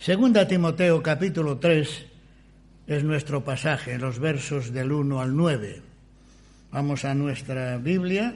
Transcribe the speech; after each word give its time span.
Segunda 0.00 0.48
Timoteo 0.48 1.02
capítulo 1.02 1.58
3 1.58 2.06
es 2.86 3.04
nuestro 3.04 3.44
pasaje, 3.44 3.98
los 3.98 4.18
versos 4.18 4.72
del 4.72 4.92
1 4.92 5.20
al 5.20 5.36
9. 5.36 5.82
Vamos 6.72 7.04
a 7.04 7.14
nuestra 7.14 7.76
Biblia 7.76 8.34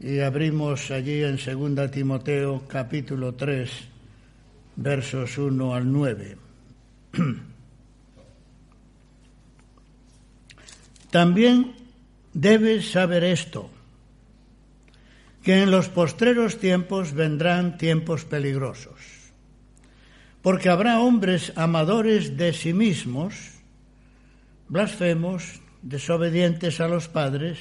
y 0.00 0.18
abrimos 0.18 0.90
allí 0.90 1.22
en 1.22 1.38
Segunda 1.38 1.88
Timoteo 1.92 2.64
capítulo 2.66 3.34
3 3.34 3.70
versos 4.74 5.38
1 5.38 5.74
al 5.76 5.92
9. 5.92 6.36
También 11.12 11.76
debes 12.34 12.90
saber 12.90 13.22
esto, 13.22 13.70
que 15.44 15.62
en 15.62 15.70
los 15.70 15.88
postreros 15.88 16.58
tiempos 16.58 17.12
vendrán 17.12 17.78
tiempos 17.78 18.24
peligrosos, 18.24 19.11
porque 20.42 20.68
habrá 20.68 21.00
hombres 21.00 21.52
amadores 21.56 22.36
de 22.36 22.52
sí 22.52 22.74
mismos, 22.74 23.34
blasfemos, 24.68 25.60
desobedientes 25.82 26.80
a 26.80 26.88
los 26.88 27.08
padres, 27.08 27.58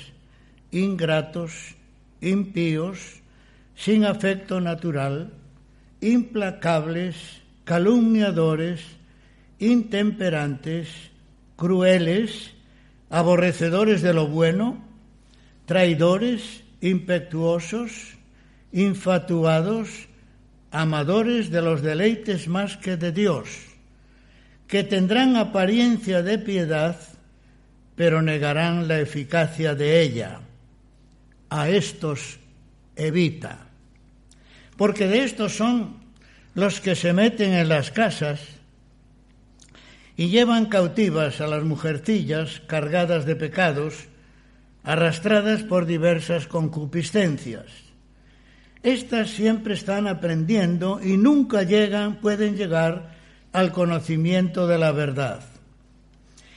ingratos, 0.72 1.76
impíos, 2.22 3.22
sin 3.76 4.06
afecto 4.06 4.60
natural, 4.62 5.34
implacables, 6.02 7.42
calumniadores, 7.64 8.82
intemperantes, 9.60 11.12
crueles, 11.56 12.54
aborrecedores 13.10 14.02
de 14.02 14.14
lo 14.14 14.28
bueno, 14.28 14.84
traidores, 15.66 16.64
impetuosos, 16.82 18.18
infatuados, 18.72 20.08
amadores 20.72 21.52
de 21.52 21.62
los 21.62 21.82
deleites 21.82 22.48
más 22.48 22.78
que 22.78 22.98
de 22.98 23.12
Dios, 23.12 23.50
que 24.68 24.84
tendrán 24.84 25.36
apariencia 25.36 26.24
de 26.24 26.40
piedad, 26.40 26.98
pero 27.96 28.22
negarán 28.22 28.88
la 28.88 29.00
eficacia 29.00 29.76
de 29.76 30.02
ella. 30.02 30.40
A 31.50 31.70
estos 31.70 32.40
evita, 32.96 33.68
porque 34.78 35.08
de 35.08 35.26
estos 35.26 35.58
son 35.58 35.98
los 36.56 36.80
que 36.80 36.96
se 36.96 37.12
meten 37.12 37.54
en 37.54 37.68
las 37.68 37.92
casas, 37.92 38.40
y 40.16 40.30
llevan 40.30 40.68
cautivas 40.68 41.42
a 41.42 41.48
las 41.48 41.64
mujercillas 41.64 42.62
cargadas 42.68 43.26
de 43.26 43.36
pecados, 43.36 44.08
arrastradas 44.84 45.64
por 45.64 45.86
diversas 45.86 46.48
concupiscencias. 46.48 47.91
Estas 48.84 49.30
siempre 49.30 49.76
están 49.76 50.08
aprendiendo 50.08 51.00
y 51.04 51.18
nunca 51.18 51.64
llegan, 51.64 52.16
pueden 52.16 52.56
llegar 52.56 53.16
al 53.54 53.72
conocimiento 53.72 54.68
de 54.68 54.78
la 54.78 54.92
verdad. 54.92 55.42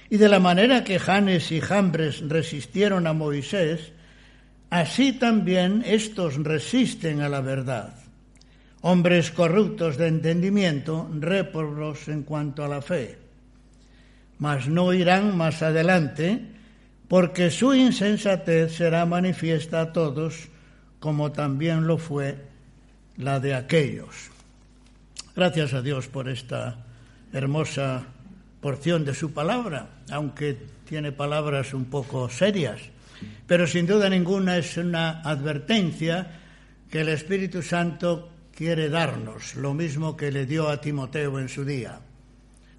Y 0.08 0.16
de 0.16 0.28
la 0.28 0.40
manera 0.40 0.84
que 0.84 0.98
Janes 0.98 1.52
y 1.52 1.60
Jambres 1.60 2.20
resistieron 2.28 3.06
a 3.06 3.12
Moisés, 3.12 3.92
así 4.70 5.12
también 5.12 5.82
estos 5.86 6.36
resisten 6.42 7.20
a 7.20 7.28
la 7.28 7.40
verdad. 7.40 7.94
Hombres 8.80 9.30
corruptos 9.30 9.96
de 9.96 10.08
entendimiento, 10.08 11.10
réprobos 11.18 12.08
en 12.08 12.22
cuanto 12.22 12.64
a 12.64 12.68
la 12.68 12.82
fe 12.82 13.24
mas 14.38 14.68
no 14.68 14.92
irán 14.92 15.36
más 15.36 15.62
adelante, 15.62 16.40
porque 17.08 17.50
su 17.50 17.74
insensatez 17.74 18.76
será 18.76 19.06
manifiesta 19.06 19.80
a 19.80 19.92
todos, 19.92 20.48
como 21.04 21.32
también 21.32 21.86
lo 21.86 21.98
fue 21.98 22.38
la 23.18 23.38
de 23.38 23.54
aquellos. 23.54 24.30
Gracias 25.36 25.74
a 25.74 25.82
Dios 25.82 26.08
por 26.08 26.30
esta 26.30 26.78
hermosa 27.30 28.06
porción 28.62 29.04
de 29.04 29.12
su 29.12 29.34
palabra, 29.34 30.00
aunque 30.10 30.56
tiene 30.88 31.12
palabras 31.12 31.74
un 31.74 31.84
poco 31.90 32.30
serias, 32.30 32.80
pero 33.46 33.66
sin 33.66 33.86
duda 33.86 34.08
ninguna 34.08 34.56
es 34.56 34.78
una 34.78 35.20
advertencia 35.20 36.40
que 36.90 37.02
el 37.02 37.10
Espíritu 37.10 37.60
Santo 37.60 38.30
quiere 38.54 38.88
darnos, 38.88 39.56
lo 39.56 39.74
mismo 39.74 40.16
que 40.16 40.32
le 40.32 40.46
dio 40.46 40.70
a 40.70 40.80
Timoteo 40.80 41.38
en 41.38 41.50
su 41.50 41.66
día. 41.66 42.00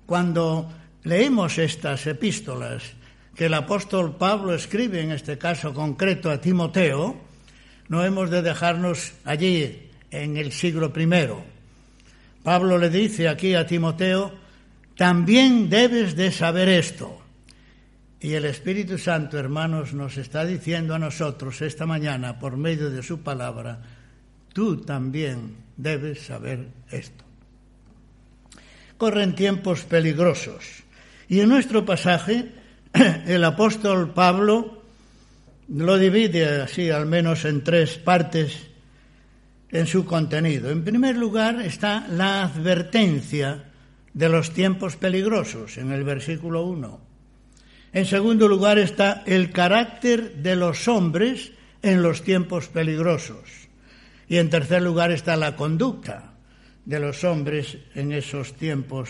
Cuando 0.07 0.71
leemos 1.03 1.59
estas 1.59 2.07
epístolas 2.07 2.81
que 3.35 3.45
el 3.45 3.53
apóstol 3.53 4.15
Pablo 4.15 4.55
escribe, 4.55 4.99
en 4.99 5.11
este 5.11 5.37
caso 5.37 5.75
concreto 5.75 6.31
a 6.31 6.41
Timoteo, 6.41 7.24
no 7.87 8.03
hemos 8.03 8.29
de 8.29 8.41
dejarnos 8.41 9.13
allí 9.23 9.89
en 10.11 10.37
el 10.37 10.51
siglo 10.51 10.91
I. 10.95 11.09
Pablo 12.43 12.77
le 12.77 12.89
dice 12.89 13.27
aquí 13.27 13.55
a 13.55 13.65
Timoteo, 13.65 14.33
también 14.95 15.69
debes 15.69 16.15
de 16.15 16.31
saber 16.31 16.69
esto. 16.69 17.21
Y 18.19 18.33
el 18.33 18.45
Espíritu 18.45 18.97
Santo, 18.97 19.37
hermanos, 19.37 19.93
nos 19.93 20.17
está 20.17 20.45
diciendo 20.45 20.95
a 20.95 20.99
nosotros 20.99 21.61
esta 21.61 21.85
mañana, 21.85 22.39
por 22.39 22.57
medio 22.57 22.89
de 22.89 23.03
su 23.03 23.21
palabra, 23.21 23.81
tú 24.53 24.77
también 24.77 25.57
debes 25.77 26.21
saber 26.25 26.67
esto. 26.89 27.23
Corren 28.97 29.35
tiempos 29.35 29.83
peligrosos 29.83 30.85
y 31.27 31.39
en 31.41 31.49
nuestro 31.49 31.85
pasaje, 31.85 32.51
el 32.93 33.43
apóstol 33.43 34.13
Pablo 34.13 34.74
lo 35.67 35.97
divide 35.97 36.61
así 36.61 36.89
al 36.89 37.05
menos 37.05 37.45
en 37.45 37.63
tres 37.63 37.97
partes 37.97 38.67
en 39.71 39.87
su 39.87 40.05
contenido. 40.05 40.69
En 40.69 40.83
primer 40.83 41.17
lugar 41.17 41.61
está 41.61 42.07
la 42.07 42.43
advertencia 42.43 43.65
de 44.13 44.29
los 44.29 44.51
tiempos 44.51 44.95
peligrosos 44.95 45.77
en 45.77 45.91
el 45.91 46.03
versículo 46.03 46.63
1. 46.65 47.01
En 47.93 48.05
segundo 48.05 48.47
lugar 48.47 48.77
está 48.77 49.23
el 49.25 49.51
carácter 49.51 50.35
de 50.35 50.55
los 50.55 50.87
hombres 50.87 51.51
en 51.81 52.01
los 52.01 52.23
tiempos 52.23 52.67
peligrosos. 52.67 53.67
Y 54.27 54.37
en 54.37 54.49
tercer 54.49 54.81
lugar 54.81 55.11
está 55.11 55.35
la 55.35 55.55
conducta 55.55 56.33
de 56.85 56.99
los 56.99 57.23
hombres 57.23 57.77
en 57.93 58.11
esos 58.11 58.53
tiempos 58.53 59.09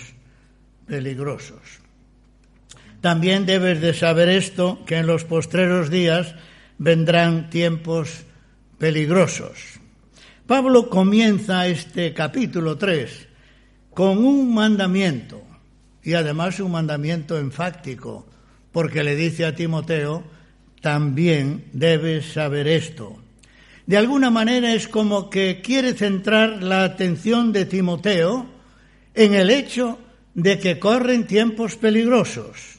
peligrosos. 0.88 1.85
También 3.02 3.46
debes 3.46 3.82
de 3.82 3.94
saber 3.94 4.30
esto, 4.30 4.84
que 4.86 4.98
en 4.98 5.08
los 5.08 5.24
postreros 5.24 5.90
días 5.90 6.36
vendrán 6.78 7.50
tiempos 7.50 8.24
peligrosos. 8.78 9.80
Pablo 10.48 10.90
comienza 10.90 11.68
este 11.68 12.14
capítulo 12.14 12.78
3 12.78 13.28
con 13.92 14.18
un 14.24 14.54
mandamiento, 14.54 15.42
y 16.04 16.14
además 16.14 16.60
un 16.60 16.72
mandamiento 16.72 17.38
enfático, 17.38 18.28
porque 18.72 19.04
le 19.04 19.16
dice 19.16 19.46
a 19.46 19.56
Timoteo, 19.56 20.24
también 20.82 21.66
debes 21.74 22.34
saber 22.34 22.68
esto. 22.68 23.18
De 23.88 23.98
alguna 23.98 24.30
manera 24.30 24.74
es 24.74 24.88
como 24.88 25.30
que 25.30 25.62
quiere 25.64 25.94
centrar 25.94 26.62
la 26.62 26.84
atención 26.84 27.54
de 27.54 27.66
Timoteo 27.66 28.48
en 29.14 29.34
el 29.34 29.50
hecho 29.50 30.00
de 30.34 30.60
que 30.60 30.80
corren 30.80 31.28
tiempos 31.28 31.76
peligrosos 31.76 32.75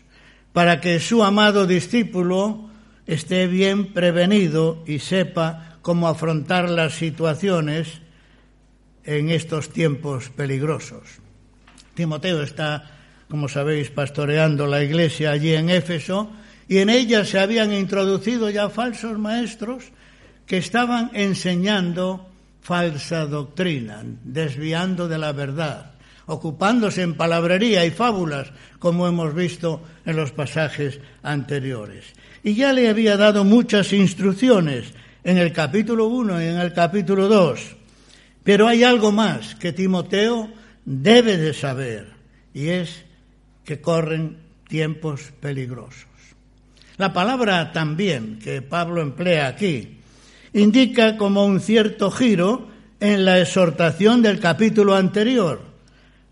para 0.57 0.81
que 0.81 1.01
su 1.01 1.23
amado 1.23 1.67
discípulo 1.67 2.71
esté 3.05 3.47
bien 3.47 3.93
prevenido 3.93 4.83
y 4.87 5.01
sepa 5.01 5.77
cómo 5.83 6.09
afrontar 6.09 6.71
las 6.71 6.95
situaciones 6.95 8.01
en 9.05 9.29
estos 9.29 9.69
tiempos 9.69 10.31
peligrosos. 10.31 11.21
Timoteo 11.93 12.41
está, 12.41 12.91
como 13.29 13.51
sabéis, 13.51 13.91
pastoreando 13.91 14.67
la 14.67 14.83
iglesia 14.83 15.33
allí 15.33 15.53
en 15.53 15.69
Éfeso 15.69 16.31
y 16.69 16.79
en 16.79 16.89
ella 16.89 17.27
se 17.27 17.39
habían 17.39 17.75
introducido 17.75 18.49
ya 18.49 18.71
falsos 18.71 19.19
maestros 19.19 19.85
que 20.47 20.57
estaban 20.57 21.11
enseñando 21.13 22.31
falsa 22.63 23.27
doctrina, 23.27 24.03
desviando 24.25 25.07
de 25.07 25.19
la 25.19 25.33
verdad 25.33 25.96
ocupándose 26.27 27.03
en 27.03 27.15
palabrería 27.15 27.85
y 27.87 27.91
fábulas, 27.91 28.53
como 28.79 29.07
hemos 29.07 29.35
visto 29.35 29.83
en 30.05 30.17
los 30.17 30.33
pasajes 30.33 31.01
anteriores. 31.23 32.05
Y 32.43 32.55
ya 32.55 32.73
le 32.73 32.89
había 32.89 33.17
dado 33.17 33.45
muchas 33.45 33.93
instrucciones 33.93 34.93
en 35.25 35.39
el 35.39 35.53
capítulo 35.53 36.07
1 36.07 36.43
y 36.43 36.47
en 36.47 36.59
el 36.59 36.73
capítulo 36.73 37.29
2. 37.29 37.77
Pero 38.43 38.69
hay 38.69 38.83
algo 38.83 39.13
más 39.13 39.55
que 39.57 39.73
Timoteo 39.73 40.49
debe 40.85 41.37
de 41.37 41.53
saber, 41.55 42.13
y 42.55 42.69
es 42.69 43.05
que 43.65 43.81
corren 43.81 44.39
tiempos 44.69 45.33
peligrosos. 45.41 46.07
La 46.97 47.13
palabra 47.13 47.73
también 47.73 48.39
que 48.39 48.63
Pablo 48.63 49.03
emplea 49.03 49.49
aquí 49.49 49.99
indica 50.53 51.17
como 51.17 51.45
un 51.45 51.61
cierto 51.61 52.11
giro 52.11 52.69
en 53.01 53.25
la 53.25 53.41
exhortación 53.41 54.23
del 54.23 54.41
capítulo 54.41 54.95
anterior 54.95 55.76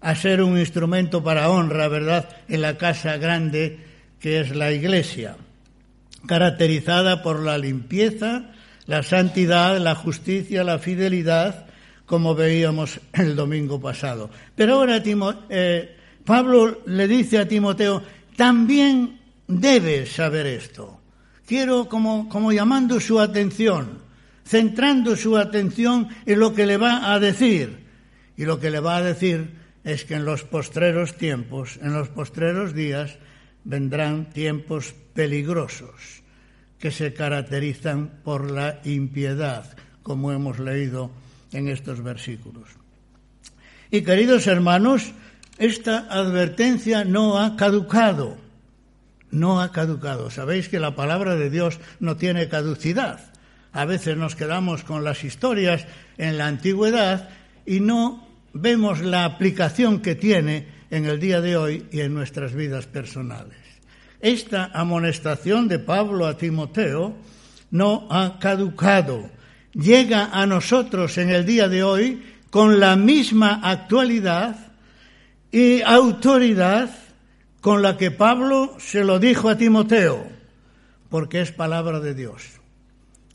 a 0.04 0.14
ser 0.14 0.42
un 0.42 0.58
instrumento 0.58 1.24
para 1.24 1.48
honra, 1.48 1.88
¿verdad?, 1.88 2.28
en 2.46 2.60
la 2.60 2.76
casa 2.76 3.16
grande 3.16 3.78
que 4.20 4.40
es 4.40 4.54
la 4.54 4.70
iglesia, 4.70 5.36
caracterizada 6.26 7.22
por 7.22 7.42
la 7.42 7.56
limpieza, 7.56 8.52
la 8.84 9.02
santidad, 9.02 9.78
la 9.78 9.94
justicia, 9.94 10.62
la 10.62 10.78
fidelidad, 10.78 11.64
como 12.04 12.34
veíamos 12.34 13.00
el 13.14 13.34
domingo 13.34 13.80
pasado. 13.80 14.28
Pero 14.54 14.74
ahora 14.74 15.02
eh, 15.48 15.96
Pablo 16.22 16.82
le 16.84 17.08
dice 17.08 17.38
a 17.38 17.48
Timoteo, 17.48 18.02
también 18.36 19.20
debes 19.48 20.12
saber 20.12 20.46
esto. 20.46 21.00
Quiero 21.46 21.88
como, 21.88 22.28
como 22.28 22.52
llamando 22.52 23.00
su 23.00 23.18
atención, 23.18 24.00
centrando 24.44 25.16
su 25.16 25.38
atención 25.38 26.08
en 26.26 26.40
lo 26.40 26.52
que 26.52 26.66
le 26.66 26.76
va 26.76 27.10
a 27.10 27.18
decir. 27.18 27.84
Y 28.36 28.44
lo 28.44 28.60
que 28.60 28.70
le 28.70 28.80
va 28.80 28.96
a 28.96 29.02
decir 29.02 29.63
es 29.84 30.04
que 30.04 30.14
en 30.14 30.25
los 30.25 30.44
postreros 30.44 31.14
tiempos, 31.14 31.78
en 31.82 31.92
los 31.92 32.08
postreros 32.08 32.75
días, 32.75 33.19
vendrán 33.64 34.31
tiempos 34.31 34.94
peligrosos 35.12 36.22
que 36.78 36.90
se 36.90 37.14
caracterizan 37.14 38.20
por 38.25 38.50
la 38.50 38.81
impiedad, 38.84 39.76
como 40.02 40.32
hemos 40.32 40.58
leído 40.58 41.10
en 41.52 41.69
estos 41.69 42.02
versículos. 42.02 42.69
Y 43.90 44.02
queridos 44.02 44.46
hermanos, 44.46 45.12
esta 45.58 45.98
advertencia 46.10 47.04
no 47.04 47.38
ha 47.38 47.56
caducado, 47.56 48.37
no 49.30 49.60
ha 49.60 49.70
caducado. 49.70 50.30
Sabéis 50.30 50.69
que 50.69 50.80
la 50.80 50.96
palabra 50.96 51.37
de 51.37 51.50
Dios 51.50 51.78
no 52.00 52.16
tiene 52.16 52.48
caducidad. 52.48 53.32
A 53.72 53.84
veces 53.84 54.16
nos 54.16 54.34
quedamos 54.34 54.82
con 54.84 55.04
las 55.04 55.25
historias 55.25 55.87
en 56.19 56.38
la 56.38 56.46
antigüedad 56.46 57.28
y 57.66 57.80
no 57.80 58.33
vemos 58.54 59.00
la 59.02 59.24
aplicación 59.24 60.00
que 60.00 60.14
tiene 60.14 60.66
en 60.90 61.04
el 61.04 61.20
día 61.20 61.40
de 61.40 61.56
hoy 61.56 61.86
y 61.90 62.00
en 62.00 62.14
nuestras 62.14 62.54
vidas 62.54 62.86
personales. 62.86 63.58
Esta 64.20 64.70
amonestación 64.72 65.68
de 65.68 65.80
Pablo 65.80 66.26
a 66.26 66.38
Timoteo 66.38 67.16
no 67.70 68.06
ha 68.10 68.38
caducado. 68.38 69.28
Llega 69.72 70.30
a 70.32 70.46
nosotros 70.46 71.18
en 71.18 71.30
el 71.30 71.44
día 71.44 71.68
de 71.68 71.82
hoy 71.82 72.22
con 72.48 72.78
la 72.78 72.96
misma 72.96 73.60
actualidad 73.62 74.72
y 75.50 75.82
autoridad 75.82 76.90
con 77.60 77.82
la 77.82 77.96
que 77.96 78.10
Pablo 78.10 78.76
se 78.78 79.04
lo 79.04 79.18
dijo 79.18 79.48
a 79.48 79.56
Timoteo, 79.56 80.24
porque 81.08 81.40
es 81.40 81.50
palabra 81.50 81.98
de 81.98 82.14
Dios. 82.14 82.60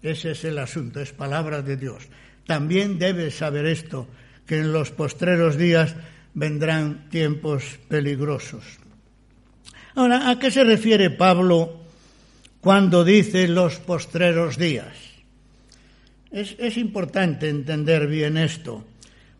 Ese 0.02 0.32
es 0.32 0.46
el 0.46 0.58
asunto, 0.60 1.02
es 1.02 1.12
palabra 1.12 1.62
de 1.62 1.76
Dios. 1.76 2.08
También 2.46 2.98
debes 2.98 3.36
saber 3.36 3.66
esto, 3.66 4.08
que 4.50 4.58
en 4.58 4.74
los 4.74 4.90
postreros 4.90 5.58
días 5.58 5.94
vendrán 6.34 7.08
tiempos 7.12 7.78
peligrosos. 7.88 8.64
Ahora, 9.94 10.28
¿a 10.28 10.40
qué 10.40 10.50
se 10.50 10.64
refiere 10.64 11.12
Pablo 11.12 11.86
cuando 12.60 13.06
dice 13.06 13.48
los 13.48 13.78
postreros 13.78 14.58
días? 14.58 14.98
Es, 16.32 16.78
importante 16.78 17.48
entender 17.48 18.08
bien 18.08 18.38
esto, 18.38 18.84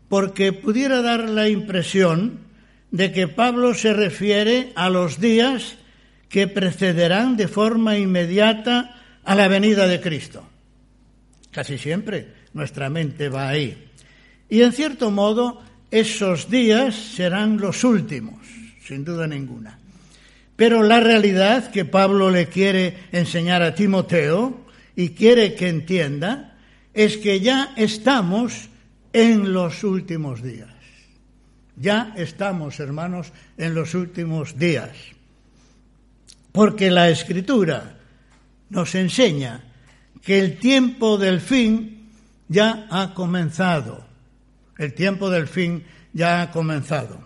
porque 0.08 0.52
pudiera 0.52 1.02
dar 1.02 1.28
la 1.28 1.48
impresión 1.48 2.46
de 2.92 3.10
que 3.10 3.26
Pablo 3.26 3.74
se 3.74 3.92
refiere 3.92 4.70
a 4.76 4.90
los 4.90 5.20
días 5.20 5.74
que 6.28 6.46
precederán 6.46 7.36
de 7.36 7.48
forma 7.48 7.98
inmediata 7.98 8.94
a 9.24 9.34
la 9.34 9.48
venida 9.48 9.88
de 9.88 10.00
Cristo. 10.00 10.46
Casi 11.50 11.78
siempre 11.78 12.28
nuestra 12.52 12.88
mente 12.90 13.28
va 13.28 13.48
ahí. 13.48 13.89
Y 14.50 14.62
en 14.62 14.72
cierto 14.72 15.10
modo, 15.10 15.62
esos 15.90 16.50
días 16.50 16.94
serán 16.94 17.58
los 17.58 17.84
últimos, 17.84 18.44
sin 18.84 19.04
duda 19.04 19.26
ninguna. 19.26 19.78
Pero 20.56 20.82
la 20.82 21.00
realidad 21.00 21.70
que 21.70 21.84
Pablo 21.84 22.30
le 22.30 22.48
quiere 22.48 23.04
enseñar 23.12 23.62
a 23.62 23.74
Timoteo 23.74 24.66
y 24.94 25.10
quiere 25.10 25.54
que 25.54 25.68
entienda 25.68 26.58
es 26.92 27.16
que 27.16 27.40
ya 27.40 27.72
estamos 27.76 28.68
en 29.12 29.52
los 29.52 29.84
últimos 29.84 30.42
días. 30.42 30.68
Ya 31.76 32.12
estamos, 32.16 32.78
hermanos, 32.78 33.32
en 33.56 33.74
los 33.74 33.94
últimos 33.94 34.58
días. 34.58 34.90
Porque 36.52 36.90
la 36.90 37.08
Escritura 37.08 37.96
nos 38.68 38.94
enseña 38.94 39.64
que 40.22 40.40
el 40.40 40.58
tiempo 40.58 41.16
del 41.16 41.40
fin 41.40 42.10
ya 42.48 42.86
ha 42.90 43.14
comenzado. 43.14 44.09
El 44.80 44.94
tiempo 44.94 45.28
del 45.28 45.46
fin 45.46 45.84
ya 46.14 46.40
ha 46.40 46.50
comenzado. 46.50 47.20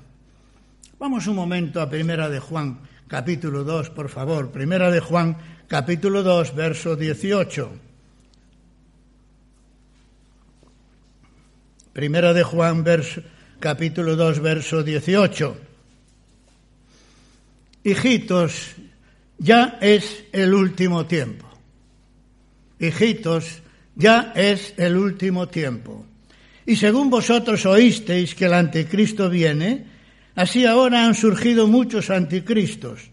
Vamos 0.98 1.28
un 1.28 1.36
momento 1.36 1.80
a 1.80 1.88
Primera 1.88 2.28
de 2.28 2.40
Juan, 2.40 2.80
capítulo 3.06 3.62
2, 3.62 3.90
por 3.90 4.08
favor. 4.08 4.50
Primera 4.50 4.90
de 4.90 4.98
Juan, 4.98 5.36
capítulo 5.68 6.24
2, 6.24 6.52
verso 6.56 6.96
18. 6.96 7.70
Primera 11.92 12.32
de 12.32 12.42
Juan, 12.42 12.82
verso, 12.82 13.22
capítulo 13.60 14.16
2, 14.16 14.40
verso 14.40 14.82
18. 14.82 15.56
Hijitos, 17.84 18.74
ya 19.38 19.78
es 19.80 20.24
el 20.32 20.54
último 20.54 21.06
tiempo. 21.06 21.46
Hijitos, 22.80 23.62
ya 23.94 24.32
es 24.34 24.74
el 24.76 24.96
último 24.96 25.46
tiempo. 25.46 26.04
Y 26.66 26.76
según 26.76 27.10
vosotros 27.10 27.66
oísteis 27.66 28.34
que 28.34 28.46
el 28.46 28.54
anticristo 28.54 29.28
viene, 29.28 29.86
así 30.34 30.64
ahora 30.64 31.04
han 31.04 31.14
surgido 31.14 31.66
muchos 31.66 32.10
anticristos. 32.10 33.10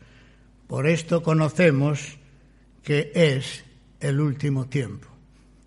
Por 0.68 0.88
esto 0.88 1.22
conocemos 1.22 2.18
que 2.84 3.12
es 3.14 3.64
el 4.00 4.20
último 4.20 4.68
tiempo. 4.68 5.08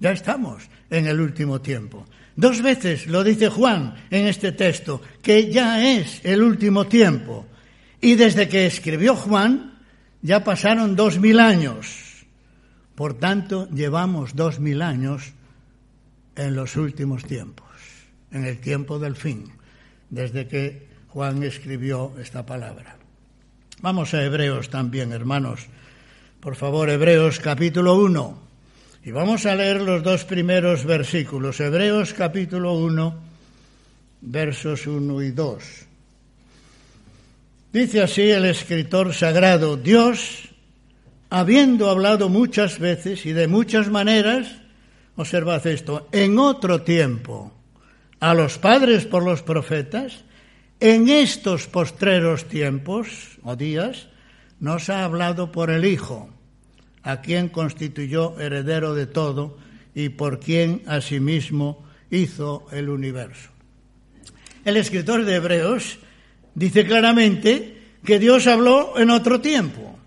Ya 0.00 0.12
estamos 0.12 0.64
en 0.90 1.06
el 1.06 1.20
último 1.20 1.60
tiempo. 1.60 2.06
Dos 2.36 2.62
veces 2.62 3.06
lo 3.06 3.22
dice 3.22 3.48
Juan 3.48 3.94
en 4.10 4.26
este 4.26 4.52
texto, 4.52 5.00
que 5.22 5.50
ya 5.50 5.96
es 5.96 6.20
el 6.25 6.42
último 6.42 6.86
tiempo. 6.86 7.46
Y 8.00 8.17
desde 8.17 8.48
que 8.48 8.67
escribió 8.67 9.14
Juan, 9.14 9.79
ya 10.20 10.43
pasaron 10.43 10.96
dos 10.96 11.19
mil 11.20 11.38
años. 11.38 12.26
Por 12.94 13.14
tanto, 13.14 13.69
llevamos 13.70 14.34
dos 14.34 14.58
mil 14.58 14.82
años 14.82 15.32
en 16.36 16.56
los 16.56 16.76
últimos 16.76 17.24
tiempos, 17.24 17.69
en 18.34 18.44
el 18.44 18.58
tiempo 18.58 18.98
del 18.98 19.17
fin, 19.17 19.50
desde 20.10 20.46
que 20.46 20.86
Juan 21.08 21.43
escribió 21.43 22.12
esta 22.20 22.44
palabra. 22.44 22.96
Vamos 23.81 24.12
a 24.12 24.22
Hebreos 24.22 24.69
también, 24.69 25.12
hermanos. 25.12 25.67
Por 26.41 26.56
favor, 26.56 26.91
Hebreos 26.91 27.38
capítulo 27.38 27.94
1. 27.94 28.38
Y 29.05 29.10
vamos 29.12 29.46
a 29.46 29.55
leer 29.55 29.81
los 29.81 30.03
dos 30.03 30.24
primeros 30.24 30.84
versículos. 30.84 31.60
Hebreos 31.60 32.12
capítulo 32.12 32.74
1, 32.74 33.14
versos 34.22 34.86
1 34.86 35.22
y 35.22 35.31
2. 35.31 35.64
Dice 37.72 38.03
así 38.03 38.22
el 38.22 38.46
escritor 38.46 39.14
sagrado, 39.14 39.76
Dios 39.76 40.48
habiendo 41.31 41.88
hablado 41.88 42.29
muchas 42.29 42.79
veces 42.79 43.26
y 43.26 43.32
de 43.32 43.48
muchas 43.48 43.88
maneras, 43.88 44.48
observad 45.17 45.67
esto, 45.67 46.08
en 46.12 46.38
otro 46.38 46.82
tiempo, 46.82 47.54
a 48.24 48.32
los 48.32 48.56
padres 48.56 49.04
por 49.04 49.22
los 49.22 49.43
profetas, 49.43 50.24
en 50.81 51.10
estos 51.10 51.66
postreros 51.66 52.46
tiempos 52.46 53.36
o 53.43 53.54
días, 53.54 54.08
nos 54.60 54.88
ha 54.88 55.04
hablado 55.04 55.52
por 55.52 55.69
el 55.69 55.84
Hijo, 55.84 56.31
a 57.02 57.20
quien 57.20 57.50
constituyó 57.50 58.40
heredero 58.40 58.94
de 58.94 59.04
todo 59.04 59.58
y 59.94 60.08
por 60.08 60.40
quien 60.40 60.81
asimismo 60.86 61.84
hizo 62.10 62.66
el 62.72 62.88
universo. 62.88 63.50
El 64.64 64.78
escritor 64.78 65.26
de 65.26 65.34
Hebreos 65.34 65.98
dice 66.54 66.86
claramente 66.86 67.76
que 68.02 68.19
Dios 68.19 68.46
habló 68.46 68.98
en 68.98 69.10
otro 69.10 69.43
tiempo 69.43 69.98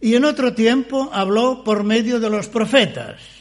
y 0.00 0.14
en 0.14 0.24
otro 0.24 0.54
tiempo 0.54 1.10
habló 1.12 1.64
por 1.64 1.82
medio 1.82 2.20
de 2.20 2.30
los 2.30 2.46
profetas. 2.46 3.39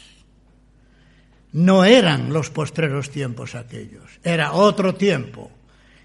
No 1.51 1.83
eran 1.83 2.31
los 2.31 2.49
postreros 2.49 3.09
tiempos 3.09 3.55
aquellos, 3.55 4.19
era 4.23 4.53
otro 4.53 4.95
tiempo. 4.95 5.51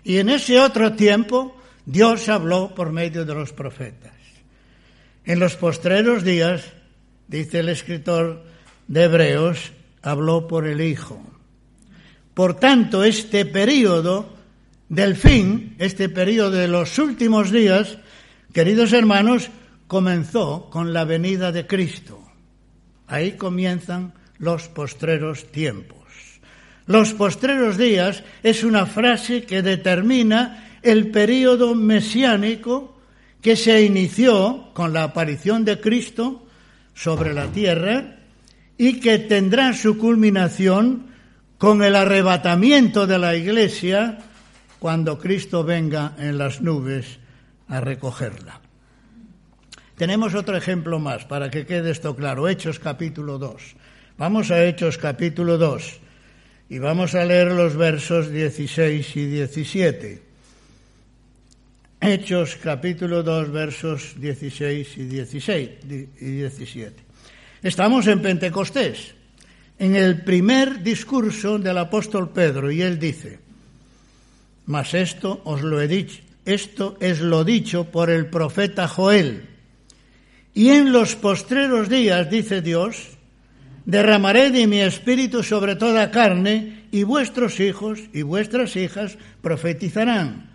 Y 0.02 0.18
en 0.18 0.28
ese 0.28 0.58
otro 0.60 0.92
tiempo 0.92 1.56
Dios 1.86 2.28
habló 2.28 2.74
por 2.74 2.92
medio 2.92 3.24
de 3.24 3.34
los 3.34 3.52
profetas. 3.52 4.12
En 5.24 5.38
los 5.38 5.56
postreros 5.56 6.24
días, 6.24 6.64
dice 7.28 7.60
el 7.60 7.68
escritor 7.68 8.44
de 8.88 9.04
Hebreos, 9.04 9.72
habló 10.02 10.46
por 10.46 10.66
el 10.66 10.80
Hijo. 10.80 11.22
Por 12.34 12.54
tanto, 12.54 13.04
este 13.04 13.46
periodo 13.46 14.34
del 14.88 15.16
fin, 15.16 15.76
este 15.78 16.08
periodo 16.08 16.52
de 16.52 16.68
los 16.68 16.98
últimos 16.98 17.50
días, 17.50 17.98
queridos 18.52 18.92
hermanos, 18.92 19.50
comenzó 19.86 20.68
con 20.70 20.92
la 20.92 21.04
venida 21.04 21.52
de 21.52 21.66
Cristo. 21.66 22.20
Ahí 23.06 23.32
comienzan 23.32 24.12
los 24.38 24.68
postreros 24.68 25.50
tiempos. 25.50 25.98
Los 26.86 27.14
postreros 27.14 27.78
días 27.78 28.22
es 28.42 28.62
una 28.62 28.86
frase 28.86 29.44
que 29.44 29.62
determina 29.62 30.78
el 30.82 31.10
periodo 31.10 31.74
mesiánico 31.74 32.98
que 33.40 33.56
se 33.56 33.82
inició 33.82 34.70
con 34.74 34.92
la 34.92 35.04
aparición 35.04 35.64
de 35.64 35.80
Cristo 35.80 36.46
sobre 36.94 37.32
la 37.32 37.46
tierra 37.48 38.16
y 38.76 39.00
que 39.00 39.18
tendrá 39.18 39.72
su 39.72 39.98
culminación 39.98 41.06
con 41.58 41.82
el 41.82 41.96
arrebatamiento 41.96 43.06
de 43.06 43.18
la 43.18 43.34
iglesia 43.34 44.18
cuando 44.78 45.18
Cristo 45.18 45.64
venga 45.64 46.12
en 46.18 46.36
las 46.36 46.60
nubes 46.60 47.18
a 47.68 47.80
recogerla. 47.80 48.60
Tenemos 49.96 50.34
otro 50.34 50.56
ejemplo 50.56 50.98
más 50.98 51.24
para 51.24 51.50
que 51.50 51.64
quede 51.64 51.92
esto 51.92 52.14
claro, 52.16 52.48
Hechos 52.48 52.78
capítulo 52.78 53.38
2. 53.38 53.76
Vamos 54.16 54.52
a 54.52 54.64
Hechos 54.64 54.96
capítulo 54.96 55.58
2 55.58 55.98
y 56.70 56.78
vamos 56.78 57.16
a 57.16 57.24
leer 57.24 57.50
los 57.50 57.74
versos 57.74 58.30
16 58.30 59.16
y 59.16 59.26
17. 59.26 60.22
Hechos 62.00 62.54
capítulo 62.62 63.24
2 63.24 63.50
versos 63.50 64.14
16 64.14 64.98
y 64.98 65.04
16 65.06 65.70
y 66.20 66.26
17. 66.26 66.94
Estamos 67.64 68.06
en 68.06 68.22
Pentecostés, 68.22 69.16
en 69.80 69.96
el 69.96 70.22
primer 70.22 70.84
discurso 70.84 71.58
del 71.58 71.78
apóstol 71.78 72.30
Pedro 72.30 72.70
y 72.70 72.82
él 72.82 73.00
dice: 73.00 73.40
"Mas 74.66 74.94
esto 74.94 75.42
os 75.42 75.60
lo 75.62 75.80
he 75.80 75.88
dicho, 75.88 76.22
esto 76.44 76.96
es 77.00 77.18
lo 77.18 77.42
dicho 77.42 77.90
por 77.90 78.10
el 78.10 78.26
profeta 78.26 78.86
Joel." 78.86 79.48
Y 80.54 80.68
en 80.70 80.92
los 80.92 81.16
postreros 81.16 81.88
días, 81.88 82.30
dice 82.30 82.62
Dios, 82.62 83.13
derramaré 83.84 84.50
de 84.50 84.66
mi 84.66 84.80
espíritu 84.80 85.42
sobre 85.42 85.76
toda 85.76 86.10
carne, 86.10 86.84
y 86.90 87.02
vuestros 87.02 87.58
hijos 87.58 87.98
y 88.12 88.22
vuestras 88.22 88.76
hijas 88.76 89.18
profetizarán. 89.42 90.50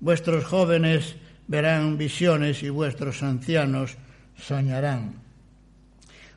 Vuestros 0.00 0.44
jóvenes 0.44 1.16
verán 1.48 1.96
visiones 1.96 2.62
y 2.62 2.68
vuestros 2.68 3.22
ancianos 3.22 3.96
soñarán. 4.36 5.14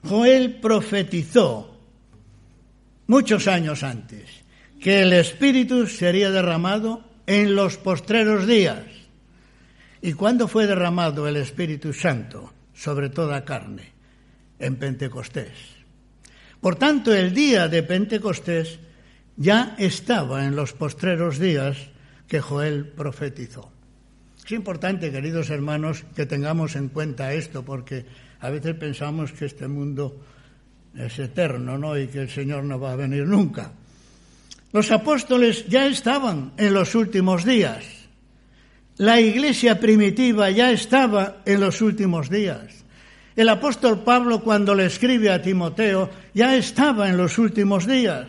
Joel 0.04 0.60
profetizó 0.62 1.78
muchos 3.08 3.48
años 3.48 3.84
antes 3.84 4.30
que 4.82 5.02
el 5.02 5.14
Espíritu 5.14 5.88
sería 5.88 6.32
derramado 6.32 7.04
en 7.28 7.56
los 7.56 7.78
postreros 7.78 8.48
días. 8.48 8.84
¿Y 10.02 10.14
cuándo 10.14 10.48
fue 10.48 10.68
derramado 10.68 11.28
el 11.28 11.38
Espíritu 11.38 11.94
Santo? 11.94 12.54
sobre 12.74 13.10
toda 13.10 13.46
carne 13.46 13.94
en 14.60 14.76
Pentecostés. 14.76 15.73
Por 16.64 16.78
tanto, 16.78 17.14
el 17.14 17.34
día 17.34 17.68
de 17.68 17.84
Pentecostés 17.84 18.80
ya 19.36 19.76
estaba 19.78 20.46
en 20.46 20.56
los 20.56 20.72
postreros 20.72 21.38
días 21.38 21.76
que 22.26 22.40
Joel 22.40 22.88
profetizó. 22.88 23.70
Es 24.46 24.50
importante, 24.54 25.12
queridos 25.12 25.50
hermanos, 25.50 26.06
que 26.16 26.26
tengamos 26.26 26.78
en 26.78 26.88
cuenta 26.88 27.34
esto, 27.34 27.66
porque 27.66 28.06
a 28.40 28.50
veces 28.50 28.76
pensamos 28.76 29.34
que 29.34 29.44
este 29.44 29.68
mundo 29.68 30.24
es 30.96 31.20
eterno, 31.20 31.78
¿no? 31.78 31.98
Y 31.98 32.08
que 32.08 32.22
el 32.22 32.30
Señor 32.30 32.64
no 32.64 32.80
va 32.80 32.94
a 32.94 32.96
venir 32.96 33.26
nunca. 33.26 33.74
Los 34.72 34.90
apóstoles 34.90 35.68
ya 35.68 35.86
estaban 35.88 36.54
en 36.56 36.74
los 36.74 36.96
últimos 36.96 37.44
días. 37.44 37.84
La 38.96 39.20
iglesia 39.20 39.82
primitiva 39.82 40.50
ya 40.50 40.72
estaba 40.72 41.42
en 41.46 41.60
los 41.60 41.82
últimos 41.82 42.30
días. 42.30 42.83
El 43.36 43.50
apóstol 43.50 44.04
Pablo 44.04 44.42
cuando 44.42 44.76
le 44.76 44.86
escribe 44.86 45.32
a 45.32 45.42
Timoteo 45.42 46.10
ya 46.34 46.56
estaba 46.56 47.10
en 47.10 47.18
los 47.18 47.38
últimos 47.38 47.88
días. 47.88 48.28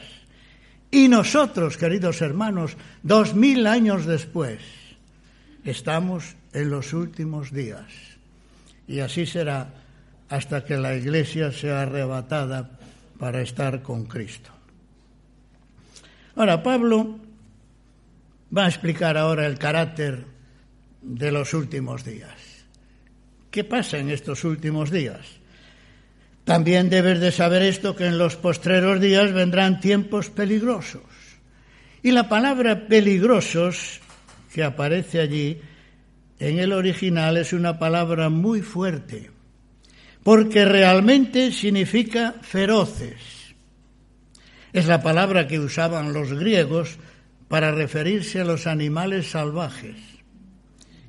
Y 0.91 1.09
nosotros, 1.09 1.77
queridos 1.77 2.23
hermanos, 2.23 2.77
dos 3.03 3.35
mil 3.35 3.67
años 3.67 4.07
después, 4.07 4.61
estamos 5.65 6.37
en 6.53 6.71
los 6.71 6.93
últimos 6.93 7.53
días. 7.53 7.87
Y 8.87 9.01
así 9.01 9.27
será 9.27 9.75
hasta 10.29 10.65
que 10.65 10.77
la 10.77 10.95
iglesia 10.95 11.53
sea 11.53 11.83
arrebatada 11.83 12.79
para 13.19 13.43
estar 13.43 13.83
con 13.83 14.07
Cristo. 14.07 14.51
Ahora, 16.37 16.63
Pablo 16.63 17.19
va 18.57 18.65
a 18.65 18.69
explicar 18.69 19.17
ahora 19.17 19.47
el 19.47 19.59
carácter 19.59 20.25
de 21.03 21.31
los 21.31 21.55
últimos 21.55 22.05
días. 22.05 22.44
¿Qué 23.55 23.63
pasa 23.63 23.99
en 23.99 24.11
estos 24.11 24.43
últimos 24.43 24.91
días? 24.91 25.21
También 26.43 26.91
debes 26.91 27.21
de 27.21 27.31
saber 27.31 27.63
esto, 27.63 27.95
que 27.95 28.07
en 28.07 28.19
los 28.19 28.35
postreros 28.35 29.01
días 29.01 29.33
vendrán 29.33 29.79
tiempos 29.79 30.29
peligrosos. 30.29 31.05
Y 32.03 32.11
la 32.11 32.29
palabra 32.29 32.89
peligrosos 32.89 34.01
que 34.53 34.65
aparece 34.65 35.21
allí 35.21 35.61
en 36.41 36.59
el 36.59 36.73
original 36.73 37.37
es 37.37 37.53
una 37.53 37.79
palabra 37.79 38.29
muy 38.29 38.61
fuerte, 38.61 39.31
porque 40.25 40.65
realmente 40.65 41.53
significa 41.53 42.35
feroces. 42.43 43.55
Es 44.73 44.87
la 44.87 45.01
palabra 45.01 45.47
que 45.47 45.61
usaban 45.61 46.13
los 46.13 46.33
griegos 46.33 46.97
para 47.47 47.71
referirse 47.71 48.41
a 48.41 48.45
los 48.45 48.67
animales 48.67 49.31
salvajes 49.31 50.13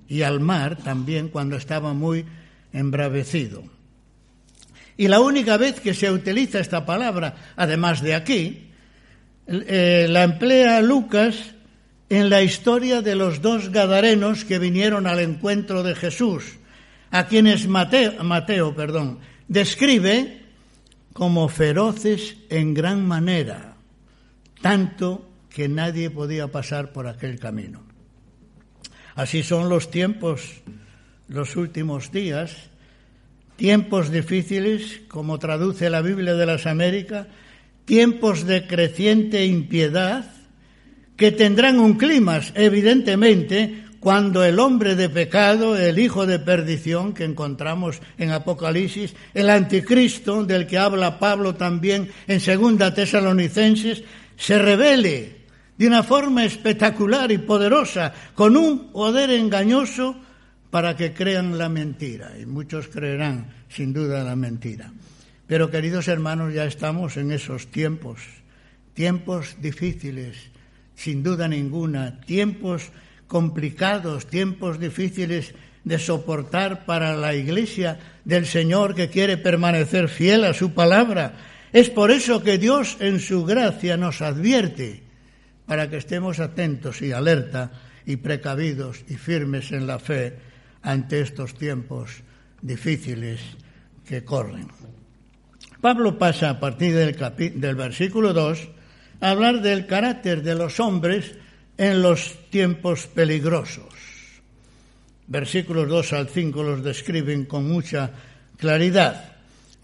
y 0.07 0.21
al 0.21 0.39
mar 0.39 0.77
también 0.77 1.29
cuando 1.29 1.55
estaba 1.55 1.93
muy 1.93 2.25
embravecido. 2.73 3.63
Y 4.97 5.07
la 5.07 5.19
única 5.19 5.57
vez 5.57 5.79
que 5.79 5.93
se 5.93 6.11
utiliza 6.11 6.59
esta 6.59 6.85
palabra, 6.85 7.35
además 7.55 8.01
de 8.01 8.15
aquí, 8.15 8.71
eh, 9.47 10.07
la 10.09 10.23
emplea 10.23 10.81
Lucas 10.81 11.53
en 12.09 12.29
la 12.29 12.41
historia 12.43 13.01
de 13.01 13.15
los 13.15 13.41
dos 13.41 13.69
gadarenos 13.69 14.45
que 14.45 14.59
vinieron 14.59 15.07
al 15.07 15.19
encuentro 15.19 15.83
de 15.83 15.95
Jesús, 15.95 16.57
a 17.11 17.27
quienes 17.27 17.67
Mateo, 17.67 18.23
Mateo 18.23 18.75
perdón, 18.75 19.19
describe 19.47 20.41
como 21.13 21.49
feroces 21.49 22.35
en 22.49 22.73
gran 22.73 23.05
manera, 23.05 23.75
tanto 24.61 25.29
que 25.49 25.67
nadie 25.67 26.09
podía 26.09 26.47
pasar 26.47 26.91
por 26.91 27.07
aquel 27.07 27.39
camino. 27.39 27.84
Así 29.15 29.43
son 29.43 29.69
los 29.69 29.89
tiempos, 29.89 30.41
los 31.29 31.55
últimos 31.55 32.11
días, 32.11 32.51
tiempos 33.55 34.11
difíciles, 34.11 35.01
como 35.07 35.39
traduce 35.39 35.89
la 35.89 36.01
Biblia 36.01 36.35
de 36.35 36.45
las 36.45 36.65
Américas, 36.65 37.27
tiempos 37.85 38.45
de 38.45 38.67
creciente 38.67 39.45
impiedad, 39.45 40.31
que 41.15 41.31
tendrán 41.31 41.79
un 41.79 41.93
clima, 41.93 42.41
evidentemente, 42.55 43.85
cuando 44.01 44.43
el 44.43 44.59
hombre 44.59 44.95
de 44.95 45.09
pecado, 45.09 45.77
el 45.77 45.97
hijo 45.97 46.27
de 46.27 46.37
perdición 46.37 47.13
que 47.13 47.23
encontramos 47.23 48.01
en 48.17 48.31
Apocalipsis, 48.31 49.15
el 49.33 49.49
anticristo 49.49 50.43
del 50.43 50.67
que 50.67 50.77
habla 50.77 51.17
Pablo 51.19 51.55
también 51.55 52.11
en 52.27 52.39
Segunda 52.41 52.93
Tesalonicenses, 52.93 54.03
se 54.35 54.59
revele 54.59 55.34
de 55.77 55.87
una 55.87 56.03
forma 56.03 56.45
espectacular 56.45 57.31
y 57.31 57.37
poderosa, 57.37 58.13
con 58.33 58.55
un 58.55 58.91
poder 58.91 59.29
engañoso 59.31 60.15
para 60.69 60.95
que 60.95 61.13
crean 61.13 61.57
la 61.57 61.69
mentira. 61.69 62.33
Y 62.39 62.45
muchos 62.45 62.87
creerán, 62.87 63.47
sin 63.69 63.93
duda, 63.93 64.23
la 64.23 64.35
mentira. 64.35 64.91
Pero, 65.47 65.69
queridos 65.69 66.07
hermanos, 66.07 66.53
ya 66.53 66.65
estamos 66.65 67.17
en 67.17 67.31
esos 67.31 67.67
tiempos, 67.67 68.19
tiempos 68.93 69.55
difíciles, 69.61 70.37
sin 70.95 71.23
duda 71.23 71.47
ninguna, 71.47 72.21
tiempos 72.21 72.91
complicados, 73.27 74.27
tiempos 74.27 74.79
difíciles 74.79 75.53
de 75.83 75.99
soportar 75.99 76.85
para 76.85 77.15
la 77.15 77.35
Iglesia 77.35 77.99
del 78.23 78.47
Señor 78.47 78.95
que 78.95 79.09
quiere 79.09 79.37
permanecer 79.37 80.09
fiel 80.09 80.45
a 80.45 80.53
su 80.53 80.73
palabra. 80.73 81.33
Es 81.73 81.89
por 81.89 82.11
eso 82.11 82.41
que 82.41 82.57
Dios 82.57 82.97
en 82.99 83.19
su 83.19 83.45
gracia 83.45 83.97
nos 83.97 84.21
advierte 84.21 85.04
para 85.65 85.89
que 85.89 85.97
estemos 85.97 86.39
atentos 86.39 87.01
y 87.01 87.11
alerta 87.11 87.71
y 88.05 88.17
precavidos 88.17 89.03
y 89.09 89.15
firmes 89.15 89.71
en 89.71 89.87
la 89.87 89.99
fe 89.99 90.37
ante 90.81 91.21
estos 91.21 91.55
tiempos 91.55 92.21
difíciles 92.61 93.41
que 94.07 94.23
corren. 94.23 94.67
Pablo 95.81 96.17
pasa 96.17 96.51
a 96.51 96.59
partir 96.59 96.93
del, 96.93 97.15
del 97.59 97.75
versículo 97.75 98.33
2 98.33 98.69
a 99.21 99.29
hablar 99.29 99.61
del 99.61 99.87
carácter 99.87 100.43
de 100.43 100.55
los 100.55 100.79
hombres 100.79 101.33
en 101.77 102.01
los 102.01 102.49
tiempos 102.49 103.07
peligrosos. 103.07 103.93
Versículos 105.27 105.89
2 105.89 106.13
al 106.13 106.29
5 106.29 106.63
los 106.63 106.83
describen 106.83 107.45
con 107.45 107.67
mucha 107.67 108.11
claridad. 108.57 109.33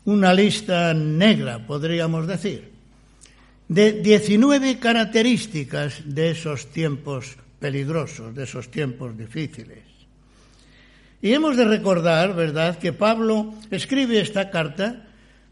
Una 0.06 0.34
lista 0.34 0.94
negra, 0.94 1.66
podríamos 1.66 2.28
decir 2.28 2.71
de 3.72 4.04
19 4.04 4.80
características 4.80 6.04
de 6.04 6.32
esos 6.32 6.68
tiempos 6.74 7.38
peligrosos, 7.58 8.36
de 8.36 8.44
esos 8.44 8.70
tiempos 8.70 9.18
difíciles. 9.18 9.80
Y 11.22 11.32
hemos 11.32 11.56
de 11.56 11.64
recordar, 11.64 12.36
¿verdad?, 12.36 12.78
que 12.80 12.92
Pablo 12.92 13.54
escribe 13.72 14.20
esta 14.20 14.50
carta 14.50 15.08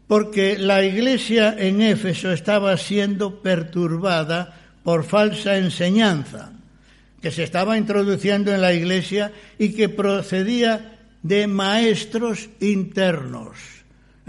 porque 0.06 0.58
la 0.58 0.84
iglesia 0.84 1.56
en 1.56 1.80
Éfeso 1.80 2.30
estaba 2.30 2.76
siendo 2.76 3.40
perturbada 3.40 4.54
por 4.84 5.04
falsa 5.04 5.56
enseñanza 5.56 6.52
que 7.22 7.30
se 7.30 7.42
estaba 7.42 7.78
introduciendo 7.78 8.52
en 8.52 8.60
la 8.60 8.74
iglesia 8.74 9.32
y 9.58 9.72
que 9.72 9.88
procedía 9.88 10.98
de 11.22 11.46
maestros 11.46 12.50
internos. 12.60 13.79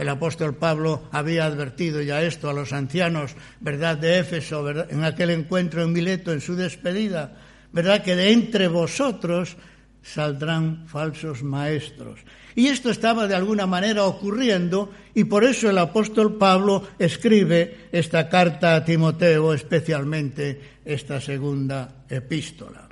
El 0.02 0.10
apóstol 0.10 0.56
Pablo 0.56 1.04
había 1.12 1.46
advertido 1.46 2.02
ya 2.02 2.24
esto 2.24 2.50
a 2.50 2.54
los 2.54 2.74
ancianos, 2.74 3.36
¿verdad?, 3.60 4.00
de 4.00 4.18
Éfeso, 4.18 4.68
en 4.90 5.04
aquel 5.04 5.30
encuentro 5.30 5.84
en 5.84 5.94
Mileto, 5.94 6.34
en 6.34 6.42
su 6.42 6.56
despedida, 6.56 7.38
¿verdad?, 7.72 8.02
que 8.02 8.16
de 8.16 8.32
entre 8.32 8.68
vosotros 8.68 9.58
saldrán 10.02 10.88
falsos 10.88 11.44
maestros. 11.44 12.20
Y 12.56 12.70
esto 12.70 12.90
estaba 12.90 13.28
de 13.28 13.36
alguna 13.36 13.68
manera 13.68 14.06
ocurriendo 14.06 14.92
y 15.14 15.26
por 15.26 15.44
eso 15.44 15.70
el 15.70 15.78
apóstol 15.78 16.36
Pablo 16.36 16.88
escribe 16.98 17.90
esta 17.92 18.28
carta 18.28 18.74
a 18.74 18.84
Timoteo, 18.84 19.54
especialmente 19.54 20.80
esta 20.84 21.22
segunda 21.22 22.06
epístola. 22.10 22.90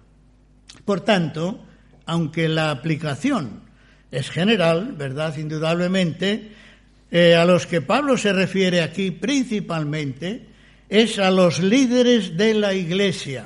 Por 0.85 1.01
tanto, 1.01 1.59
aunque 2.05 2.47
la 2.47 2.69
aplicación 2.69 3.61
es 4.11 4.29
general, 4.29 4.93
¿verdad? 4.95 5.35
Indudablemente, 5.37 6.58
eh, 7.11 7.35
a 7.35 7.45
los 7.45 7.65
que 7.65 7.81
Pablo 7.81 8.17
se 8.17 8.33
refiere 8.33 8.81
aquí 8.81 9.11
principalmente 9.11 10.45
es 10.89 11.19
a 11.19 11.31
los 11.31 11.59
líderes 11.59 12.37
de 12.37 12.53
la 12.53 12.73
iglesia, 12.73 13.45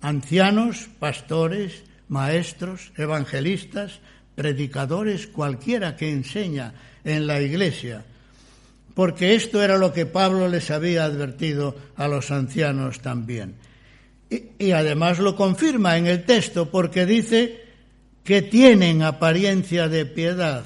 ancianos, 0.00 0.88
pastores, 0.98 1.84
maestros, 2.08 2.92
evangelistas, 2.96 4.00
predicadores, 4.34 5.26
cualquiera 5.26 5.96
que 5.96 6.10
enseña 6.10 6.74
en 7.04 7.26
la 7.26 7.40
iglesia, 7.40 8.04
porque 8.94 9.34
esto 9.34 9.62
era 9.62 9.78
lo 9.78 9.92
que 9.92 10.06
Pablo 10.06 10.48
les 10.48 10.70
había 10.70 11.04
advertido 11.04 11.76
a 11.96 12.08
los 12.08 12.30
ancianos 12.30 13.00
también. 13.00 13.54
Y, 14.28 14.66
y, 14.66 14.72
además 14.72 15.18
lo 15.18 15.36
confirma 15.36 15.98
en 15.98 16.06
el 16.06 16.24
texto 16.24 16.70
porque 16.70 17.04
dice 17.04 17.64
que 18.24 18.40
tienen 18.40 19.02
apariencia 19.02 19.88
de 19.88 20.06
piedad, 20.06 20.64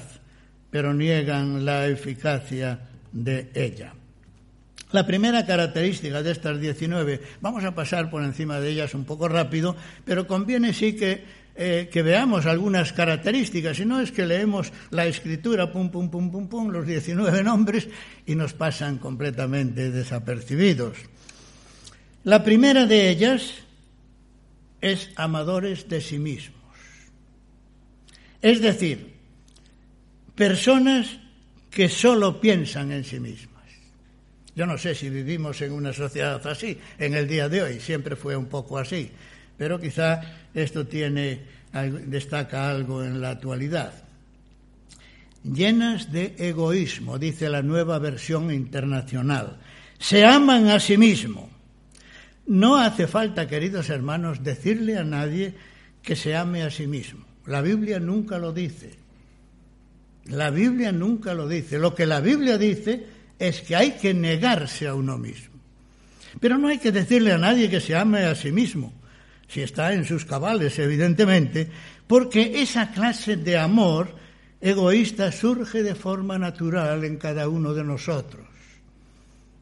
pero 0.77 0.93
niegan 0.93 1.65
la 1.65 1.87
eficacia 1.87 2.77
de 3.11 3.49
ella. 3.55 3.95
La 4.91 5.07
primera 5.07 5.43
característica 5.43 6.21
de 6.21 6.29
estas 6.29 6.61
19, 6.61 7.19
vamos 7.41 7.63
a 7.63 7.73
pasar 7.73 8.11
por 8.11 8.21
encima 8.21 8.59
de 8.59 8.69
ellas 8.69 8.93
un 8.93 9.03
poco 9.03 9.27
rápido, 9.27 9.75
pero 10.05 10.27
conviene 10.27 10.73
sí 10.73 10.95
que, 10.95 11.25
eh, 11.55 11.89
que 11.91 12.03
veamos 12.03 12.45
algunas 12.45 12.93
características, 12.93 13.77
si 13.77 13.85
no 13.85 13.99
es 13.99 14.11
que 14.11 14.27
leemos 14.27 14.71
la 14.91 15.07
escritura, 15.07 15.73
pum, 15.73 15.89
pum, 15.89 16.11
pum, 16.11 16.29
pum, 16.29 16.47
pum, 16.47 16.69
los 16.69 16.85
19 16.85 17.41
nombres 17.41 17.89
y 18.27 18.35
nos 18.35 18.53
pasan 18.53 18.99
completamente 18.99 19.89
desapercibidos. 19.89 20.95
La 22.23 22.43
primera 22.43 22.85
de 22.85 23.09
ellas 23.09 23.51
es 24.79 25.09
amadores 25.15 25.89
de 25.89 26.01
sí 26.01 26.19
mismos. 26.19 26.53
Es 28.43 28.61
decir, 28.61 29.16
personas 30.37 31.17
que 31.71 31.89
solo 31.89 32.39
piensan 32.39 32.91
en 32.91 33.03
sí 33.03 33.19
mismas. 33.19 33.65
Yo 34.55 34.65
no 34.65 34.77
sé 34.77 34.95
si 34.95 35.09
vivimos 35.09 35.61
en 35.61 35.73
una 35.73 35.91
sociedad 35.91 36.45
así 36.47 36.77
en 36.97 37.15
el 37.15 37.27
día 37.27 37.49
de 37.49 37.63
hoy, 37.63 37.79
siempre 37.79 38.15
fue 38.15 38.37
un 38.37 38.45
poco 38.45 38.77
así, 38.77 39.09
pero 39.57 39.79
quizá 39.79 40.21
esto 40.53 40.85
tiene, 40.87 41.41
destaca 42.05 42.69
algo 42.69 43.03
en 43.03 43.19
la 43.19 43.31
actualidad. 43.31 43.93
Llenas 45.43 46.11
de 46.11 46.35
egoísmo, 46.37 47.17
dice 47.17 47.49
la 47.49 47.63
nueva 47.63 47.99
versión 47.99 48.51
internacional. 48.51 49.57
Se 49.97 50.23
aman 50.23 50.67
a 50.67 50.79
sí 50.79 50.97
mismos. 50.97 51.49
No 52.45 52.77
hace 52.77 53.07
falta, 53.07 53.47
queridos 53.47 53.89
hermanos, 53.89 54.43
decirle 54.43 54.97
a 54.97 55.03
nadie 55.03 55.55
que 56.03 56.15
se 56.15 56.35
ame 56.35 56.63
a 56.63 56.69
sí 56.69 56.85
mismo. 56.85 57.25
La 57.45 57.61
Biblia 57.61 57.99
nunca 57.99 58.37
lo 58.37 58.53
dice. 58.53 59.06
La 60.29 60.49
Biblia 60.49 60.91
nunca 60.91 61.33
lo 61.33 61.47
dice. 61.47 61.77
Lo 61.77 61.95
que 61.95 62.05
la 62.05 62.19
Biblia 62.19 62.57
dice 62.57 63.05
es 63.39 63.61
que 63.61 63.75
hay 63.75 63.91
que 63.91 64.13
negarse 64.13 64.87
a 64.87 64.95
uno 64.95 65.17
mismo. 65.17 65.55
Pero 66.39 66.57
no 66.57 66.67
hay 66.67 66.77
que 66.77 66.91
decirle 66.91 67.31
a 67.31 67.37
nadie 67.37 67.69
que 67.69 67.81
se 67.81 67.95
ame 67.95 68.25
a 68.25 68.35
sí 68.35 68.51
mismo, 68.51 68.93
si 69.47 69.61
está 69.61 69.93
en 69.93 70.05
sus 70.05 70.25
cabales, 70.25 70.77
evidentemente, 70.79 71.69
porque 72.05 72.61
esa 72.61 72.91
clase 72.91 73.37
de 73.37 73.57
amor 73.57 74.15
egoísta 74.61 75.31
surge 75.31 75.83
de 75.83 75.95
forma 75.95 76.37
natural 76.37 77.03
en 77.05 77.17
cada 77.17 77.47
uno 77.47 77.73
de 77.73 77.83
nosotros. 77.83 78.45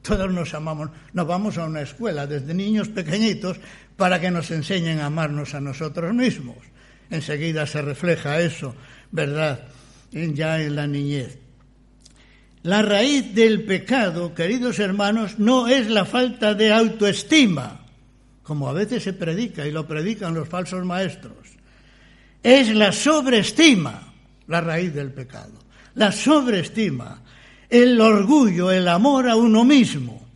Todos 0.01 0.31
nos 0.31 0.53
amamos, 0.53 0.89
nos 1.13 1.27
vamos 1.27 1.57
a 1.57 1.65
una 1.65 1.81
escuela 1.81 2.27
desde 2.27 2.53
niños 2.53 2.89
pequeñitos 2.89 3.59
para 3.97 4.19
que 4.19 4.31
nos 4.31 4.51
enseñen 4.51 4.99
a 4.99 5.07
amarnos 5.07 5.55
a 5.55 5.61
nosotros 5.61 6.13
mismos. 6.13 6.57
Enseguida 7.09 7.65
se 7.65 7.81
refleja 7.81 8.39
eso, 8.39 8.75
¿verdad? 9.11 9.67
Ya 10.11 10.61
en 10.61 10.75
la 10.75 10.87
niñez. 10.87 11.39
La 12.63 12.81
raíz 12.81 13.35
del 13.35 13.63
pecado, 13.63 14.33
queridos 14.33 14.79
hermanos, 14.79 15.37
no 15.37 15.67
es 15.67 15.87
la 15.87 16.03
falta 16.03 16.55
de 16.55 16.73
autoestima, 16.73 17.85
como 18.41 18.67
a 18.67 18.73
veces 18.73 19.03
se 19.03 19.13
predica 19.13 19.67
y 19.67 19.71
lo 19.71 19.87
predican 19.87 20.33
los 20.33 20.49
falsos 20.49 20.83
maestros. 20.83 21.37
Es 22.41 22.73
la 22.73 22.91
sobreestima, 22.91 24.13
la 24.47 24.61
raíz 24.61 24.93
del 24.93 25.11
pecado. 25.11 25.53
La 25.93 26.11
sobreestima, 26.11 27.21
el 27.69 27.99
orgullo, 28.01 28.71
el 28.71 28.87
amor 28.87 29.29
a 29.29 29.35
uno 29.35 29.63
mismo, 29.63 30.27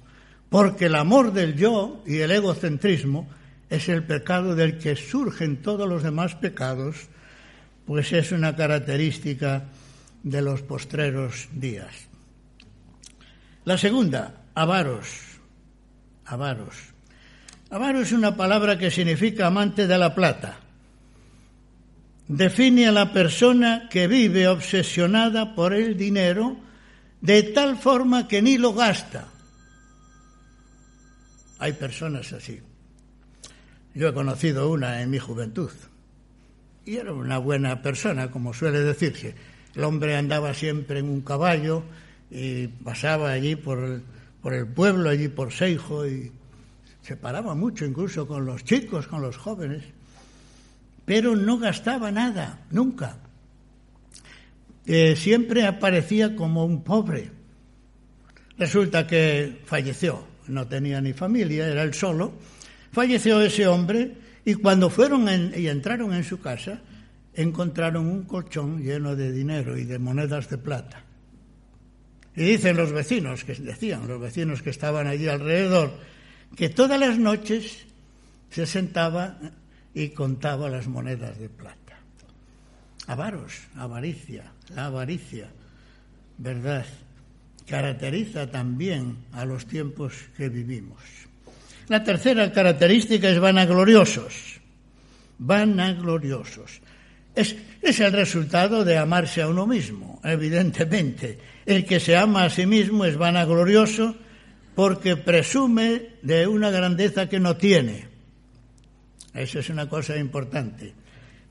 porque 0.49 0.85
el 0.85 0.95
amor 0.95 1.33
del 1.33 1.55
yo 1.55 2.03
y 2.05 2.17
el 2.17 2.31
egocentrismo 2.31 3.29
es 3.69 3.89
el 3.89 4.03
pecado 4.03 4.55
del 4.55 4.77
que 4.77 4.95
surgen 4.95 5.61
todos 5.61 5.87
los 5.87 6.03
demás 6.03 6.35
pecados, 6.35 7.07
pues 7.89 8.13
es 8.13 8.31
una 8.31 8.55
característica 8.55 9.63
de 10.21 10.43
los 10.43 10.61
postreros 10.61 11.49
días. 11.51 11.91
La 13.65 13.79
segunda, 13.79 14.43
avaros. 14.53 15.07
Avaros. 16.23 16.75
Avaro 17.71 18.01
es 18.01 18.11
una 18.11 18.37
palabra 18.37 18.77
que 18.77 18.91
significa 18.91 19.47
amante 19.47 19.87
de 19.87 19.97
la 19.97 20.13
plata. 20.13 20.59
Define 22.27 22.89
a 22.89 22.91
la 22.91 23.11
persona 23.11 23.89
que 23.89 24.07
vive 24.07 24.47
obsesionada 24.47 25.55
por 25.55 25.73
el 25.73 25.97
dinero 25.97 26.57
de 27.21 27.41
tal 27.41 27.75
forma 27.75 28.27
que 28.27 28.43
ni 28.43 28.59
lo 28.59 28.71
gasta. 28.71 29.29
Hay 31.57 31.73
personas 31.73 32.33
así. 32.33 32.61
Yo 33.95 34.09
he 34.09 34.13
conocido 34.13 34.69
una 34.69 35.01
en 35.01 35.09
mi 35.09 35.17
juventud 35.17 35.71
y 36.89 36.97
era 36.97 37.13
una 37.13 37.37
buena 37.37 37.83
persona, 37.83 38.31
como 38.31 38.51
suele 38.51 38.79
decirse. 38.79 39.35
El 39.75 39.83
hombre 39.83 40.17
andaba 40.17 40.55
siempre 40.55 40.97
en 40.97 41.07
un 41.07 41.21
caballo, 41.21 41.83
y 42.31 42.65
pasaba 42.65 43.29
allí 43.29 43.55
por 43.55 43.77
el, 43.77 44.01
por 44.41 44.55
el 44.55 44.65
pueblo, 44.65 45.11
allí 45.11 45.27
por 45.27 45.53
Seijo, 45.53 46.07
y 46.07 46.31
se 47.03 47.15
paraba 47.15 47.53
mucho 47.53 47.85
incluso 47.85 48.27
con 48.27 48.43
los 48.43 48.63
chicos, 48.63 49.05
con 49.05 49.21
los 49.21 49.37
jóvenes, 49.37 49.83
pero 51.05 51.35
no 51.35 51.59
gastaba 51.59 52.09
nada, 52.09 52.65
nunca. 52.71 53.17
Eh, 54.87 55.15
siempre 55.15 55.67
aparecía 55.67 56.35
como 56.35 56.65
un 56.65 56.83
pobre. 56.83 57.29
Resulta 58.57 59.05
que 59.05 59.61
falleció, 59.65 60.25
no 60.47 60.67
tenía 60.67 60.99
ni 61.01 61.13
familia, 61.13 61.67
era 61.67 61.83
él 61.83 61.93
solo. 61.93 62.33
Falleció 62.91 63.39
ese 63.41 63.67
hombre 63.67 64.28
y 64.45 64.55
cuando 64.55 64.89
fueron 64.89 65.27
y 65.55 65.67
entraron 65.67 66.13
en 66.13 66.23
su 66.23 66.39
casa, 66.39 66.81
encontraron 67.33 68.07
un 68.07 68.23
colchón 68.23 68.81
lleno 68.81 69.15
de 69.15 69.31
dinero 69.31 69.77
y 69.77 69.85
de 69.85 69.99
monedas 69.99 70.49
de 70.49 70.57
plata. 70.57 71.03
Y 72.35 72.43
dicen 72.43 72.77
los 72.77 72.91
vecinos, 72.91 73.43
que 73.43 73.53
decían 73.53 74.07
los 74.07 74.19
vecinos 74.19 74.61
que 74.61 74.69
estaban 74.69 75.07
allí 75.07 75.27
alrededor, 75.27 75.93
que 76.55 76.69
todas 76.69 76.99
las 76.99 77.17
noches 77.17 77.85
se 78.49 78.65
sentaba 78.65 79.37
y 79.93 80.09
contaba 80.09 80.69
las 80.69 80.87
monedas 80.87 81.37
de 81.37 81.49
plata. 81.49 81.99
Avaros, 83.07 83.53
avaricia, 83.75 84.51
la 84.75 84.85
avaricia, 84.85 85.49
¿verdad? 86.37 86.85
Caracteriza 87.67 88.49
también 88.49 89.17
a 89.33 89.45
los 89.45 89.65
tiempos 89.65 90.13
que 90.37 90.49
vivimos. 90.49 90.99
La 91.89 92.03
tercera 92.03 92.51
característica 92.51 93.29
es 93.29 93.39
vanagloriosos. 93.39 94.59
Vanagloriosos. 95.39 96.81
Es, 97.35 97.55
es 97.81 97.99
el 97.99 98.11
resultado 98.11 98.85
de 98.85 98.97
amarse 98.97 99.41
a 99.41 99.47
uno 99.47 99.67
mismo, 99.67 100.19
evidentemente 100.23 101.37
el 101.65 101.85
que 101.85 101.99
se 101.99 102.17
ama 102.17 102.45
a 102.45 102.49
sí 102.49 102.65
mismo 102.65 103.05
es 103.05 103.15
vanaglorioso 103.15 104.15
porque 104.73 105.17
presume 105.17 106.15
de 106.23 106.47
una 106.47 106.71
grandeza 106.71 107.29
que 107.29 107.39
no 107.39 107.57
tiene. 107.57 108.07
Eso 109.33 109.59
es 109.59 109.69
una 109.69 109.87
cosa 109.87 110.17
importante. 110.17 110.93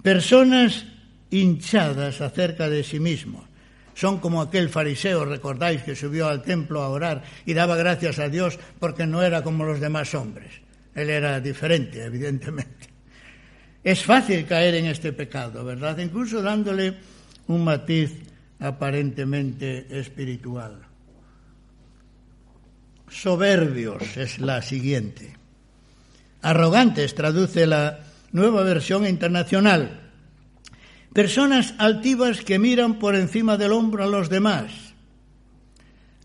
Personas 0.03 0.87
hinchadas 1.31 2.21
acerca 2.21 2.69
de 2.69 2.83
sí 2.83 2.99
mismos. 2.99 3.48
Son 3.99 4.21
como 4.21 4.41
aquel 4.41 4.69
fariseo, 4.69 5.25
recordáis, 5.25 5.83
que 5.83 5.97
subió 5.97 6.29
al 6.29 6.43
templo 6.43 6.83
a 6.83 6.89
orar 6.89 7.25
y 7.45 7.53
daba 7.53 7.75
gracias 7.75 8.21
a 8.21 8.29
Dios 8.29 8.57
porque 8.79 9.09
no 9.09 9.25
era 9.25 9.43
como 9.43 9.65
los 9.65 9.81
demás 9.81 10.15
hombres. 10.15 10.53
Él 10.95 11.11
era 11.11 11.41
diferente, 11.41 12.05
evidentemente. 12.05 12.87
Es 13.83 14.05
fácil 14.05 14.47
caer 14.47 14.77
en 14.77 14.87
este 14.87 15.13
pecado, 15.13 15.65
¿verdad? 15.65 15.99
Incluso 15.99 16.41
dándole 16.41 16.95
un 17.49 17.65
matiz 17.65 18.13
aparentemente 18.61 19.89
espiritual. 19.91 20.79
Soberbios 23.09 24.17
es 24.17 24.39
la 24.39 24.63
siguiente. 24.63 25.35
Arrogantes 26.43 27.17
traduce 27.17 27.67
la 27.67 27.99
nueva 28.31 28.63
versión 28.63 29.09
internacional. 29.09 30.08
Personas 31.19 31.75
altivas 31.79 32.47
que 32.47 32.61
miran 32.61 33.01
por 33.01 33.17
encima 33.17 33.57
del 33.57 33.73
hombro 33.73 34.05
a 34.05 34.07
los 34.07 34.31
demás. 34.31 34.71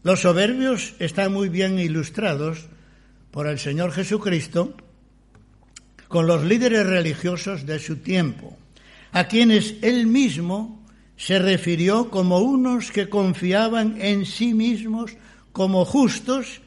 Los 0.03 0.21
soberbios 0.21 0.93
están 0.99 1.33
muy 1.33 1.49
bien 1.49 1.79
ilustrados 1.79 2.69
por 3.31 3.47
el 3.47 3.57
Señor 3.57 3.91
Jesucristo 3.91 4.77
con 6.07 6.27
los 6.27 6.43
líderes 6.43 6.85
religiosos 6.85 7.65
de 7.65 7.79
su 7.79 8.05
tiempo, 8.05 8.55
a 9.13 9.23
quienes 9.23 9.77
él 9.81 10.05
mismo 10.05 10.85
se 11.17 11.39
refirió 11.39 12.11
como 12.11 12.37
unos 12.41 12.91
que 12.91 13.09
confiaban 13.09 13.99
en 13.99 14.27
sí 14.27 14.53
mismos 14.53 15.17
como 15.53 15.85
justos 15.85 16.61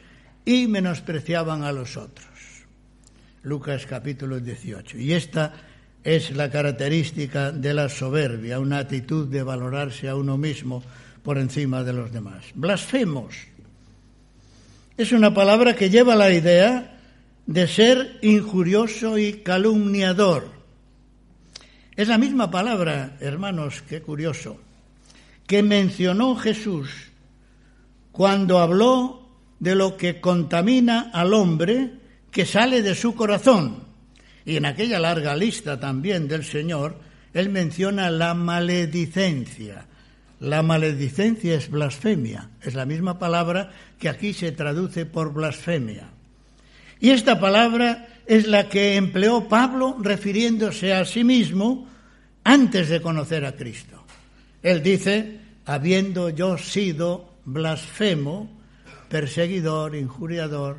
y 0.44 0.66
menospreciaban 0.66 1.62
a 1.62 1.70
los 1.70 1.96
otros. 1.96 2.26
Lucas 3.44 3.86
capítulo 3.86 4.40
18. 4.40 4.98
Y 4.98 5.12
esta 5.12 5.54
es 6.06 6.30
la 6.30 6.48
característica 6.48 7.50
de 7.50 7.74
la 7.74 7.88
soberbia, 7.88 8.60
una 8.60 8.78
actitud 8.78 9.26
de 9.26 9.42
valorarse 9.42 10.08
a 10.08 10.14
uno 10.14 10.38
mismo 10.38 10.80
por 11.24 11.36
encima 11.36 11.82
de 11.82 11.92
los 11.92 12.12
demás. 12.12 12.44
Blasfemos. 12.54 13.34
Es 14.96 15.10
una 15.10 15.34
palabra 15.34 15.74
que 15.74 15.90
lleva 15.90 16.14
la 16.14 16.30
idea 16.30 16.96
de 17.44 17.66
ser 17.66 18.20
injurioso 18.22 19.18
y 19.18 19.42
calumniador. 19.42 20.48
Es 21.96 22.06
la 22.06 22.18
misma 22.18 22.52
palabra, 22.52 23.16
hermanos, 23.18 23.82
qué 23.82 24.00
curioso, 24.00 24.58
que 25.44 25.64
mencionó 25.64 26.36
Jesús 26.36 26.88
cuando 28.12 28.60
habló 28.60 29.28
de 29.58 29.74
lo 29.74 29.96
que 29.96 30.20
contamina 30.20 31.10
al 31.12 31.34
hombre 31.34 31.94
que 32.30 32.46
sale 32.46 32.80
de 32.82 32.94
su 32.94 33.16
corazón. 33.16 33.85
Y 34.46 34.56
en 34.56 34.64
aquella 34.64 35.00
larga 35.00 35.34
lista 35.34 35.78
también 35.78 36.28
del 36.28 36.44
Señor, 36.44 37.00
Él 37.34 37.50
menciona 37.50 38.10
la 38.10 38.32
maledicencia. 38.32 39.86
La 40.38 40.62
maledicencia 40.62 41.56
es 41.56 41.68
blasfemia, 41.68 42.50
es 42.62 42.74
la 42.74 42.86
misma 42.86 43.18
palabra 43.18 43.72
que 43.98 44.08
aquí 44.08 44.32
se 44.32 44.52
traduce 44.52 45.04
por 45.04 45.32
blasfemia. 45.32 46.10
Y 47.00 47.10
esta 47.10 47.40
palabra 47.40 48.06
es 48.26 48.46
la 48.46 48.68
que 48.68 48.94
empleó 48.94 49.48
Pablo 49.48 49.96
refiriéndose 50.00 50.94
a 50.94 51.04
sí 51.04 51.24
mismo 51.24 51.88
antes 52.44 52.88
de 52.88 53.02
conocer 53.02 53.44
a 53.44 53.56
Cristo. 53.56 54.04
Él 54.62 54.82
dice, 54.82 55.40
habiendo 55.64 56.30
yo 56.30 56.56
sido 56.56 57.34
blasfemo, 57.44 58.48
perseguidor, 59.08 59.96
injuriador, 59.96 60.78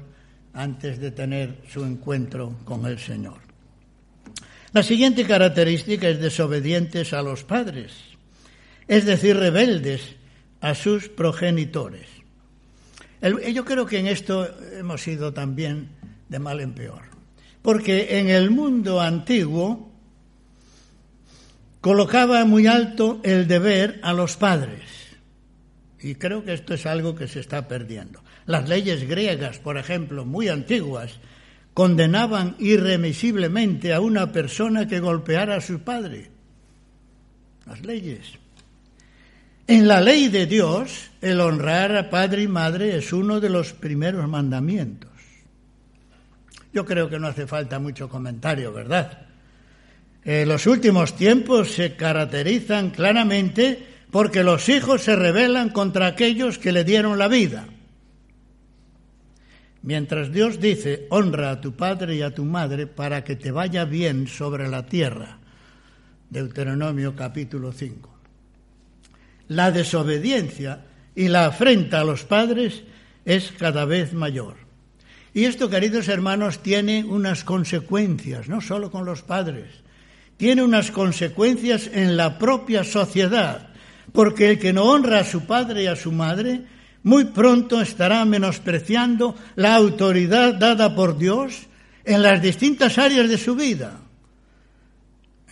antes 0.53 0.99
de 0.99 1.11
tener 1.11 1.61
su 1.69 1.83
encuentro 1.83 2.55
con 2.63 2.85
el 2.85 2.97
Señor. 2.97 3.46
La 4.77 4.83
siguiente 4.83 5.25
característica 5.25 6.07
es 6.07 6.19
desobedientes 6.19 7.11
a 7.11 7.23
los 7.23 7.43
padres, 7.43 7.93
es 8.87 9.05
decir, 9.05 9.35
rebeldes 9.35 10.17
a 10.61 10.75
sus 10.75 11.09
progenitores. 11.09 12.05
yo 13.51 13.65
creo 13.65 13.87
que 13.87 13.97
en 13.97 14.05
esto 14.05 14.47
hemos 14.77 15.07
ido 15.07 15.33
también 15.33 15.89
de 16.29 16.37
mal 16.37 16.61
en 16.61 16.73
peor, 16.75 17.01
porque 17.63 18.19
en 18.19 18.29
el 18.29 18.51
mundo 18.51 19.01
antiguo 19.01 19.91
colocaba 21.81 22.45
muy 22.45 22.67
alto 22.67 23.19
el 23.23 23.47
deber 23.47 23.99
a 24.03 24.13
los 24.13 24.37
padres, 24.37 25.17
y 25.99 26.13
creo 26.13 26.45
que 26.45 26.53
esto 26.53 26.75
es 26.75 26.85
algo 26.85 27.15
que 27.15 27.27
se 27.27 27.39
está 27.39 27.67
perdiendo. 27.67 28.23
Las 28.45 28.69
leyes 28.69 29.07
griegas, 29.07 29.57
por 29.57 29.79
ejemplo, 29.79 30.23
muy 30.23 30.49
antiguas, 30.49 31.19
condenaban 31.77 32.55
irremisiblemente 32.57 33.93
a 33.93 33.99
una 33.99 34.31
persona 34.31 34.87
que 34.87 34.99
golpeara 34.99 35.57
a 35.57 35.61
su 35.61 35.81
padre. 35.81 36.27
Las 37.67 37.85
leyes. 37.85 38.31
En 39.67 39.87
la 39.87 40.01
ley 40.01 40.29
de 40.29 40.47
Dios, 40.47 41.11
el 41.21 41.39
honrar 41.39 41.95
a 41.95 42.09
padre 42.09 42.41
y 42.41 42.47
madre 42.47 42.97
es 42.97 43.13
uno 43.13 43.39
de 43.39 43.51
los 43.51 43.73
primeros 43.73 44.27
mandamientos. 44.27 45.11
Yo 46.73 46.83
creo 46.83 47.11
que 47.11 47.19
no 47.19 47.27
hace 47.27 47.45
falta 47.45 47.77
mucho 47.77 48.09
comentario, 48.09 48.73
¿verdad? 48.73 49.27
Eh, 50.25 50.47
los 50.47 50.65
últimos 50.65 51.15
tiempos 51.15 51.73
se 51.73 51.95
caracterizan 51.95 52.89
claramente 52.89 53.85
porque 54.09 54.41
los 54.41 54.67
hijos 54.67 55.03
se 55.03 55.15
rebelan 55.15 55.69
contra 55.69 56.07
aquellos 56.07 56.57
que 56.57 56.71
le 56.71 56.83
dieron 56.83 57.19
la 57.19 57.27
vida. 57.27 57.67
Mientras 59.87 60.33
Dios 60.33 60.59
dice, 60.59 61.07
honra 61.11 61.49
a 61.49 61.61
tu 61.61 61.71
padre 61.71 62.17
y 62.17 62.21
a 62.21 62.35
tu 62.35 62.43
madre 62.43 62.87
para 62.87 63.23
que 63.23 63.37
te 63.37 63.51
vaya 63.51 63.85
bien 63.85 64.27
sobre 64.27 64.67
la 64.67 64.85
tierra. 64.85 65.37
Deuteronomio 66.29 67.15
capítulo 67.15 67.71
5. 67.71 68.09
La 69.47 69.71
desobediencia 69.71 70.83
y 71.15 71.29
la 71.29 71.45
afrenta 71.45 72.01
a 72.01 72.03
los 72.03 72.25
padres 72.25 72.83
es 73.23 73.53
cada 73.57 73.85
vez 73.85 74.11
mayor. 74.11 74.57
Y 75.33 75.45
esto, 75.45 75.69
queridos 75.69 76.09
hermanos, 76.09 76.59
tiene 76.61 77.05
unas 77.05 77.45
consecuencias, 77.45 78.49
no 78.49 78.59
solo 78.59 78.91
con 78.91 79.05
los 79.05 79.21
padres, 79.21 79.69
tiene 80.35 80.63
unas 80.63 80.91
consecuencias 80.91 81.89
en 81.93 82.17
la 82.17 82.37
propia 82.37 82.83
sociedad, 82.83 83.69
porque 84.11 84.49
el 84.49 84.59
que 84.59 84.73
no 84.73 84.83
honra 84.83 85.19
a 85.19 85.23
su 85.23 85.45
padre 85.45 85.83
y 85.83 85.87
a 85.87 85.95
su 85.95 86.11
madre 86.11 86.75
muy 87.07 87.23
pronto 87.23 87.79
estará 87.79 88.25
menospreciando 88.25 89.33
la 89.55 89.75
autoridad 89.75 90.55
dada 90.55 90.93
por 90.93 91.17
Dios 91.17 91.67
en 92.03 92.21
las 92.21 92.41
distintas 92.41 92.97
áreas 92.97 93.29
de 93.29 93.37
su 93.37 93.55
vida, 93.55 94.01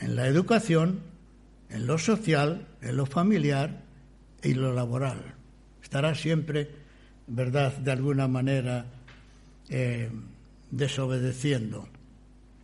en 0.01 0.17
la 0.17 0.27
educación, 0.27 0.99
en 1.69 1.87
lo 1.87 1.97
social, 1.97 2.67
en 2.81 2.97
lo 2.97 3.05
familiar 3.05 3.83
y 4.43 4.53
lo 4.53 4.73
laboral. 4.73 5.33
Estará 5.81 6.13
siempre, 6.13 6.69
¿verdad?, 7.27 7.71
de 7.77 7.91
alguna 7.93 8.27
manera 8.27 8.87
eh, 9.69 10.09
desobedeciendo 10.71 11.87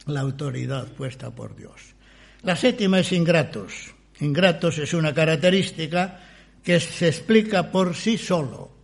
la 0.08 0.20
autoridad 0.20 0.86
puesta 0.90 1.32
por 1.32 1.56
Dios. 1.56 1.96
La 2.44 2.58
séptima 2.58 3.00
es 3.00 3.14
ingratos. 3.14 3.96
Ingratos 4.20 4.80
es 4.80 4.94
una 4.94 5.14
característica 5.14 6.20
que 6.62 6.78
se 6.82 7.08
explica 7.08 7.72
por 7.72 7.96
sí 7.96 8.18
solo, 8.18 8.81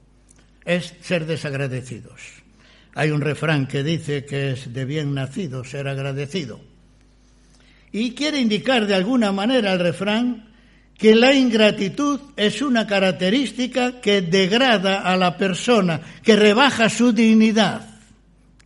es 0.68 0.94
ser 1.00 1.26
desagradecidos. 1.26 2.22
Hay 2.94 3.12
un 3.12 3.22
refrán 3.22 3.68
que 3.68 3.84
dice 3.84 4.26
que 4.26 4.52
es 4.52 4.74
de 4.74 4.84
bien 4.84 5.14
nacido 5.14 5.64
ser 5.64 5.88
agradecido. 5.88 6.60
Y 7.94 8.12
quiere 8.12 8.40
indicar 8.40 8.86
de 8.86 8.96
alguna 8.96 9.32
manera 9.32 9.72
el 9.72 9.80
refrán 9.80 10.50
que 10.98 11.16
la 11.16 11.34
ingratitud 11.34 12.20
es 12.36 12.62
una 12.62 12.86
característica 12.86 14.02
que 14.02 14.22
degrada 14.22 15.02
a 15.02 15.16
la 15.16 15.38
persona, 15.38 16.02
que 16.22 16.36
rebaja 16.36 16.90
su 16.90 17.14
dignidad. 17.14 17.88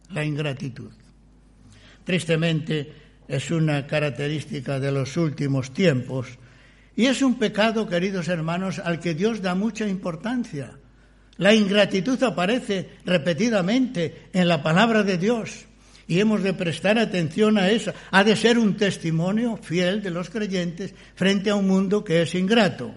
La 0.09 0.25
ingratitud. 0.25 0.89
Tristemente 2.03 2.93
es 3.27 3.51
una 3.51 3.85
característica 3.85 4.79
de 4.79 4.91
los 4.91 5.17
últimos 5.17 5.71
tiempos 5.71 6.39
y 6.95 7.05
es 7.05 7.21
un 7.21 7.37
pecado, 7.37 7.87
queridos 7.87 8.27
hermanos, 8.27 8.79
al 8.79 8.99
que 8.99 9.13
Dios 9.13 9.41
da 9.43 9.53
mucha 9.53 9.87
importancia. 9.87 10.80
La 11.41 11.55
ingratitud 11.55 12.21
aparece 12.21 13.01
repetidamente 13.03 14.29
en 14.31 14.47
la 14.47 14.61
palabra 14.61 15.01
de 15.01 15.17
Dios 15.17 15.65
y 16.07 16.19
hemos 16.19 16.43
de 16.43 16.53
prestar 16.53 16.99
atención 16.99 17.57
a 17.57 17.71
eso. 17.71 17.93
Ha 18.11 18.23
de 18.23 18.35
ser 18.35 18.59
un 18.59 18.77
testimonio 18.77 19.57
fiel 19.57 20.03
de 20.03 20.11
los 20.11 20.29
creyentes 20.29 20.93
frente 21.15 21.49
a 21.49 21.55
un 21.55 21.67
mundo 21.67 22.03
que 22.03 22.21
es 22.21 22.35
ingrato. 22.35 22.93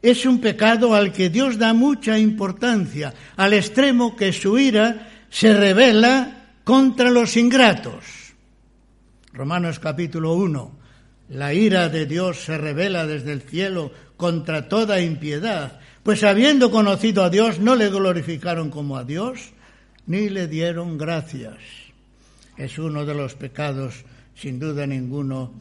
Es 0.00 0.24
un 0.24 0.40
pecado 0.40 0.94
al 0.94 1.12
que 1.12 1.28
Dios 1.28 1.58
da 1.58 1.74
mucha 1.74 2.18
importancia, 2.18 3.12
al 3.36 3.52
extremo 3.52 4.16
que 4.16 4.32
su 4.32 4.58
ira 4.58 5.26
se 5.28 5.52
revela 5.52 6.54
contra 6.64 7.10
los 7.10 7.36
ingratos. 7.36 8.06
Romanos 9.34 9.78
capítulo 9.78 10.32
1. 10.32 10.78
La 11.28 11.52
ira 11.52 11.90
de 11.90 12.06
Dios 12.06 12.38
se 12.38 12.56
revela 12.56 13.06
desde 13.06 13.32
el 13.32 13.42
cielo 13.42 13.92
contra 14.16 14.66
toda 14.66 15.02
impiedad, 15.02 15.79
pues 16.02 16.24
habiendo 16.24 16.70
conocido 16.70 17.24
a 17.24 17.30
Dios 17.30 17.58
no 17.58 17.76
le 17.76 17.90
glorificaron 17.90 18.70
como 18.70 18.96
a 18.96 19.04
Dios, 19.04 19.50
ni 20.06 20.28
le 20.28 20.48
dieron 20.48 20.96
gracias. 20.96 21.58
Es 22.56 22.78
uno 22.78 23.04
de 23.04 23.14
los 23.14 23.34
pecados 23.34 24.04
sin 24.34 24.58
duda 24.58 24.86
ninguno 24.86 25.52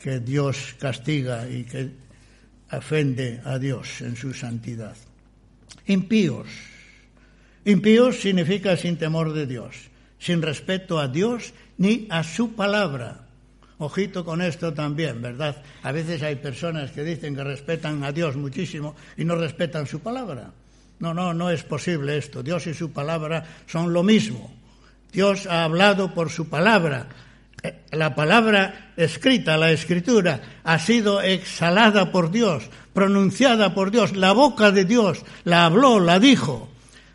que 0.00 0.20
Dios 0.20 0.74
castiga 0.78 1.48
y 1.48 1.64
que 1.64 1.90
ofende 2.70 3.40
a 3.44 3.58
Dios 3.58 4.00
en 4.00 4.16
su 4.16 4.34
santidad. 4.34 4.96
Impíos. 5.86 6.48
Impíos 7.64 8.20
significa 8.20 8.76
sin 8.76 8.96
temor 8.96 9.32
de 9.32 9.46
Dios, 9.46 9.74
sin 10.18 10.42
respeto 10.42 10.98
a 10.98 11.08
Dios 11.08 11.54
ni 11.76 12.06
a 12.10 12.24
su 12.24 12.54
palabra. 12.54 13.27
Ojito 13.78 14.24
con 14.24 14.42
esto 14.42 14.74
también, 14.74 15.22
¿verdad? 15.22 15.62
A 15.82 15.92
veces 15.92 16.22
hay 16.22 16.36
personas 16.36 16.90
que 16.90 17.04
dicen 17.04 17.36
que 17.36 17.44
respetan 17.44 18.02
a 18.02 18.10
Dios 18.10 18.36
muchísimo 18.36 18.96
y 19.16 19.24
no 19.24 19.36
respetan 19.36 19.86
su 19.86 20.00
palabra. 20.00 20.50
No, 20.98 21.14
no, 21.14 21.32
no 21.32 21.48
es 21.50 21.62
posible 21.62 22.18
esto. 22.18 22.42
Dios 22.42 22.66
y 22.66 22.74
su 22.74 22.92
palabra 22.92 23.44
son 23.66 23.92
lo 23.92 24.02
mismo. 24.02 24.52
Dios 25.12 25.46
ha 25.46 25.62
hablado 25.62 26.12
por 26.12 26.30
su 26.30 26.48
palabra. 26.48 27.06
Eh, 27.62 27.82
la 27.92 28.16
palabra 28.16 28.92
escrita, 28.96 29.56
la 29.56 29.70
escritura, 29.70 30.40
ha 30.64 30.78
sido 30.80 31.22
exhalada 31.22 32.10
por 32.10 32.32
Dios, 32.32 32.68
pronunciada 32.92 33.74
por 33.74 33.92
Dios. 33.92 34.16
La 34.16 34.32
boca 34.32 34.72
de 34.72 34.84
Dios 34.84 35.24
la 35.44 35.66
habló, 35.66 36.00
la 36.00 36.18
dijo. 36.18 36.68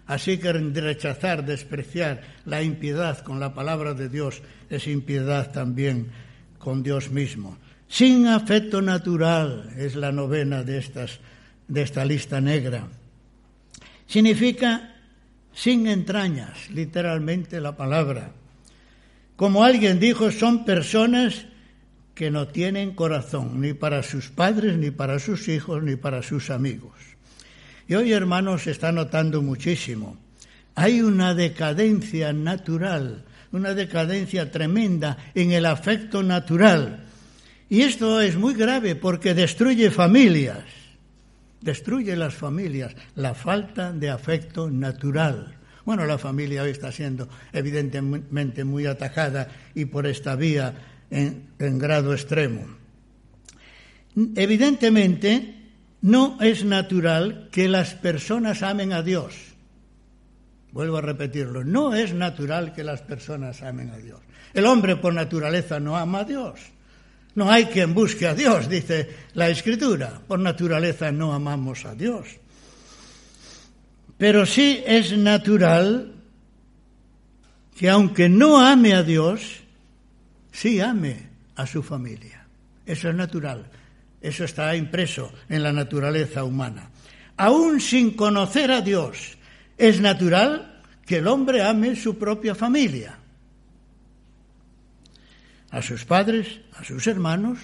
Así 0.07 0.37
que 0.37 0.53
rechazar, 0.53 1.43
despreciar 1.45 2.21
la 2.45 2.61
impiedad 2.61 3.19
con 3.19 3.41
la 3.41 3.53
palabra 3.53 3.93
de 3.93 4.07
Dios 4.07 4.41
es 4.69 4.87
impiedad 4.87 5.51
también 5.51 6.11
con 6.63 6.81
Dios 6.81 7.11
mismo. 7.11 7.57
Sin 7.89 8.25
afecto 8.25 8.81
natural 8.81 9.69
es 9.77 9.95
la 9.95 10.13
novena 10.13 10.63
de, 10.63 10.77
estas, 10.77 11.19
de 11.67 11.81
esta 11.81 12.05
lista 12.05 12.39
negra. 12.39 12.87
Significa 14.07 14.95
sin 15.53 15.87
entrañas, 15.87 16.69
literalmente 16.71 17.59
la 17.59 17.75
palabra. 17.75 18.31
Como 19.35 19.63
alguien 19.65 19.99
dijo, 19.99 20.31
son 20.31 20.63
personas 20.63 21.45
que 22.15 22.31
no 22.31 22.47
tienen 22.47 22.95
corazón, 22.95 23.59
ni 23.59 23.73
para 23.73 24.01
sus 24.01 24.29
padres, 24.29 24.77
ni 24.77 24.89
para 24.89 25.19
sus 25.19 25.49
hijos, 25.49 25.83
ni 25.83 25.97
para 25.97 26.23
sus 26.23 26.49
amigos. 26.49 26.93
Y 27.87 27.95
hoy, 27.95 28.13
hermanos, 28.13 28.63
se 28.63 28.71
está 28.71 28.93
notando 28.93 29.41
muchísimo. 29.41 30.17
Hay 30.75 31.01
una 31.01 31.33
decadencia 31.33 32.31
natural, 32.31 33.25
una 33.53 33.73
decadencia 33.73 34.51
tremenda 34.51 35.17
en 35.33 35.51
el 35.53 35.65
afecto 35.65 36.21
natural. 36.21 37.05
Y 37.69 37.83
esto 37.83 38.19
es 38.19 38.35
muy 38.35 38.53
grave 38.53 38.95
porque 38.95 39.33
destruye 39.33 39.89
familias 39.89 40.65
destruye 41.63 42.15
las 42.15 42.33
familias, 42.33 42.93
la 43.15 43.33
falta 43.33 43.93
de 43.93 44.09
afecto 44.09 44.69
natural. 44.69 45.55
Bueno, 45.85 46.05
la 46.05 46.17
familia 46.17 46.63
hoy 46.63 46.71
está 46.71 46.91
siendo 46.91 47.27
evidentemente 47.51 48.63
muy 48.63 48.85
atacada 48.85 49.47
y 49.73 49.85
por 49.85 50.05
esta 50.05 50.35
vía 50.35 50.73
en, 51.09 51.47
en 51.59 51.79
grado 51.79 52.13
extremo. 52.13 52.65
Evidentemente, 54.35 55.55
no 56.01 56.37
es 56.41 56.63
natural 56.63 57.49
que 57.51 57.67
las 57.67 57.95
personas 57.95 58.61
amen 58.61 58.93
a 58.93 59.01
Dios. 59.01 59.33
Vuelvo 60.73 60.97
a 60.97 61.01
repetirlo, 61.01 61.63
no 61.63 61.93
es 61.93 62.15
natural 62.15 62.73
que 62.73 62.83
las 62.83 63.03
personas 63.03 63.61
amen 63.61 63.91
a 63.91 63.97
Dios. 63.97 64.19
El 64.55 64.65
hombre 64.65 64.95
por 64.95 65.13
naturaleza 65.13 65.79
no 65.79 65.95
ama 65.95 66.21
a 66.21 66.23
Dios. 66.25 66.59
No 67.35 67.51
hay 67.51 67.65
quien 67.65 67.93
busque 67.93 68.27
a 68.27 68.33
Dios, 68.33 68.67
dice 68.67 69.07
la 69.35 69.49
Escritura. 69.49 70.19
Por 70.27 70.39
naturaleza 70.39 71.11
no 71.11 71.31
amamos 71.31 71.85
a 71.85 71.93
Dios. 71.93 72.27
Pero 74.17 74.47
sí 74.47 74.83
es 74.85 75.15
natural 75.15 76.15
que 77.77 77.89
aunque 77.89 78.27
no 78.27 78.59
ame 78.59 78.95
a 78.95 79.03
Dios, 79.03 79.61
sí 80.51 80.79
ame 80.79 81.29
a 81.55 81.67
su 81.67 81.83
familia. 81.83 82.47
Eso 82.83 83.09
es 83.09 83.15
natural. 83.15 83.69
Eso 84.19 84.43
está 84.43 84.75
impreso 84.75 85.31
en 85.49 85.61
la 85.61 85.71
naturaleza 85.71 86.43
humana. 86.43 86.89
Aún 87.37 87.79
sin 87.79 88.15
conocer 88.15 88.71
a 88.71 88.81
Dios, 88.81 89.37
es 89.87 89.99
natural 89.99 90.81
que 91.05 91.17
el 91.17 91.27
hombre 91.27 91.63
ame 91.63 91.95
su 91.95 92.17
propia 92.17 92.55
familia 92.55 93.19
a 95.73 95.81
sus 95.81 96.05
padres, 96.05 96.61
a 96.77 96.83
sus 96.83 97.07
hermanos, 97.07 97.57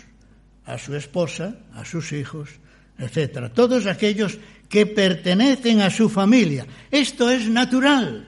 a 0.66 0.80
su 0.80 0.96
esposa, 0.96 1.58
a 1.76 1.86
sus 1.86 2.12
hijos, 2.12 2.50
etcétera. 2.98 3.54
Todos 3.54 3.86
aquellos 3.86 4.40
que 4.68 4.88
pertenecen 4.88 5.82
a 5.82 5.92
su 5.92 6.10
familia. 6.10 6.66
Esto 6.90 7.30
es 7.30 7.48
natural, 7.48 8.28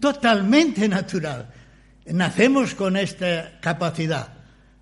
totalmente 0.00 0.88
natural. 0.88 1.52
Nacemos 2.06 2.74
con 2.74 2.96
esta 2.96 3.60
capacidad 3.60 4.32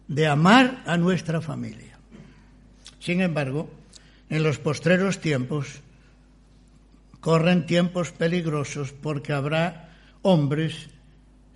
de 0.07 0.29
amar 0.29 0.85
a 0.87 0.97
nuestra 0.97 1.41
familia. 1.41 1.99
Sin 3.01 3.21
embargo, 3.21 3.69
en 4.29 4.45
los 4.45 4.59
postreros 4.59 5.21
tiempos 5.21 5.81
corren 7.21 7.67
tiempos 7.67 8.13
peligrosos 8.13 8.93
porque 8.93 9.33
habrá 9.33 9.91
hombres 10.23 10.89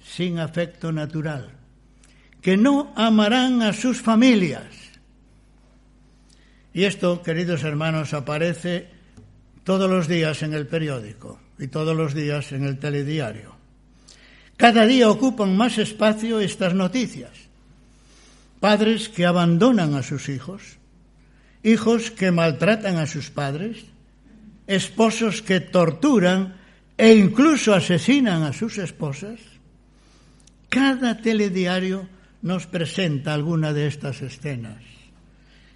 sin 0.02 0.38
afecto 0.38 0.92
natural 0.92 1.64
que 2.44 2.58
no 2.58 2.92
amarán 2.94 3.62
a 3.62 3.72
sus 3.72 4.02
familias. 4.02 4.68
Y 6.74 6.84
esto, 6.84 7.22
queridos 7.22 7.64
hermanos, 7.64 8.12
aparece 8.12 8.90
todos 9.64 9.88
los 9.88 10.08
días 10.08 10.42
en 10.42 10.52
el 10.52 10.66
periódico 10.66 11.40
y 11.58 11.68
todos 11.68 11.96
los 11.96 12.12
días 12.12 12.52
en 12.52 12.64
el 12.64 12.78
telediario. 12.78 13.56
Cada 14.58 14.84
día 14.84 15.08
ocupan 15.08 15.56
más 15.56 15.78
espacio 15.78 16.38
estas 16.38 16.74
noticias. 16.74 17.32
Padres 18.60 19.08
que 19.08 19.24
abandonan 19.24 19.94
a 19.94 20.02
sus 20.02 20.28
hijos, 20.28 20.76
hijos 21.62 22.10
que 22.10 22.30
maltratan 22.30 22.98
a 22.98 23.06
sus 23.06 23.30
padres, 23.30 23.86
esposos 24.66 25.42
que 25.42 25.60
torturan 25.60 26.56
e 26.96 27.12
incluso 27.14 27.74
asesinan 27.74 28.42
a 28.42 28.52
sus 28.52 28.78
esposas. 28.78 29.40
Cada 30.68 31.20
telediario 31.20 32.08
nos 32.42 32.66
presenta 32.66 33.34
alguna 33.34 33.72
de 33.72 33.86
estas 33.86 34.22
escenas. 34.22 34.82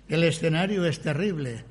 El 0.08 0.24
escenario 0.24 0.84
es 0.86 1.00
terrible, 1.00 1.64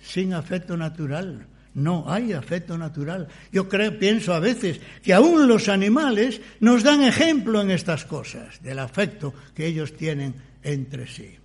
sin 0.00 0.34
afecto 0.34 0.76
natural. 0.76 1.46
No 1.72 2.10
hay 2.10 2.32
afecto 2.32 2.76
natural. 2.76 3.28
Yo 3.52 3.68
creo, 3.68 3.98
pienso 3.98 4.34
a 4.34 4.40
veces 4.40 4.80
que 5.02 5.14
aún 5.14 5.46
los 5.46 5.68
animales 5.68 6.40
nos 6.58 6.82
dan 6.82 7.02
ejemplo 7.02 7.60
en 7.60 7.70
estas 7.70 8.04
cosas, 8.04 8.60
del 8.62 8.80
afecto 8.80 9.32
que 9.54 9.66
ellos 9.66 9.96
tienen 9.96 10.34
entre 10.62 11.06
sí. 11.06 11.36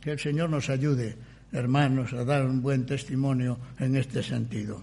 Que 0.00 0.12
el 0.12 0.18
Señor 0.18 0.50
nos 0.50 0.68
ayude, 0.68 1.16
hermanos, 1.52 2.12
a 2.12 2.24
dar 2.24 2.46
un 2.46 2.62
buen 2.62 2.86
testimonio 2.86 3.58
en 3.78 3.96
este 3.96 4.22
sentido. 4.22 4.82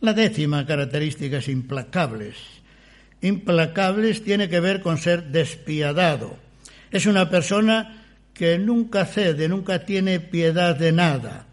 La 0.00 0.12
décima 0.12 0.64
característica 0.64 1.38
es 1.38 1.48
implacables 1.48 2.58
implacables 3.20 4.22
tiene 4.22 4.48
que 4.48 4.60
ver 4.60 4.80
con 4.80 4.98
ser 4.98 5.24
despiadado. 5.24 6.36
Es 6.90 7.06
una 7.06 7.28
persona 7.28 8.04
que 8.32 8.58
nunca 8.58 9.04
cede, 9.04 9.48
nunca 9.48 9.84
tiene 9.84 10.20
piedad 10.20 10.76
de 10.76 10.92
nada, 10.92 11.46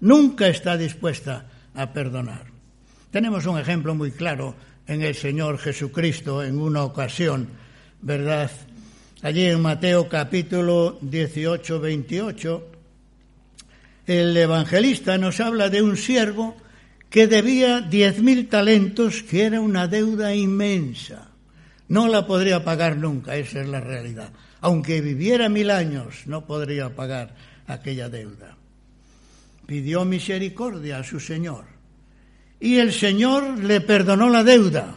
nunca 0.00 0.46
está 0.46 0.76
dispuesta 0.76 1.46
a 1.74 1.92
perdonar. 1.92 2.46
Tenemos 3.10 3.46
un 3.46 3.58
ejemplo 3.58 3.94
muy 3.94 4.12
claro 4.12 4.54
en 4.86 5.02
el 5.02 5.14
Señor 5.14 5.58
Jesucristo 5.58 6.42
en 6.42 6.58
una 6.58 6.84
ocasión, 6.84 7.48
¿verdad? 8.00 8.50
Allí 9.22 9.44
en 9.46 9.60
Mateo 9.60 10.08
capítulo 10.08 10.98
18, 11.02 11.80
28, 11.80 12.68
el 14.06 14.36
evangelista 14.36 15.18
nos 15.18 15.40
habla 15.40 15.68
de 15.68 15.82
un 15.82 15.96
siervo 15.96 16.56
que 17.08 17.26
debía 17.26 17.80
diez 17.80 18.20
mil 18.20 18.48
talentos, 18.48 19.22
que 19.22 19.44
era 19.44 19.60
una 19.60 19.86
deuda 19.86 20.34
inmensa. 20.34 21.28
No 21.88 22.08
la 22.08 22.26
podría 22.26 22.64
pagar 22.64 22.96
nunca, 22.96 23.36
esa 23.36 23.60
es 23.60 23.68
la 23.68 23.80
realidad. 23.80 24.30
Aunque 24.60 25.00
viviera 25.00 25.48
mil 25.48 25.70
años, 25.70 26.22
no 26.26 26.46
podría 26.46 26.94
pagar 26.94 27.34
aquella 27.66 28.08
deuda. 28.08 28.56
Pidió 29.66 30.04
misericordia 30.04 30.98
a 30.98 31.04
su 31.04 31.20
Señor. 31.20 31.64
Y 32.58 32.78
el 32.78 32.92
Señor 32.92 33.58
le 33.58 33.80
perdonó 33.80 34.30
la 34.30 34.42
deuda. 34.42 34.96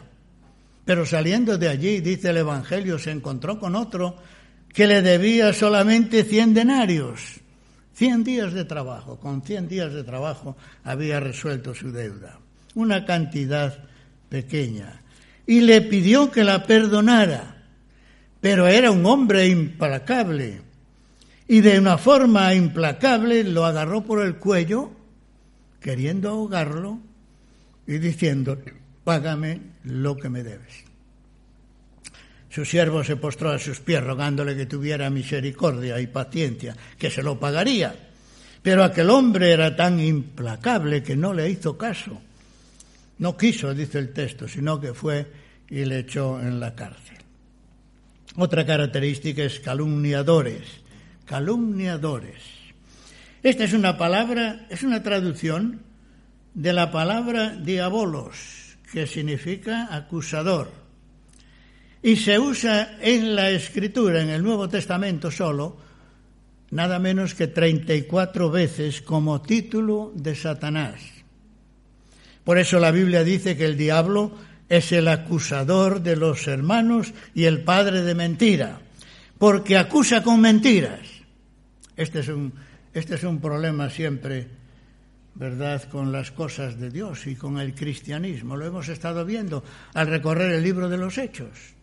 Pero 0.85 1.05
saliendo 1.05 1.57
de 1.57 1.67
allí, 1.67 1.99
dice 1.99 2.29
el 2.29 2.37
Evangelio, 2.37 2.97
se 2.99 3.11
encontró 3.11 3.59
con 3.59 3.75
otro 3.75 4.15
que 4.71 4.87
le 4.87 5.01
debía 5.01 5.51
solamente 5.51 6.23
cien 6.23 6.53
denarios. 6.53 7.41
Cien 7.95 8.25
días 8.25 8.53
de 8.53 8.65
trabajo, 8.65 9.17
con 9.17 9.41
cien 9.41 9.69
días 9.69 9.93
de 9.93 10.03
trabajo 10.03 10.57
había 10.83 11.21
resuelto 11.21 11.73
su 11.73 11.93
deuda, 11.93 12.39
una 12.73 13.05
cantidad 13.05 13.85
pequeña, 14.27 15.01
y 15.47 15.61
le 15.61 15.81
pidió 15.81 16.29
que 16.29 16.43
la 16.43 16.65
perdonara, 16.65 17.63
pero 18.41 18.67
era 18.67 18.91
un 18.91 19.05
hombre 19.05 19.47
implacable, 19.47 20.61
y 21.47 21.61
de 21.61 21.79
una 21.79 21.97
forma 21.97 22.53
implacable 22.53 23.45
lo 23.45 23.65
agarró 23.65 24.03
por 24.03 24.21
el 24.25 24.35
cuello, 24.35 24.91
queriendo 25.79 26.29
ahogarlo 26.29 26.99
y 27.87 27.99
diciendo, 27.99 28.57
págame 29.05 29.61
lo 29.83 30.17
que 30.17 30.29
me 30.29 30.43
debes. 30.43 30.84
Su 32.55 32.63
siervo 32.63 33.03
se 33.03 33.17
postró 33.17 33.51
a 33.51 33.59
sus 33.59 33.81
pies 33.81 34.01
rogándole 34.01 34.55
que 34.55 34.65
tuviera 34.65 35.09
misericordia 35.09 35.99
y 35.99 36.07
paciencia, 36.07 36.73
que 36.97 37.11
se 37.11 37.21
lo 37.21 37.37
pagaría. 37.37 37.93
Pero 38.61 38.81
aquel 38.85 39.09
hombre 39.09 39.51
era 39.51 39.75
tan 39.75 39.99
implacable 39.99 41.03
que 41.03 41.17
no 41.17 41.33
le 41.33 41.49
hizo 41.49 41.77
caso. 41.77 42.21
No 43.17 43.35
quiso, 43.35 43.73
dice 43.73 43.99
el 43.99 44.13
texto, 44.13 44.47
sino 44.47 44.79
que 44.79 44.93
fue 44.93 45.29
y 45.69 45.83
le 45.83 45.99
echó 45.99 46.39
en 46.39 46.61
la 46.61 46.73
cárcel. 46.73 47.17
Otra 48.37 48.65
característica 48.65 49.43
es 49.43 49.59
calumniadores, 49.59 50.61
calumniadores. 51.25 52.41
Esta 53.43 53.65
es 53.65 53.73
una 53.73 53.97
palabra, 53.97 54.65
es 54.69 54.81
una 54.81 55.03
traducción 55.03 55.81
de 56.53 56.71
la 56.71 56.89
palabra 56.89 57.49
diabolos, 57.49 58.77
que 58.93 59.07
significa 59.07 59.93
acusador. 59.93 60.84
Y 62.05 62.17
se 62.17 62.37
usa 62.37 62.99
en 63.01 63.35
la 63.35 63.49
escritura, 63.49 64.21
en 64.21 64.29
el 64.29 64.43
Nuevo 64.43 64.69
Testamento 64.69 65.31
solo, 65.31 65.75
nada 66.69 66.99
menos 66.99 67.33
que 67.33 67.47
34 67.47 68.51
veces 68.51 69.01
como 69.01 69.41
título 69.41 70.13
de 70.13 70.35
Satanás. 70.35 71.01
Por 72.43 72.59
eso 72.59 72.79
la 72.79 72.91
Biblia 72.91 73.23
dice 73.23 73.57
que 73.57 73.65
el 73.65 73.75
diablo 73.75 74.37
es 74.69 74.91
el 74.91 75.07
acusador 75.07 75.99
de 76.03 76.15
los 76.15 76.47
hermanos 76.47 77.11
y 77.33 77.45
el 77.45 77.63
padre 77.63 78.03
de 78.03 78.13
mentira, 78.13 78.81
porque 79.39 79.75
acusa 79.75 80.21
con 80.21 80.39
mentiras. 80.39 81.01
Este 81.97 82.19
es 82.19 82.27
un, 82.27 82.53
este 82.93 83.15
es 83.15 83.23
un 83.23 83.39
problema 83.41 83.89
siempre, 83.89 84.47
¿verdad?, 85.33 85.89
con 85.89 86.11
las 86.11 86.29
cosas 86.29 86.79
de 86.79 86.91
Dios 86.91 87.25
y 87.25 87.35
con 87.35 87.57
el 87.57 87.73
cristianismo. 87.73 88.57
Lo 88.57 88.67
hemos 88.67 88.89
estado 88.89 89.25
viendo 89.25 89.63
al 89.95 90.05
recorrer 90.05 90.51
el 90.51 90.61
libro 90.61 90.87
de 90.87 90.97
los 90.97 91.17
Hechos. 91.17 91.74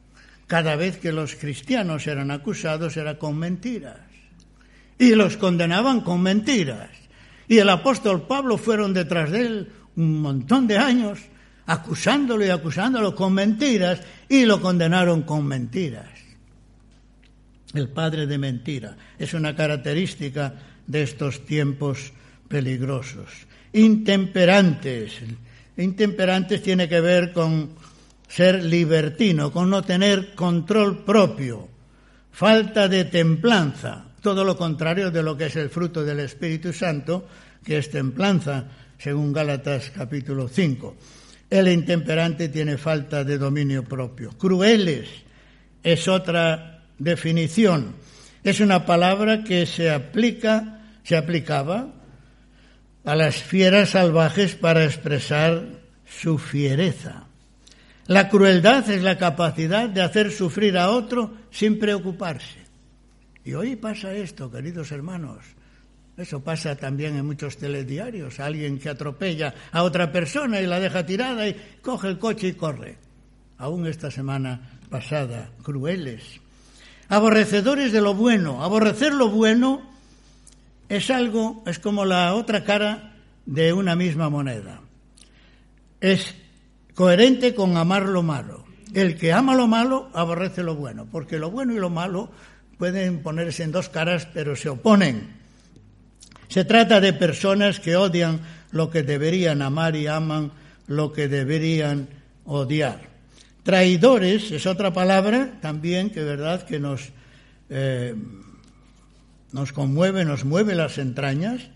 Cada 0.53 0.77
vez 0.77 0.99
que 0.99 1.13
los 1.13 1.35
cristianos 1.35 2.07
eran 2.07 2.31
acusados 2.31 2.99
era 2.99 3.17
con 3.17 3.39
mentiras. 3.39 3.97
Y 4.99 5.15
los 5.15 5.39
condenaban 5.39 6.03
con 6.03 6.21
mentiras. 6.21 6.91
Y 7.49 7.57
el 7.57 7.71
apóstol 7.71 8.27
Pablo 8.27 8.59
fueron 8.59 8.93
detrás 8.93 9.31
de 9.31 9.47
él 9.47 9.73
un 9.97 10.21
montón 10.21 10.67
de 10.67 10.77
años 10.77 11.21
acusándolo 11.65 12.45
y 12.45 12.51
acusándolo 12.51 13.15
con 13.15 13.33
mentiras 13.33 14.03
y 14.29 14.45
lo 14.45 14.61
condenaron 14.61 15.23
con 15.23 15.47
mentiras. 15.47 16.11
El 17.73 17.89
padre 17.89 18.27
de 18.27 18.37
mentira 18.37 18.95
es 19.19 19.33
una 19.33 19.57
característica 19.57 20.53
de 20.87 21.03
estos 21.03 21.47
tiempos 21.47 22.13
peligrosos. 22.49 23.31
Intemperantes. 23.73 25.15
Intemperantes 25.79 26.61
tiene 26.61 26.91
que 26.91 27.01
ver 27.01 27.33
con 27.33 27.71
ser 28.33 28.65
libertino, 28.65 29.53
con 29.53 29.69
no 29.69 29.83
tener 29.83 30.35
control 30.35 31.05
propio, 31.05 31.69
falta 32.31 32.89
de 32.89 33.05
templanza, 33.05 34.07
todo 34.23 34.43
lo 34.43 34.57
contrario 34.57 35.11
de 35.11 35.23
lo 35.23 35.37
que 35.37 35.47
es 35.47 35.57
el 35.57 35.69
fruto 35.69 36.03
del 36.03 36.21
Espíritu 36.21 36.73
Santo, 36.73 37.29
que 37.63 37.77
es 37.77 37.91
templanza, 37.91 38.65
según 38.97 39.35
Gálatas 39.35 39.93
capítulo 39.95 40.49
5. 40.49 40.97
El 41.51 41.69
intemperante 41.69 42.49
tiene 42.49 42.79
falta 42.79 43.23
de 43.23 43.37
dominio 43.37 43.85
propio. 43.85 44.31
Crueles 44.31 45.09
es 45.83 46.09
otra 46.09 46.85
definición. 46.99 47.97
Es 48.43 48.61
una 48.61 48.87
palabra 48.87 49.45
que 49.45 49.67
se 49.67 49.91
aplica, 49.91 50.81
se 51.05 51.19
aplicaba 51.19 51.93
a 53.05 53.15
las 53.15 53.37
fieras 53.43 53.91
salvajes 53.91 54.55
para 54.55 54.85
expresar 54.85 55.83
su 56.07 56.39
fiereza. 56.39 57.27
La 58.13 58.29
crueldad 58.29 58.91
es 58.91 59.03
la 59.03 59.17
capacidad 59.17 59.89
de 59.89 60.03
hacer 60.03 60.33
sufrir 60.33 60.77
a 60.77 60.91
otro 60.91 61.33
sin 61.51 61.79
preocuparse. 61.79 62.59
Y 63.43 63.55
hoy 63.55 63.75
pasa 63.75 64.13
esto, 64.13 64.51
queridos 64.51 64.93
hermanos. 64.93 65.39
Eso 66.19 66.45
pasa 66.45 66.77
también 66.77 67.17
en 67.17 67.25
muchos 67.25 67.57
telediarios. 67.57 68.39
Alguien 68.39 68.79
que 68.79 68.91
atropella 68.91 69.55
a 69.73 69.83
otra 69.83 70.13
persona 70.13 70.61
y 70.61 70.67
la 70.67 70.79
deja 70.79 71.07
tirada 71.07 71.49
y 71.49 71.57
coge 71.81 72.09
el 72.09 72.19
coche 72.19 72.49
y 72.49 72.53
corre. 72.53 72.99
Aún 73.57 73.87
esta 73.87 74.11
semana 74.11 74.79
pasada, 74.91 75.49
crueles. 75.63 76.39
Aborrecedores 77.09 77.93
de 77.93 78.03
lo 78.03 78.13
bueno. 78.13 78.63
Aborrecer 78.63 79.15
lo 79.15 79.31
bueno 79.31 79.91
es 80.87 81.09
algo, 81.09 81.63
es 81.65 81.79
como 81.79 82.05
la 82.05 82.35
otra 82.35 82.63
cara 82.63 83.15
de 83.47 83.73
una 83.73 83.97
misma 83.97 84.29
moneda. 84.29 84.83
Es 85.99 86.42
coherente 86.95 87.55
con 87.55 87.77
amar 87.77 88.07
lo 88.07 88.23
malo. 88.23 88.65
El 88.95 89.17
que 89.17 89.33
ama 89.33 89.55
lo 89.55 89.67
malo 89.67 90.11
aborrece 90.13 90.63
lo 90.63 90.75
bueno, 90.75 91.07
porque 91.11 91.39
lo 91.39 91.51
bueno 91.51 91.73
y 91.73 91.79
lo 91.79 91.91
malo 91.91 92.31
pueden 92.79 93.23
ponerse 93.23 93.63
en 93.63 93.73
dos 93.73 93.89
caras, 93.89 94.29
pero 94.33 94.57
se 94.57 94.69
oponen. 94.69 95.41
Se 96.49 96.65
trata 96.65 97.01
de 97.01 97.13
personas 97.15 97.81
que 97.81 97.97
odian 97.97 98.41
lo 98.73 98.91
que 98.91 99.03
deberían 99.03 99.63
amar 99.63 99.97
y 99.97 100.07
aman 100.07 100.53
lo 100.87 101.13
que 101.13 101.29
deberían 101.29 102.09
odiar. 102.45 103.09
Traidores 103.63 104.51
es 104.51 104.67
otra 104.67 104.93
palabra 104.93 105.59
también 105.61 106.11
que 106.11 106.23
verdad 106.23 106.65
que 106.65 106.81
nos, 106.81 107.11
eh, 107.71 108.15
nos 109.53 109.73
conmueve, 109.73 110.25
nos 110.25 110.45
mueve 110.45 110.75
las 110.75 110.99
entrañas, 110.99 111.71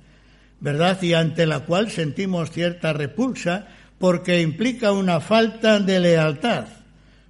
verdad, 0.60 1.00
y 1.02 1.14
ante 1.14 1.46
la 1.46 1.60
cual 1.60 1.90
sentimos 1.90 2.50
cierta 2.50 2.92
repulsa 2.92 3.68
porque 3.98 4.40
implica 4.40 4.92
una 4.92 5.20
falta 5.20 5.80
de 5.80 6.00
lealtad, 6.00 6.66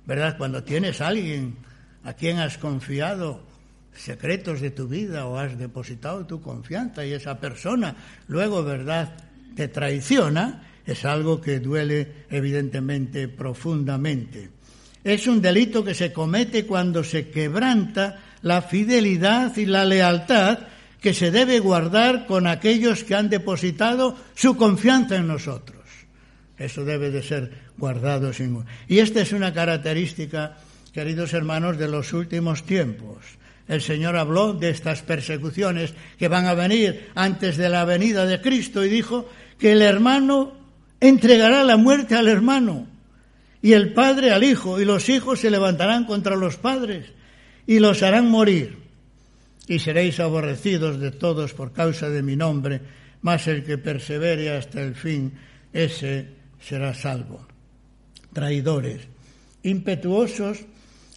verdad. 0.05 0.37
Cuando 0.37 0.65
tienes 0.65 1.01
a 1.01 1.09
alguien 1.09 1.57
a 2.05 2.15
quien 2.15 2.39
has 2.39 2.59
confiado 2.59 3.43
secretos 3.95 4.61
de 4.61 4.71
tu 4.71 4.89
vida 4.89 5.27
o 5.27 5.39
has 5.39 5.59
depositado 5.59 6.27
tu 6.27 6.41
confianza 6.41 7.05
y 7.05 7.13
esa 7.13 7.39
persona 7.41 7.97
luego, 8.29 8.63
¿verdad?, 8.63 9.17
te 9.55 9.69
traiciona, 9.69 10.63
es 10.85 11.05
algo 11.05 11.41
que 11.41 11.61
duele 11.61 12.27
evidentemente 12.31 13.27
profundamente. 13.27 14.51
Es 15.03 15.27
un 15.27 15.41
delito 15.41 15.83
que 15.83 15.95
se 15.95 16.13
comete 16.13 16.67
cuando 16.67 17.03
se 17.03 17.31
quebranta 17.31 18.21
la 18.43 18.61
fidelidad 18.61 19.57
y 19.57 19.67
la 19.67 19.85
lealtad 19.85 20.59
que 21.01 21.15
se 21.15 21.31
debe 21.31 21.61
guardar 21.61 22.27
con 22.27 22.47
aquellos 22.47 23.05
que 23.05 23.15
han 23.15 23.31
depositado 23.31 24.17
su 24.35 24.57
confianza 24.57 25.17
en 25.17 25.29
nosotros. 25.29 25.76
Eso 26.59 26.85
debe 26.85 27.11
de 27.11 27.23
ser 27.23 27.51
guardado 27.77 28.33
sin... 28.33 28.65
Y 28.89 28.99
esta 28.99 29.21
es 29.21 29.33
una 29.33 29.53
característica, 29.53 30.57
queridos 30.93 31.35
hermanos, 31.35 31.79
de 31.79 31.89
los 31.89 32.13
últimos 32.13 32.65
tiempos. 32.65 33.19
El 33.69 33.83
Señor 33.83 34.17
habló 34.17 34.53
de 34.55 34.71
estas 34.71 35.03
persecuciones 35.03 35.95
que 36.19 36.29
van 36.29 36.47
a 36.47 36.55
venir 36.55 37.11
antes 37.15 37.57
de 37.57 37.69
la 37.69 37.85
venida 37.85 38.25
de 38.25 38.41
Cristo 38.41 38.85
y 38.85 38.89
dijo 38.89 39.29
que 39.59 39.73
el 39.73 39.83
hermano 39.83 40.55
entregará 41.01 41.65
la 41.65 41.77
muerte 41.77 42.15
al 42.15 42.29
hermano 42.29 42.87
y 43.61 43.73
el 43.73 43.93
padre 43.93 44.31
al 44.31 44.45
hijo 44.45 44.81
y 44.81 44.85
los 44.85 45.09
hijos 45.09 45.41
se 45.41 45.51
levantarán 45.51 46.05
contra 46.05 46.37
los 46.37 46.57
padres 46.57 47.07
y 47.67 47.81
los 47.81 48.03
harán 48.03 48.31
morir. 48.31 48.79
Y 49.67 49.81
seréis 49.81 50.21
aborrecidos 50.21 51.01
de 51.01 51.11
todos 51.11 51.53
por 51.53 51.73
causa 51.73 52.09
de 52.09 52.23
mi 52.23 52.37
nombre, 52.37 52.81
mas 53.23 53.49
el 53.49 53.65
que 53.65 53.79
persevere 53.79 54.57
hasta 54.57 54.81
el 54.81 54.95
fin, 54.95 55.33
ese 55.73 56.36
será 56.67 56.95
salvo. 56.95 57.47
Traidores. 58.33 59.03
Impetuosos 59.63 60.59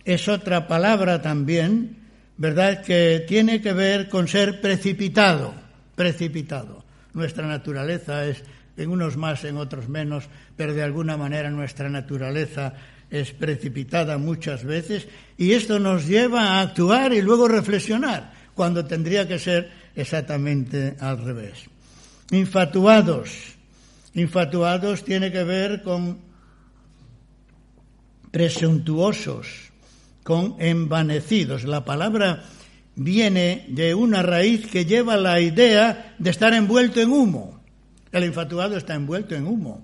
es 0.05 0.27
otra 0.27 0.67
palabra 0.67 1.21
también 1.21 1.99
¿verdad? 2.39 2.81
Que 2.81 3.25
tiene 3.27 3.62
que 3.62 3.73
ver 3.73 4.07
con 4.07 4.29
ser 4.29 4.62
precipitado, 4.62 5.53
precipitado. 5.93 6.85
Nuestra 7.13 7.45
naturaleza 7.45 8.25
es, 8.25 8.41
en 8.77 8.89
unos 8.89 9.17
más, 9.17 9.43
en 9.43 9.57
otros 9.57 9.89
menos, 9.89 10.23
pero 10.55 10.73
de 10.73 10.81
alguna 10.81 11.17
manera 11.17 11.49
nuestra 11.49 11.89
naturaleza 11.89 12.74
es 13.09 13.34
precipitada 13.34 14.17
muchas 14.17 14.63
veces 14.63 15.09
y 15.36 15.51
esto 15.51 15.80
nos 15.80 16.07
lleva 16.07 16.43
a 16.43 16.61
actuar 16.61 17.11
y 17.11 17.21
luego 17.21 17.49
reflexionar, 17.49 18.32
cuando 18.55 18.86
tendría 18.86 19.28
que 19.28 19.38
ser 19.38 19.69
exactamente 19.93 20.95
al 20.97 21.21
revés. 21.21 21.65
Infatuados. 22.32 23.59
Infatuados 24.20 25.05
tiene 25.05 25.32
que 25.32 25.43
ver 25.43 25.82
con 25.82 26.20
presuntuosos, 28.32 29.47
con 30.24 30.55
envanecidos. 30.59 31.63
La 31.63 31.86
palabra 31.86 32.43
viene 32.95 33.65
de 33.70 33.95
una 33.95 34.22
raíz 34.22 34.67
que 34.67 34.86
lleva 34.86 35.15
la 35.15 35.39
idea 35.39 36.15
de 36.20 36.30
estar 36.30 36.53
envuelto 36.53 36.99
en 36.99 37.11
humo. 37.11 37.61
El 38.11 38.26
infatuado 38.26 38.76
está 38.76 38.93
envuelto 38.93 39.36
en 39.36 39.47
humo, 39.47 39.84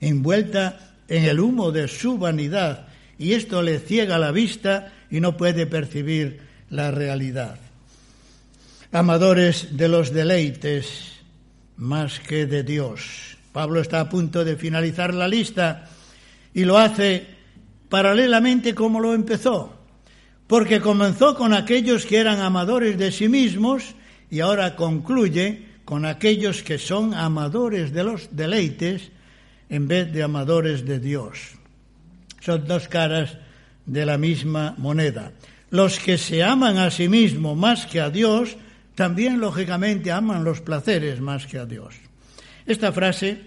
envuelta 0.00 0.94
en 1.06 1.24
el 1.24 1.40
humo 1.40 1.70
de 1.70 1.88
su 1.88 2.16
vanidad, 2.16 2.88
y 3.18 3.32
esto 3.34 3.60
le 3.60 3.78
ciega 3.78 4.18
la 4.18 4.30
vista 4.30 4.92
y 5.10 5.20
no 5.20 5.36
puede 5.36 5.66
percibir 5.66 6.40
la 6.70 6.92
realidad. 6.92 7.58
Amadores 8.92 9.76
de 9.76 9.88
los 9.88 10.12
deleites 10.12 11.17
más 11.78 12.20
que 12.20 12.46
de 12.46 12.62
Dios. 12.62 13.36
Pablo 13.52 13.80
está 13.80 14.00
a 14.00 14.08
punto 14.08 14.44
de 14.44 14.56
finalizar 14.56 15.14
la 15.14 15.26
lista 15.26 15.88
y 16.52 16.64
lo 16.64 16.76
hace 16.76 17.26
paralelamente 17.88 18.74
como 18.74 19.00
lo 19.00 19.14
empezó, 19.14 19.74
porque 20.46 20.80
comenzó 20.80 21.34
con 21.34 21.54
aquellos 21.54 22.04
que 22.04 22.18
eran 22.18 22.40
amadores 22.40 22.98
de 22.98 23.10
sí 23.10 23.28
mismos 23.28 23.94
y 24.30 24.40
ahora 24.40 24.76
concluye 24.76 25.66
con 25.84 26.04
aquellos 26.04 26.62
que 26.62 26.78
son 26.78 27.14
amadores 27.14 27.92
de 27.92 28.04
los 28.04 28.36
deleites 28.36 29.10
en 29.70 29.88
vez 29.88 30.12
de 30.12 30.22
amadores 30.22 30.84
de 30.84 30.98
Dios. 30.98 31.38
Son 32.40 32.66
dos 32.66 32.88
caras 32.88 33.38
de 33.86 34.04
la 34.04 34.18
misma 34.18 34.74
moneda. 34.76 35.32
Los 35.70 35.98
que 35.98 36.18
se 36.18 36.42
aman 36.42 36.78
a 36.78 36.90
sí 36.90 37.08
mismos 37.08 37.56
más 37.56 37.86
que 37.86 38.00
a 38.00 38.10
Dios, 38.10 38.56
también 38.98 39.38
lógicamente 39.38 40.10
aman 40.10 40.42
los 40.42 40.60
placeres 40.60 41.20
más 41.20 41.46
que 41.46 41.56
a 41.56 41.66
Dios. 41.66 41.94
Esta 42.66 42.90
frase 42.90 43.38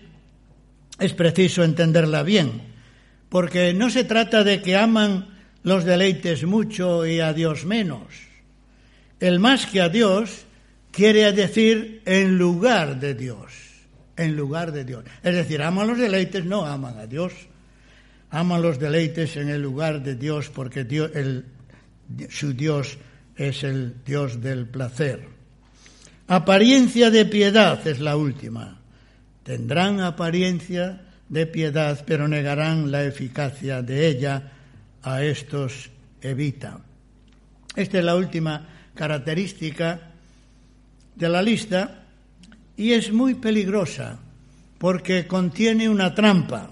es 0.98 1.12
preciso 1.12 1.66
entenderla 1.66 2.24
bien, 2.24 2.62
porque 3.28 3.74
no 3.74 3.90
se 3.90 4.06
trata 4.06 4.46
de 4.46 4.62
que 4.62 4.78
aman 4.78 5.28
los 5.64 5.84
deleites 5.84 6.46
mucho 6.46 7.06
y 7.06 7.20
a 7.20 7.34
Dios 7.34 7.66
menos. 7.66 8.08
El 9.20 9.40
más 9.40 9.66
que 9.66 9.82
a 9.82 9.90
Dios 9.90 10.46
quiere 10.90 11.30
decir 11.34 12.02
en 12.06 12.38
lugar 12.38 13.02
de 13.02 13.14
Dios, 13.14 13.52
en 14.16 14.38
lugar 14.38 14.72
de 14.72 14.86
Dios. 14.86 15.04
Es 15.22 15.36
decir, 15.36 15.62
aman 15.64 15.88
los 15.88 15.98
deleites, 15.98 16.46
no 16.46 16.66
aman 16.66 16.98
a 16.98 17.08
Dios. 17.08 17.34
Aman 18.30 18.62
los 18.62 18.80
deleites 18.80 19.36
en 19.36 19.50
el 19.50 19.62
lugar 19.62 20.02
de 20.02 20.16
Dios 20.16 20.48
porque 20.48 20.88
su 22.30 22.54
Dios 22.54 22.98
es 23.36 23.66
el 23.66 23.96
Dios 24.06 24.40
del 24.40 24.66
placer. 24.66 25.41
Apariencia 26.32 27.12
de 27.12 27.26
piedad 27.26 27.86
es 27.86 28.00
la 28.00 28.16
última. 28.16 28.80
Tendrán 29.44 30.00
apariencia 30.00 31.02
de 31.28 31.46
piedad, 31.46 32.06
pero 32.08 32.26
negarán 32.26 32.90
la 32.90 33.04
eficacia 33.04 33.82
de 33.82 34.08
ella. 34.08 34.54
A 35.04 35.24
estos 35.24 35.90
evita. 36.22 36.80
Esta 37.76 38.00
es 38.00 38.06
la 38.06 38.16
última 38.16 38.66
característica 38.96 40.14
de 41.16 41.28
la 41.28 41.42
lista 41.42 42.06
y 42.78 42.94
es 42.94 43.12
muy 43.12 43.34
peligrosa 43.34 44.18
porque 44.78 45.28
contiene 45.28 45.90
una 45.90 46.16
trampa. 46.16 46.70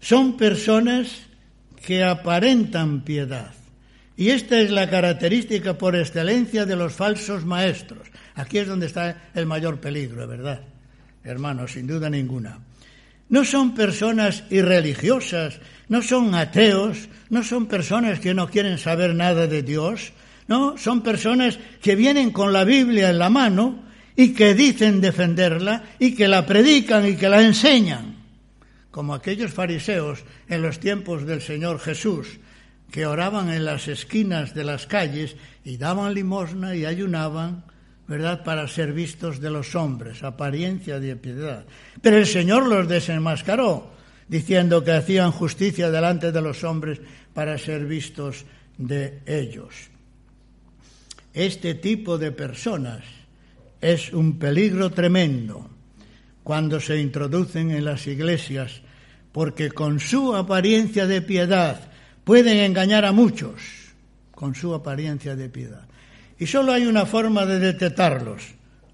Son 0.00 0.36
personas 0.36 1.06
que 1.86 2.02
aparentan 2.02 3.02
piedad. 3.02 3.52
Y 4.16 4.30
esta 4.30 4.58
es 4.58 4.72
la 4.72 4.90
característica 4.90 5.78
por 5.78 5.94
excelencia 5.94 6.66
de 6.66 6.74
los 6.74 6.94
falsos 6.94 7.44
maestros. 7.44 8.09
Aquí 8.34 8.58
es 8.58 8.68
donde 8.68 8.86
está 8.86 9.30
el 9.34 9.46
mayor 9.46 9.80
peligro, 9.80 10.26
¿verdad? 10.26 10.60
Hermanos, 11.24 11.72
sin 11.72 11.86
duda 11.86 12.08
ninguna. 12.08 12.58
No 13.28 13.44
son 13.44 13.74
personas 13.74 14.42
irreligiosas, 14.50 15.60
no 15.88 16.02
son 16.02 16.34
ateos, 16.34 17.08
no 17.28 17.44
son 17.44 17.66
personas 17.66 18.18
que 18.18 18.34
no 18.34 18.48
quieren 18.48 18.78
saber 18.78 19.14
nada 19.14 19.46
de 19.46 19.62
Dios, 19.62 20.12
no, 20.48 20.76
son 20.76 21.02
personas 21.02 21.60
que 21.80 21.94
vienen 21.94 22.32
con 22.32 22.52
la 22.52 22.64
Biblia 22.64 23.10
en 23.10 23.18
la 23.18 23.30
mano 23.30 23.84
y 24.16 24.34
que 24.34 24.52
dicen 24.54 25.00
defenderla 25.00 25.84
y 26.00 26.16
que 26.16 26.26
la 26.26 26.44
predican 26.44 27.06
y 27.06 27.14
que 27.14 27.28
la 27.28 27.40
enseñan, 27.40 28.16
como 28.90 29.14
aquellos 29.14 29.52
fariseos 29.52 30.24
en 30.48 30.62
los 30.62 30.80
tiempos 30.80 31.24
del 31.24 31.40
Señor 31.40 31.78
Jesús, 31.78 32.40
que 32.90 33.06
oraban 33.06 33.48
en 33.50 33.64
las 33.64 33.86
esquinas 33.86 34.52
de 34.52 34.64
las 34.64 34.88
calles 34.88 35.36
y 35.64 35.76
daban 35.76 36.14
limosna 36.14 36.74
y 36.74 36.84
ayunaban 36.84 37.64
¿verdad?, 38.10 38.42
para 38.42 38.66
ser 38.66 38.92
vistos 38.92 39.38
de 39.38 39.50
los 39.50 39.76
hombres, 39.76 40.24
apariencia 40.24 40.98
de 40.98 41.14
piedad. 41.14 41.64
Pero 42.02 42.16
el 42.16 42.26
Señor 42.26 42.66
los 42.66 42.88
desenmascaró, 42.88 43.88
diciendo 44.26 44.82
que 44.82 44.90
hacían 44.90 45.30
justicia 45.30 45.92
delante 45.92 46.32
de 46.32 46.42
los 46.42 46.64
hombres 46.64 47.00
para 47.32 47.56
ser 47.56 47.86
vistos 47.86 48.44
de 48.76 49.20
ellos. 49.26 49.72
Este 51.32 51.74
tipo 51.74 52.18
de 52.18 52.32
personas 52.32 53.04
es 53.80 54.12
un 54.12 54.40
peligro 54.40 54.90
tremendo 54.90 55.70
cuando 56.42 56.80
se 56.80 57.00
introducen 57.00 57.70
en 57.70 57.84
las 57.84 58.08
iglesias, 58.08 58.82
porque 59.30 59.70
con 59.70 60.00
su 60.00 60.34
apariencia 60.34 61.06
de 61.06 61.22
piedad 61.22 61.92
pueden 62.24 62.58
engañar 62.58 63.04
a 63.04 63.12
muchos, 63.12 63.62
con 64.32 64.56
su 64.56 64.74
apariencia 64.74 65.36
de 65.36 65.48
piedad. 65.48 65.89
Y 66.40 66.46
solo 66.46 66.72
hay 66.72 66.86
una 66.86 67.04
forma 67.04 67.44
de 67.44 67.58
detectarlos, 67.58 68.42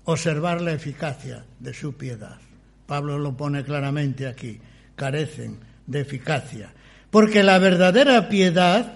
observar 0.05 0.61
la 0.61 0.73
eficacia 0.73 1.45
de 1.61 1.73
su 1.73 1.97
piedad. 1.97 2.39
Pablo 2.87 3.21
lo 3.21 3.37
pone 3.37 3.63
claramente 3.63 4.27
aquí, 4.27 4.59
carecen 4.97 5.61
de 5.87 6.01
eficacia. 6.01 6.73
Porque 7.09 7.45
la 7.45 7.61
verdadera 7.61 8.29
piedad 8.29 8.95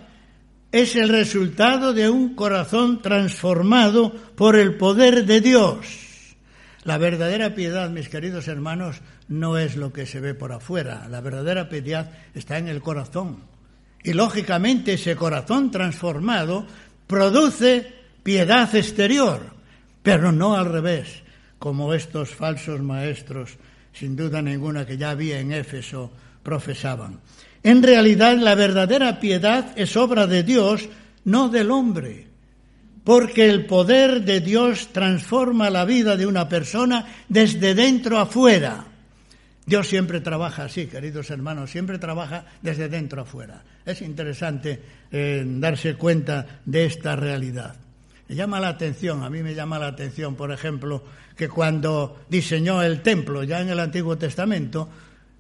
es 0.73 0.97
el 0.97 1.11
resultado 1.11 1.93
de 1.93 2.11
un 2.11 2.35
corazón 2.35 3.01
transformado 3.03 4.13
por 4.35 4.57
el 4.57 4.77
poder 4.77 5.27
de 5.27 5.41
Dios. 5.41 5.87
La 6.83 6.99
verdadera 6.99 7.55
piedad, 7.55 7.89
mis 7.89 8.09
queridos 8.09 8.49
hermanos, 8.49 9.01
no 9.29 9.59
es 9.59 9.77
lo 9.77 9.93
que 9.93 10.07
se 10.07 10.19
ve 10.19 10.35
por 10.35 10.51
afuera. 10.51 11.07
La 11.09 11.21
verdadera 11.21 11.69
piedad 11.69 12.11
está 12.35 12.59
en 12.59 12.67
el 12.67 12.83
corazón. 12.83 13.45
Y 14.03 14.13
lógicamente 14.13 14.95
ese 14.95 15.15
corazón 15.15 15.71
transformado 15.71 16.67
produce 17.07 18.00
piedad 18.31 18.73
exterior, 18.77 19.41
pero 20.05 20.31
no 20.31 20.55
al 20.55 20.67
revés, 20.67 21.25
como 21.59 21.93
estos 21.95 22.31
falsos 22.31 22.81
maestros, 22.81 23.59
sin 23.93 24.15
duda 24.15 24.41
ninguna 24.41 24.87
que 24.87 24.97
ya 24.97 25.11
había 25.11 25.41
en 25.41 25.51
Éfeso, 25.51 26.13
profesaban. 26.45 27.19
En 27.65 27.83
realidad 27.83 28.37
la 28.37 28.55
verdadera 28.55 29.19
piedad 29.19 29.73
es 29.75 29.97
obra 29.97 30.29
de 30.29 30.45
Dios, 30.45 30.89
no 31.25 31.49
del 31.49 31.73
hombre, 31.73 32.29
porque 33.03 33.51
el 33.51 33.67
poder 33.67 34.23
de 34.23 34.41
Dios 34.41 34.91
transforma 34.93 35.69
la 35.69 35.85
vida 35.85 36.17
de 36.17 36.29
una 36.29 36.49
persona 36.49 37.25
desde 37.29 37.75
dentro 37.75 38.17
afuera. 38.17 38.85
Dios 39.67 39.89
siempre 39.89 40.21
trabaja 40.21 40.67
así, 40.67 40.87
queridos 40.87 41.31
hermanos, 41.31 41.73
siempre 41.73 41.99
trabaja 41.99 42.45
desde 42.63 42.89
dentro 42.89 43.23
afuera. 43.23 43.65
Es 43.85 44.03
interesante 44.03 44.81
eh, 45.11 45.43
darse 45.45 45.97
cuenta 45.97 46.61
de 46.65 46.85
esta 46.85 47.17
realidad. 47.17 47.90
Me 48.31 48.37
llama 48.37 48.61
la 48.61 48.69
atención, 48.69 49.25
a 49.25 49.29
mí 49.29 49.43
me 49.43 49.57
llama 49.57 49.81
la 49.81 49.89
atención, 49.89 50.37
por 50.37 50.53
ejemplo, 50.53 51.03
que 51.37 51.49
cuando 51.49 52.21
diseñó 52.29 52.81
el 52.81 53.03
templo, 53.03 53.43
ya 53.43 53.61
en 53.61 53.71
el 53.71 53.81
Antiguo 53.81 54.19
Testamento, 54.19 54.89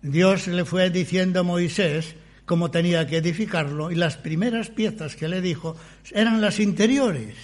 Dios 0.02 0.48
le 0.48 0.64
fue 0.64 0.90
diciendo 0.90 1.38
a 1.38 1.42
Moisés 1.44 2.16
cómo 2.46 2.72
tenía 2.72 3.06
que 3.06 3.18
edificarlo 3.18 3.92
y 3.92 3.94
las 3.94 4.16
primeras 4.16 4.70
piezas 4.70 5.14
que 5.14 5.28
le 5.28 5.40
dijo 5.40 5.76
eran 6.10 6.40
las 6.40 6.58
interiores. 6.58 7.36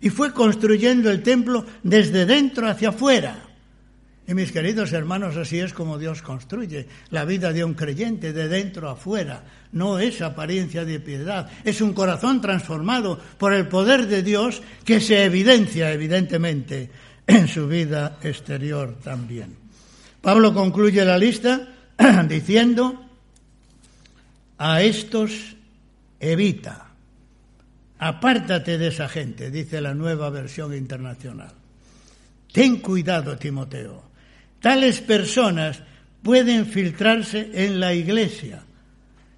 Y 0.00 0.10
fue 0.10 0.34
construyendo 0.34 1.08
el 1.12 1.22
templo 1.22 1.64
desde 1.84 2.26
dentro 2.26 2.66
hacia 2.66 2.88
afuera. 2.88 3.49
Y 4.30 4.34
mis 4.34 4.52
queridos 4.52 4.92
hermanos, 4.92 5.36
así 5.36 5.58
es 5.58 5.74
como 5.74 5.98
Dios 5.98 6.22
construye 6.22 6.86
la 7.10 7.24
vida 7.24 7.52
de 7.52 7.64
un 7.64 7.74
creyente 7.74 8.32
de 8.32 8.46
dentro 8.46 8.88
a 8.88 8.92
afuera. 8.92 9.42
No 9.72 9.98
es 9.98 10.22
apariencia 10.22 10.84
de 10.84 11.00
piedad, 11.00 11.50
es 11.64 11.80
un 11.80 11.92
corazón 11.92 12.40
transformado 12.40 13.18
por 13.38 13.52
el 13.52 13.66
poder 13.66 14.06
de 14.06 14.22
Dios 14.22 14.62
que 14.84 15.00
se 15.00 15.24
evidencia 15.24 15.92
evidentemente 15.92 16.88
en 17.26 17.48
su 17.48 17.66
vida 17.66 18.18
exterior 18.22 19.00
también. 19.02 19.56
Pablo 20.20 20.54
concluye 20.54 21.04
la 21.04 21.18
lista 21.18 21.66
diciendo, 22.28 23.04
a 24.58 24.80
estos 24.80 25.56
evita, 26.20 26.92
apártate 27.98 28.78
de 28.78 28.86
esa 28.86 29.08
gente, 29.08 29.50
dice 29.50 29.80
la 29.80 29.92
nueva 29.92 30.30
versión 30.30 30.72
internacional. 30.72 31.50
Ten 32.52 32.76
cuidado, 32.76 33.36
Timoteo 33.36 34.09
Tales 34.60 35.00
personas 35.00 35.82
pueden 36.22 36.66
filtrarse 36.66 37.50
en 37.54 37.80
la 37.80 37.94
iglesia 37.94 38.62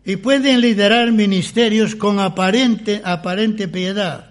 y 0.04 0.16
pueden 0.16 0.60
liderar 0.60 1.12
ministerios 1.12 1.94
con 1.94 2.18
aparente, 2.18 3.00
aparente 3.04 3.68
piedad, 3.68 4.30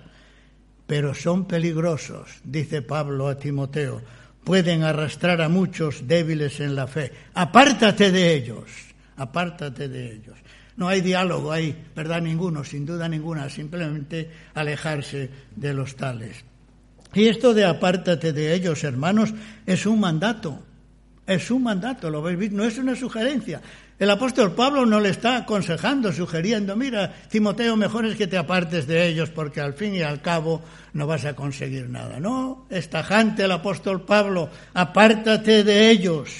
pero 0.86 1.14
son 1.14 1.48
peligrosos, 1.48 2.30
dice 2.44 2.82
Pablo 2.82 3.30
a 3.30 3.38
Timoteo, 3.38 4.02
pueden 4.44 4.84
arrastrar 4.84 5.42
a 5.42 5.48
muchos 5.48 6.08
débiles 6.08 6.60
en 6.60 6.76
la 6.76 6.88
fe. 6.88 7.12
Apártate 7.34 8.12
de 8.12 8.34
ellos, 8.34 8.70
apártate 9.16 9.88
de 9.88 10.14
ellos. 10.14 10.38
No 10.76 10.90
hay 10.90 11.00
diálogo, 11.02 11.52
hay 11.52 11.76
verdad 11.96 12.22
ninguno, 12.22 12.64
sin 12.64 12.86
duda 12.86 13.08
ninguna, 13.08 13.50
simplemente 13.50 14.30
alejarse 14.54 15.30
de 15.56 15.74
los 15.74 15.96
tales. 15.96 16.44
Y 17.14 17.28
esto 17.28 17.54
de 17.54 17.66
apártate 17.66 18.34
de 18.34 18.54
ellos, 18.54 18.84
hermanos, 18.84 19.34
es 19.66 19.86
un 19.86 20.00
mandato. 20.00 20.64
Es 21.32 21.50
un 21.50 21.64
mandato, 21.64 22.10
lo 22.10 22.22
veis, 22.22 22.52
no 22.52 22.66
es 22.66 22.78
una 22.78 22.94
sugerencia. 22.94 23.62
El 23.98 24.10
apóstol 24.10 24.54
Pablo 24.54 24.86
no 24.86 25.00
le 25.00 25.10
está 25.10 25.38
aconsejando, 25.38 26.12
sugiriendo, 26.12 26.76
mira, 26.76 27.14
Timoteo, 27.30 27.78
mejor 27.78 28.06
es 28.06 28.18
que 28.18 28.28
te 28.28 28.38
apartes 28.38 28.86
de 28.86 29.08
ellos 29.08 29.30
porque 29.30 29.62
al 29.62 29.74
fin 29.74 29.96
y 29.96 30.02
al 30.02 30.22
cabo 30.22 30.62
no 30.92 31.08
vas 31.08 31.24
a 31.24 31.36
conseguir 31.36 31.88
nada. 31.88 32.20
No, 32.20 32.66
es 32.70 32.90
tajante 32.90 33.44
el 33.44 33.52
apóstol 33.52 34.02
Pablo, 34.02 34.50
apártate 34.74 35.64
de 35.64 35.90
ellos. 35.90 36.32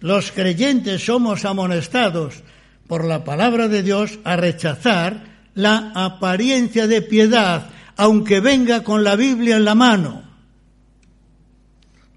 Los 0.00 0.32
creyentes 0.32 1.04
somos 1.04 1.44
amonestados 1.44 2.42
por 2.88 3.04
la 3.04 3.22
palabra 3.22 3.68
de 3.68 3.84
Dios 3.84 4.18
a 4.24 4.34
rechazar 4.34 5.22
la 5.54 5.92
apariencia 5.94 6.88
de 6.88 7.02
piedad, 7.02 7.68
aunque 7.96 8.40
venga 8.40 8.82
con 8.82 9.04
la 9.04 9.14
Biblia 9.14 9.58
en 9.58 9.64
la 9.64 9.76
mano. 9.76 10.29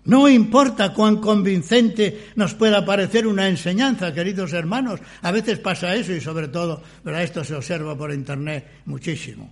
No 0.05 0.27
importa 0.27 0.93
cuán 0.93 1.17
convincente 1.17 2.31
nos 2.35 2.53
pueda 2.53 2.83
parecer 2.83 3.25
una 3.25 3.47
enseñanza, 3.47 4.13
queridos 4.13 4.51
hermanos. 4.51 4.99
A 5.21 5.31
veces 5.31 5.59
pasa 5.59 5.95
eso 5.95 6.11
y 6.11 6.19
sobre 6.19 6.49
todo, 6.49 6.81
pero 7.03 7.17
esto 7.19 7.43
se 7.43 7.55
observa 7.55 7.97
por 7.97 8.11
internet 8.11 8.81
muchísimo. 8.85 9.49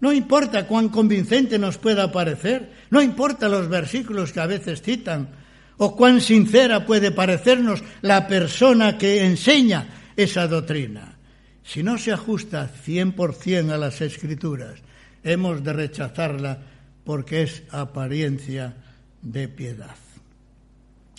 No 0.00 0.12
importa 0.12 0.66
cuán 0.66 0.88
convincente 0.88 1.58
nos 1.58 1.78
pueda 1.78 2.10
parecer, 2.10 2.70
no 2.90 3.00
importa 3.00 3.48
los 3.48 3.68
versículos 3.68 4.32
que 4.32 4.40
a 4.40 4.46
veces 4.46 4.82
citan, 4.82 5.28
o 5.76 5.96
cuán 5.96 6.20
sincera 6.20 6.84
puede 6.84 7.10
parecernos 7.10 7.82
la 8.02 8.26
persona 8.26 8.98
que 8.98 9.24
enseña 9.24 10.12
esa 10.16 10.46
doctrina. 10.48 11.16
Si 11.62 11.82
no 11.82 11.98
se 11.98 12.12
ajusta 12.12 12.70
100% 12.84 13.70
a 13.70 13.78
las 13.78 14.00
escrituras, 14.00 14.74
hemos 15.22 15.62
de 15.64 15.72
rechazarla 15.72 16.58
porque 17.04 17.42
es 17.42 17.62
apariencia 17.70 18.74
de 19.24 19.48
piedad. 19.48 19.96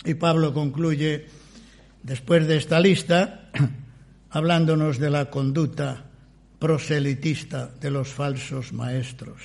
Y 0.04 0.14
Pablo 0.14 0.54
concluye, 0.54 1.26
después 2.02 2.46
de 2.46 2.56
esta 2.56 2.80
lista, 2.80 3.50
hablándonos 4.30 4.98
de 4.98 5.10
la 5.10 5.28
conducta 5.28 6.04
proselitista 6.58 7.70
de 7.80 7.90
los 7.90 8.08
falsos 8.08 8.72
maestros. 8.72 9.42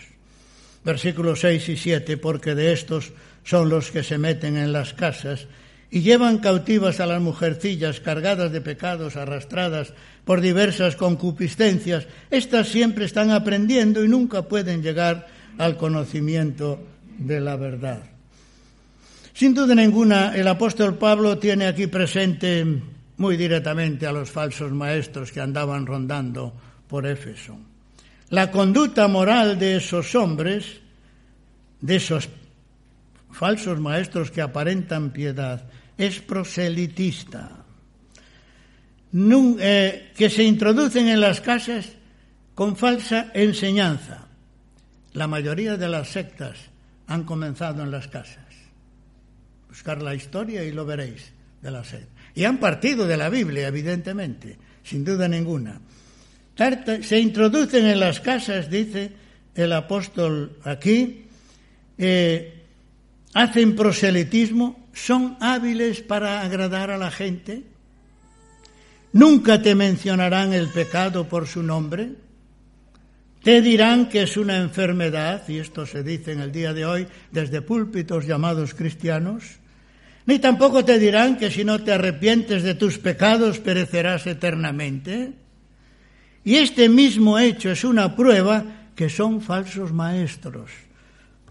Versículos 0.85 1.41
6 1.41 1.69
y 1.69 1.77
7, 1.77 2.17
porque 2.17 2.55
de 2.55 2.71
estos 2.73 3.11
son 3.43 3.69
los 3.69 3.91
que 3.91 4.03
se 4.03 4.17
meten 4.17 4.55
en 4.55 4.71
las 4.71 4.93
casas 4.93 5.47
y 5.89 6.01
llevan 6.01 6.37
cautivas 6.37 6.99
a 6.99 7.05
las 7.05 7.21
mujercillas 7.21 7.99
cargadas 7.99 8.51
de 8.51 8.61
pecados, 8.61 9.17
arrastradas 9.17 9.93
por 10.23 10.39
diversas 10.39 10.95
concupiscencias. 10.95 12.07
Estas 12.29 12.69
siempre 12.69 13.05
están 13.05 13.31
aprendiendo 13.31 14.03
y 14.03 14.07
nunca 14.07 14.43
pueden 14.43 14.81
llegar 14.81 15.27
al 15.57 15.77
conocimiento 15.77 16.79
de 17.17 17.41
la 17.41 17.57
verdad. 17.57 18.03
Sin 19.33 19.53
duda 19.53 19.73
ninguna, 19.75 20.35
el 20.35 20.47
apóstol 20.47 20.97
Pablo 20.97 21.37
tiene 21.37 21.65
aquí 21.65 21.87
presente 21.87 22.65
muy 23.17 23.37
directamente 23.37 24.05
a 24.05 24.11
los 24.11 24.29
falsos 24.29 24.71
maestros 24.71 25.31
que 25.31 25.39
andaban 25.39 25.85
rondando 25.85 26.53
por 26.87 27.05
Éfeso. 27.05 27.57
La 28.29 28.51
conducta 28.51 29.07
moral 29.07 29.59
de 29.59 29.77
esos 29.77 30.15
hombres, 30.15 30.79
de 31.79 31.95
esos 31.95 32.29
falsos 33.31 33.79
maestros 33.79 34.31
que 34.31 34.41
aparentan 34.41 35.11
piedad, 35.11 35.63
es 35.97 36.19
proselitista, 36.19 37.63
eh, 39.13 40.11
que 40.15 40.29
se 40.29 40.43
introducen 40.43 41.07
en 41.07 41.21
las 41.21 41.41
casas 41.41 41.89
con 42.55 42.75
falsa 42.75 43.31
enseñanza. 43.33 44.27
La 45.13 45.27
mayoría 45.27 45.77
de 45.77 45.89
las 45.89 46.09
sectas 46.09 46.57
han 47.07 47.23
comenzado 47.23 47.83
en 47.83 47.91
las 47.91 48.07
casas. 48.07 48.50
Buscar 49.71 50.01
la 50.01 50.13
historia 50.13 50.65
y 50.65 50.73
lo 50.73 50.85
veréis 50.85 51.31
de 51.61 51.71
la 51.71 51.81
secta. 51.85 52.11
Y 52.35 52.43
han 52.43 52.57
partido 52.59 53.07
de 53.07 53.15
la 53.15 53.29
Biblia, 53.29 53.69
evidentemente, 53.69 54.57
sin 54.83 55.05
duda 55.05 55.29
ninguna. 55.29 55.79
Se 57.01 57.17
introducen 57.17 57.85
en 57.85 58.01
las 58.01 58.19
casas, 58.19 58.69
dice 58.69 59.13
el 59.55 59.71
apóstol 59.71 60.57
aquí, 60.65 61.23
eh, 61.97 62.65
hacen 63.33 63.77
proselitismo, 63.77 64.89
son 64.91 65.37
hábiles 65.39 66.01
para 66.01 66.41
agradar 66.41 66.91
a 66.91 66.97
la 66.97 67.09
gente, 67.09 67.63
nunca 69.13 69.61
te 69.61 69.73
mencionarán 69.73 70.51
el 70.51 70.67
pecado 70.67 71.29
por 71.29 71.47
su 71.47 71.63
nombre, 71.63 72.11
te 73.41 73.61
dirán 73.61 74.09
que 74.09 74.23
es 74.23 74.35
una 74.35 74.57
enfermedad, 74.57 75.47
y 75.47 75.59
esto 75.59 75.85
se 75.85 76.03
dice 76.03 76.33
en 76.33 76.41
el 76.41 76.51
día 76.51 76.73
de 76.73 76.85
hoy 76.85 77.07
desde 77.31 77.61
púlpitos 77.61 78.27
llamados 78.27 78.73
cristianos, 78.73 79.60
ni 80.25 80.39
tampoco 80.39 80.85
te 80.85 80.99
dirán 80.99 81.37
que 81.37 81.51
si 81.51 81.63
no 81.63 81.83
te 81.83 81.93
arrepientes 81.93 82.63
de 82.63 82.75
tus 82.75 82.97
pecados 82.97 83.59
perecerás 83.59 84.27
eternamente. 84.27 85.33
Y 86.43 86.55
este 86.55 86.89
mismo 86.89 87.39
hecho 87.39 87.71
es 87.71 87.83
una 87.83 88.15
prueba 88.15 88.63
que 88.95 89.09
son 89.09 89.41
falsos 89.41 89.93
maestros 89.93 90.69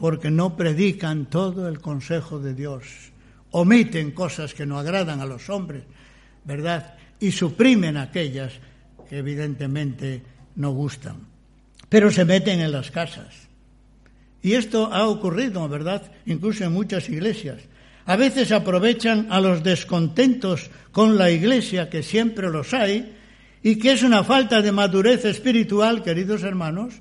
porque 0.01 0.31
no 0.31 0.57
predican 0.57 1.27
todo 1.27 1.69
el 1.69 1.81
consejo 1.81 2.41
de 2.41 2.55
Dios. 2.55 2.85
Omiten 3.51 4.13
cosas 4.13 4.55
que 4.55 4.65
no 4.65 4.79
agradan 4.79 5.21
a 5.21 5.27
los 5.27 5.51
hombres, 5.51 5.85
¿verdad? 6.45 6.95
Y 7.21 7.33
suprimen 7.33 7.99
aquellas 7.99 8.55
que 9.09 9.19
evidentemente 9.19 10.23
no 10.57 10.71
gustan. 10.71 11.17
Pero 11.91 12.11
se 12.11 12.25
meten 12.25 12.61
en 12.61 12.73
las 12.73 12.91
casas. 12.91 13.35
Y 14.43 14.55
esto 14.55 14.91
ha 14.91 15.07
ocurrido, 15.07 15.69
¿verdad? 15.69 16.11
Incluso 16.25 16.65
en 16.65 16.73
muchas 16.73 17.11
iglesias. 17.11 17.59
A 18.07 18.17
veces 18.17 18.53
aprovechan 18.53 19.29
a 19.31 19.41
los 19.41 19.63
descontentos 19.63 20.71
con 20.93 21.17
la 21.17 21.31
iglesia, 21.31 21.89
que 21.89 22.03
siempre 22.03 22.51
los 22.51 22.75
hay, 22.75 23.17
y 23.63 23.77
que 23.77 23.93
es 23.93 24.03
una 24.03 24.25
falta 24.25 24.63
de 24.63 24.73
madurez 24.73 25.25
espiritual, 25.25 26.03
queridos 26.03 26.43
hermanos, 26.43 26.95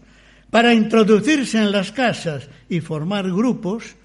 para 0.49 0.73
introducirse 0.73 1.57
en 1.57 1.71
las 1.71 1.91
casas 1.91 2.49
y 2.67 2.81
formar 2.81 3.31
grupos 3.31 3.95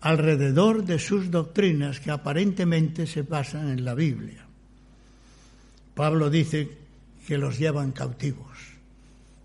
alrededor 0.00 0.84
de 0.84 0.98
sus 0.98 1.30
doctrinas 1.30 1.98
que 2.00 2.10
aparentemente 2.10 3.06
se 3.06 3.22
basan 3.22 3.70
en 3.70 3.84
la 3.84 3.94
Biblia. 3.94 4.46
Pablo 5.94 6.30
dice 6.30 6.68
que 7.26 7.38
los 7.38 7.58
llevan 7.58 7.92
cautivos. 7.92 8.47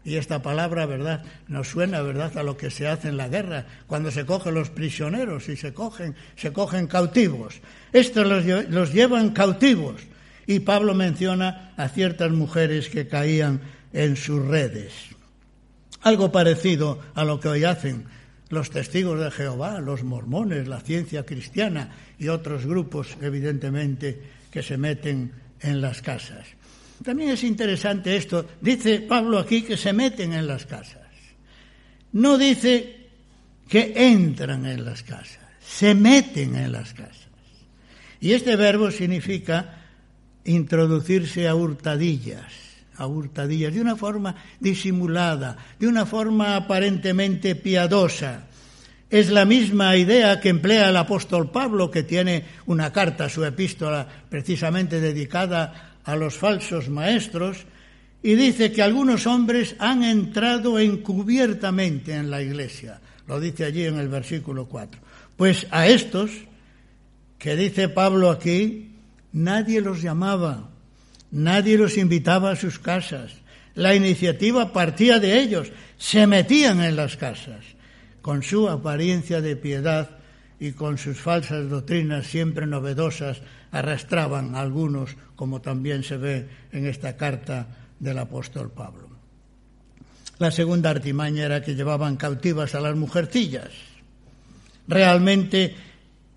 Y 0.06 0.16
esta 0.16 0.42
palabra, 0.42 0.86
¿verdad? 0.86 1.24
Nos 1.48 1.70
suena, 1.70 2.02
¿verdad?, 2.02 2.38
a 2.38 2.44
lo 2.44 2.58
que 2.58 2.70
se 2.70 2.88
hace 2.88 3.08
en 3.08 3.18
la 3.18 3.30
guerra, 3.30 3.66
cuando 3.88 4.12
se 4.12 4.26
cogen 4.26 4.54
los 4.54 4.70
prisioneros 4.70 5.48
y 5.48 5.56
se 5.56 5.74
cogen, 5.74 6.16
se 6.36 6.52
cogen 6.52 6.88
cautivos. 6.88 7.62
Estos 7.94 8.28
los, 8.28 8.46
los 8.70 8.94
llevan 8.94 9.32
cautivos. 9.32 10.02
Y 10.46 10.60
Pablo 10.60 10.94
menciona 10.94 11.74
a 11.78 11.88
ciertas 11.88 12.32
mujeres 12.32 12.90
que 12.90 13.08
caían 13.08 13.62
en 13.94 14.18
sus 14.18 14.46
redes. 14.46 14.92
Algo 16.02 16.34
parecido 16.34 17.00
a 17.16 17.24
lo 17.24 17.40
que 17.40 17.48
hoy 17.48 17.64
hacen 17.64 18.06
los 18.50 18.70
testigos 18.70 19.20
de 19.20 19.32
Jehová, 19.32 19.80
los 19.80 20.04
mormones, 20.04 20.68
la 20.68 20.82
ciencia 20.82 21.26
cristiana 21.26 21.92
y 22.20 22.28
otros 22.28 22.66
grupos, 22.66 23.18
evidentemente, 23.22 24.22
que 24.52 24.62
se 24.62 24.78
meten 24.78 25.32
en 25.62 25.82
las 25.82 26.02
casas. 26.02 26.46
También 27.04 27.32
es 27.32 27.44
interesante 27.44 28.16
esto. 28.16 28.46
Dice 28.62 29.00
Pablo 29.00 29.40
aquí 29.40 29.64
que 29.64 29.78
se 29.78 29.94
meten 29.94 30.34
en 30.34 30.48
las 30.48 30.66
casas. 30.66 31.02
No 32.14 32.38
dice 32.38 33.08
que 33.68 33.94
entran 33.96 34.66
en 34.66 34.86
las 34.86 35.04
casas, 35.04 35.40
se 35.60 35.96
meten 35.96 36.56
en 36.56 36.72
las 36.72 36.94
casas. 36.94 37.28
Y 38.20 38.34
este 38.34 38.56
verbo 38.56 38.92
significa 38.92 39.82
introducirse 40.46 41.48
a 41.48 41.56
hurtadillas 41.56 42.64
a 42.98 43.08
hurtadillas, 43.08 43.74
de 43.74 43.82
una 43.82 43.96
forma 43.96 44.36
disimulada, 44.60 45.58
de 45.80 45.88
una 45.88 46.06
forma 46.06 46.56
aparentemente 46.56 47.56
piadosa. 47.56 48.44
Es 49.10 49.30
la 49.30 49.46
misma 49.46 49.96
idea 49.96 50.40
que 50.40 50.50
emplea 50.50 50.90
el 50.90 50.98
apóstol 50.98 51.52
Pablo, 51.52 51.92
que 51.92 52.04
tiene 52.04 52.46
una 52.66 52.92
carta, 52.92 53.30
su 53.30 53.44
epístola, 53.46 54.08
precisamente 54.30 55.00
dedicada 55.00 55.93
a 56.04 56.16
los 56.16 56.38
falsos 56.38 56.90
maestros, 56.90 57.66
y 58.22 58.36
dice 58.36 58.72
que 58.72 58.82
algunos 58.82 59.28
hombres 59.28 59.76
han 59.80 60.04
entrado 60.04 60.80
encubiertamente 60.80 62.14
en 62.14 62.32
la 62.32 62.42
iglesia. 62.42 63.02
Lo 63.28 63.40
dice 63.40 63.66
allí 63.66 63.86
en 63.86 63.98
el 63.98 64.08
versículo 64.08 64.66
4. 64.66 65.02
Pues 65.36 65.68
a 65.72 65.88
estos, 65.88 66.32
que 67.38 67.56
dice 67.56 67.90
Pablo 67.90 68.30
aquí, 68.30 68.92
nadie 69.34 69.82
los 69.82 70.02
llamaba, 70.02 70.70
Nadie 71.34 71.80
los 71.80 71.98
invitaba 71.98 72.52
a 72.52 72.56
sus 72.56 72.78
casas. 72.78 73.32
La 73.74 73.96
iniciativa 73.96 74.72
partía 74.72 75.18
de 75.18 75.42
ellos. 75.42 75.72
Se 75.98 76.28
metían 76.28 76.84
en 76.84 76.96
las 76.96 77.18
casas. 77.18 77.66
Con 78.22 78.44
su 78.44 78.70
apariencia 78.70 79.42
de 79.42 79.56
piedad 79.56 80.20
y 80.64 80.72
con 80.72 80.98
sus 80.98 81.20
falsas 81.20 81.70
doctrinas 81.70 82.26
siempre 82.26 82.66
novedosas, 82.66 83.42
arrastraban 83.72 84.56
a 84.56 84.62
algunos, 84.62 85.18
como 85.36 85.60
también 85.60 86.04
se 86.04 86.16
ve 86.16 86.48
en 86.72 86.86
esta 86.86 87.18
carta 87.18 87.68
del 88.00 88.18
apóstol 88.18 88.72
Pablo. 88.72 89.10
La 90.40 90.52
segunda 90.52 90.90
artimaña 90.90 91.44
era 91.44 91.62
que 91.62 91.76
llevaban 91.76 92.16
cautivas 92.16 92.76
a 92.76 92.80
las 92.80 92.96
mujercillas. 92.96 93.72
Realmente 94.88 95.76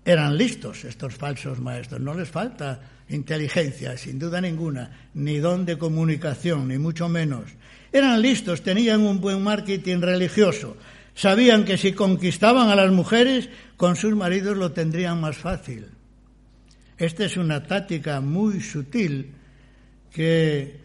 eran 0.03 0.37
listos 0.37 0.83
estos 0.83 1.15
falsos 1.15 1.61
maestros, 1.61 2.01
no 2.01 2.13
les 2.13 2.27
falta 2.27 2.81
inteligencia, 3.07 3.97
sin 3.97 4.19
duda 4.19 4.41
ninguna, 4.41 5.07
ni 5.13 5.37
don 5.37 5.63
de 5.65 5.77
comunicación, 5.77 6.67
ni 6.67 6.77
mucho 6.77 7.07
menos. 7.07 7.45
Eran 7.93 8.21
listos, 8.21 8.61
tenían 8.61 9.07
un 9.07 9.21
buen 9.21 9.41
marketing 9.41 10.01
religioso, 10.01 10.75
sabían 11.17 11.65
que 11.65 11.77
si 11.77 11.93
conquistaban 11.93 12.69
a 12.69 12.75
las 12.75 12.91
mujeres, 12.91 13.49
con 13.75 13.95
sus 13.95 14.15
maridos 14.15 14.55
lo 14.55 14.71
tendrían 14.71 15.19
más 15.19 15.35
fácil. 15.35 15.87
Esta 16.97 17.25
es 17.25 17.37
una 17.37 17.63
táctica 17.63 18.21
muy 18.21 18.61
sutil 18.61 19.33
que 20.13 20.79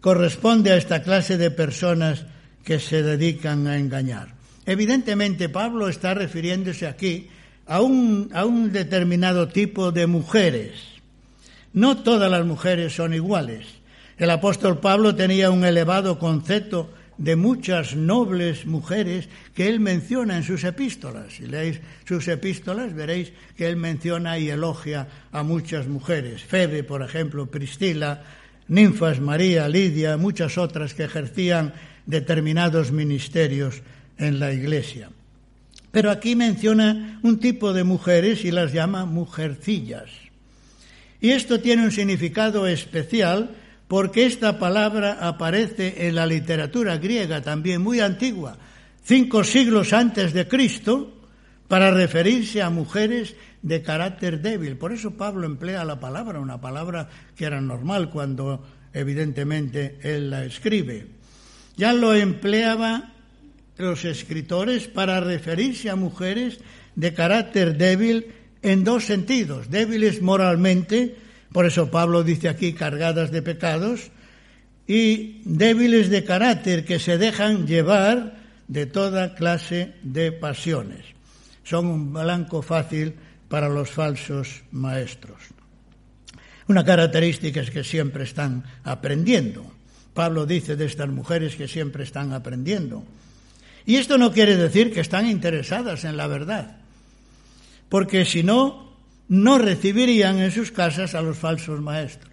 corresponde 0.00 0.72
a 0.72 0.76
esta 0.76 1.02
clase 1.02 1.36
de 1.36 1.50
personas 1.50 2.24
que 2.64 2.80
se 2.80 3.02
dedican 3.02 3.66
a 3.66 3.78
engañar. 3.78 4.34
Evidentemente, 4.66 5.50
Pablo 5.50 5.88
está 5.88 6.14
refiriéndose 6.14 6.86
aquí 6.86 7.28
a 7.66 7.82
un, 7.82 8.30
a 8.32 8.46
un 8.46 8.72
determinado 8.72 9.48
tipo 9.48 9.92
de 9.92 10.06
mujeres. 10.06 10.72
No 11.74 11.98
todas 11.98 12.30
las 12.30 12.46
mujeres 12.46 12.94
son 12.94 13.12
iguales. 13.12 13.66
El 14.16 14.30
apóstol 14.30 14.80
Pablo 14.80 15.14
tenía 15.14 15.50
un 15.50 15.64
elevado 15.64 16.18
concepto 16.18 16.90
de 17.18 17.36
muchas 17.36 17.94
nobles 17.94 18.66
mujeres 18.66 19.28
que 19.54 19.68
él 19.68 19.80
menciona 19.80 20.36
en 20.36 20.42
sus 20.42 20.64
epístolas. 20.64 21.34
Si 21.34 21.46
leéis 21.46 21.80
sus 22.06 22.26
epístolas 22.28 22.94
veréis 22.94 23.32
que 23.56 23.68
él 23.68 23.76
menciona 23.76 24.38
y 24.38 24.50
elogia 24.50 25.08
a 25.32 25.42
muchas 25.42 25.86
mujeres. 25.86 26.42
Febe, 26.42 26.82
por 26.82 27.02
ejemplo, 27.02 27.46
Priscila, 27.46 28.22
Ninfas, 28.68 29.20
María, 29.20 29.68
Lidia, 29.68 30.16
muchas 30.16 30.58
otras 30.58 30.94
que 30.94 31.04
ejercían 31.04 31.74
determinados 32.06 32.92
ministerios 32.92 33.82
en 34.18 34.40
la 34.40 34.52
iglesia. 34.52 35.10
Pero 35.90 36.10
aquí 36.10 36.34
menciona 36.34 37.20
un 37.22 37.38
tipo 37.38 37.72
de 37.72 37.84
mujeres 37.84 38.44
y 38.44 38.50
las 38.50 38.72
llama 38.72 39.04
mujercillas. 39.04 40.10
Y 41.20 41.30
esto 41.30 41.60
tiene 41.60 41.84
un 41.84 41.92
significado 41.92 42.66
especial 42.66 43.54
porque 43.94 44.26
esta 44.26 44.58
palabra 44.58 45.18
aparece 45.20 46.08
en 46.08 46.16
la 46.16 46.26
literatura 46.26 46.98
griega 46.98 47.42
también 47.42 47.80
muy 47.80 48.00
antigua, 48.00 48.58
cinco 49.04 49.44
siglos 49.44 49.92
antes 49.92 50.32
de 50.32 50.48
Cristo, 50.48 51.14
para 51.68 51.92
referirse 51.92 52.60
a 52.60 52.70
mujeres 52.70 53.36
de 53.62 53.82
carácter 53.82 54.42
débil. 54.42 54.76
Por 54.78 54.90
eso 54.90 55.12
Pablo 55.12 55.46
emplea 55.46 55.84
la 55.84 56.00
palabra, 56.00 56.40
una 56.40 56.60
palabra 56.60 57.08
que 57.36 57.44
era 57.44 57.60
normal 57.60 58.10
cuando 58.10 58.66
evidentemente 58.92 60.00
él 60.02 60.28
la 60.28 60.44
escribe. 60.44 61.06
Ya 61.76 61.92
lo 61.92 62.14
empleaba 62.14 63.12
los 63.78 64.04
escritores 64.04 64.88
para 64.88 65.20
referirse 65.20 65.88
a 65.88 65.94
mujeres 65.94 66.58
de 66.96 67.14
carácter 67.14 67.76
débil 67.76 68.26
en 68.60 68.82
dos 68.82 69.04
sentidos, 69.04 69.70
débiles 69.70 70.20
moralmente, 70.20 71.14
por 71.54 71.66
eso 71.66 71.88
Pablo 71.88 72.24
dice 72.24 72.48
aquí 72.48 72.72
cargadas 72.72 73.30
de 73.30 73.40
pecados, 73.40 74.10
y 74.88 75.40
débiles 75.44 76.10
de 76.10 76.24
carácter 76.24 76.84
que 76.84 76.98
se 76.98 77.16
dejan 77.16 77.68
llevar 77.68 78.42
de 78.66 78.86
toda 78.86 79.36
clase 79.36 79.94
de 80.02 80.32
pasiones. 80.32 81.06
Son 81.62 81.86
un 81.86 82.12
blanco 82.12 82.60
fácil 82.60 83.14
para 83.48 83.68
los 83.68 83.88
falsos 83.88 84.64
maestros. 84.72 85.38
Una 86.66 86.84
característica 86.84 87.60
es 87.60 87.70
que 87.70 87.84
siempre 87.84 88.24
están 88.24 88.64
aprendiendo. 88.82 89.64
Pablo 90.12 90.46
dice 90.46 90.74
de 90.74 90.86
estas 90.86 91.08
mujeres 91.08 91.54
que 91.54 91.68
siempre 91.68 92.02
están 92.02 92.32
aprendiendo. 92.32 93.04
Y 93.86 93.94
esto 93.94 94.18
no 94.18 94.32
quiere 94.32 94.56
decir 94.56 94.92
que 94.92 95.00
están 95.00 95.28
interesadas 95.28 96.02
en 96.02 96.16
la 96.16 96.26
verdad, 96.26 96.78
porque 97.88 98.24
si 98.24 98.42
no, 98.42 98.93
no 99.28 99.58
recibirían 99.58 100.38
en 100.38 100.50
sus 100.50 100.70
casas 100.70 101.14
a 101.14 101.22
los 101.22 101.38
falsos 101.38 101.80
maestros. 101.80 102.32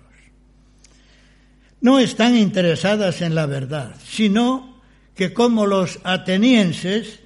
No 1.82 2.00
están 2.00 2.36
interesadas 2.36 3.22
en 3.22 3.34
la 3.34 3.46
verdad, 3.48 3.96
sino 4.06 4.82
que 5.16 5.34
como 5.34 5.66
los 5.66 6.00
atenienses, 6.04 7.20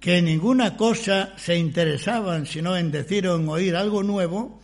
que 0.00 0.18
en 0.18 0.26
ninguna 0.26 0.76
cosa 0.76 1.32
se 1.36 1.56
interesaban 1.56 2.46
sino 2.46 2.76
en 2.76 2.92
decir 2.92 3.26
o 3.26 3.36
en 3.36 3.48
oír 3.48 3.74
algo 3.74 4.02
nuevo, 4.02 4.60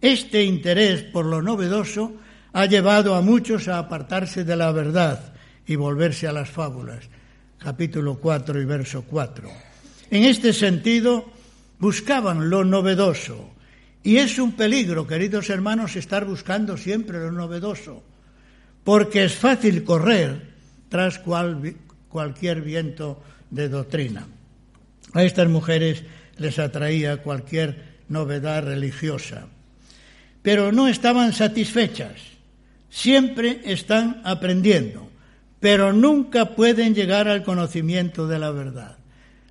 este 0.00 0.44
interés 0.44 1.04
por 1.04 1.24
lo 1.24 1.40
novedoso 1.40 2.12
ha 2.52 2.66
llevado 2.66 3.14
a 3.14 3.22
muchos 3.22 3.68
a 3.68 3.78
apartarse 3.78 4.44
de 4.44 4.56
la 4.56 4.72
verdad 4.72 5.32
y 5.66 5.76
volverse 5.76 6.26
a 6.26 6.32
las 6.32 6.50
fábulas. 6.50 7.08
Capítulo 7.58 8.18
4 8.18 8.60
y 8.60 8.64
verso 8.64 9.04
4. 9.08 9.48
En 10.10 10.24
este 10.24 10.52
sentido, 10.52 11.30
buscaban 11.78 12.50
lo 12.50 12.64
novedoso. 12.64 13.51
Y 14.02 14.16
es 14.16 14.38
un 14.38 14.52
peligro, 14.52 15.06
queridos 15.06 15.50
hermanos, 15.50 15.96
estar 15.96 16.24
buscando 16.24 16.76
siempre 16.76 17.18
lo 17.18 17.30
novedoso, 17.30 18.02
porque 18.84 19.24
es 19.24 19.34
fácil 19.34 19.84
correr 19.84 20.52
tras 20.88 21.18
cual, 21.18 21.76
cualquier 22.08 22.62
viento 22.62 23.22
de 23.50 23.68
doctrina. 23.68 24.26
A 25.14 25.22
estas 25.22 25.48
mujeres 25.48 26.02
les 26.38 26.58
atraía 26.58 27.22
cualquier 27.22 28.02
novedad 28.08 28.64
religiosa, 28.64 29.46
pero 30.42 30.72
no 30.72 30.88
estaban 30.88 31.32
satisfechas 31.32 32.32
siempre 32.92 33.62
están 33.64 34.20
aprendiendo, 34.22 35.08
pero 35.58 35.92
nunca 35.92 36.54
pueden 36.54 36.94
llegar 36.94 37.26
al 37.26 37.42
conocimiento 37.42 38.28
de 38.28 38.38
la 38.38 38.50
verdad. 38.50 38.98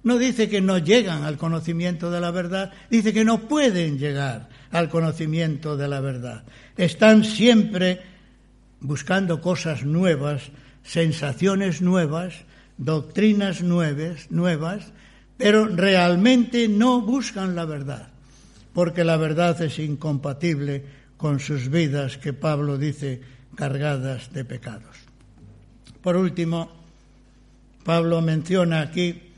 No 0.03 0.17
dice 0.17 0.49
que 0.49 0.61
no 0.61 0.77
llegan 0.79 1.23
al 1.23 1.37
conocimiento 1.37 2.09
de 2.09 2.19
la 2.19 2.31
verdad, 2.31 2.71
dice 2.89 3.13
que 3.13 3.23
no 3.23 3.47
pueden 3.47 3.99
llegar 3.99 4.49
al 4.71 4.89
conocimiento 4.89 5.77
de 5.77 5.87
la 5.87 6.01
verdad. 6.01 6.43
Están 6.75 7.23
siempre 7.23 8.01
buscando 8.79 9.41
cosas 9.41 9.85
nuevas, 9.85 10.49
sensaciones 10.83 11.81
nuevas, 11.81 12.33
doctrinas 12.77 13.61
nuevas, 13.61 14.91
pero 15.37 15.67
realmente 15.67 16.67
no 16.67 17.01
buscan 17.01 17.55
la 17.55 17.65
verdad, 17.65 18.09
porque 18.73 19.03
la 19.03 19.17
verdad 19.17 19.61
es 19.61 19.77
incompatible 19.77 20.83
con 21.17 21.39
sus 21.39 21.69
vidas 21.69 22.17
que 22.17 22.33
Pablo 22.33 22.79
dice 22.79 23.21
cargadas 23.55 24.33
de 24.33 24.45
pecados. 24.45 24.97
Por 26.01 26.15
último, 26.17 26.71
Pablo 27.83 28.21
menciona 28.21 28.81
aquí 28.81 29.30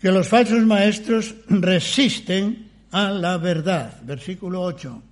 que 0.00 0.10
los 0.10 0.28
falsos 0.28 0.64
maestros 0.64 1.34
resisten 1.48 2.70
a 2.90 3.10
la 3.10 3.36
verdad. 3.36 4.00
Versículo 4.02 4.62
8. 4.62 5.02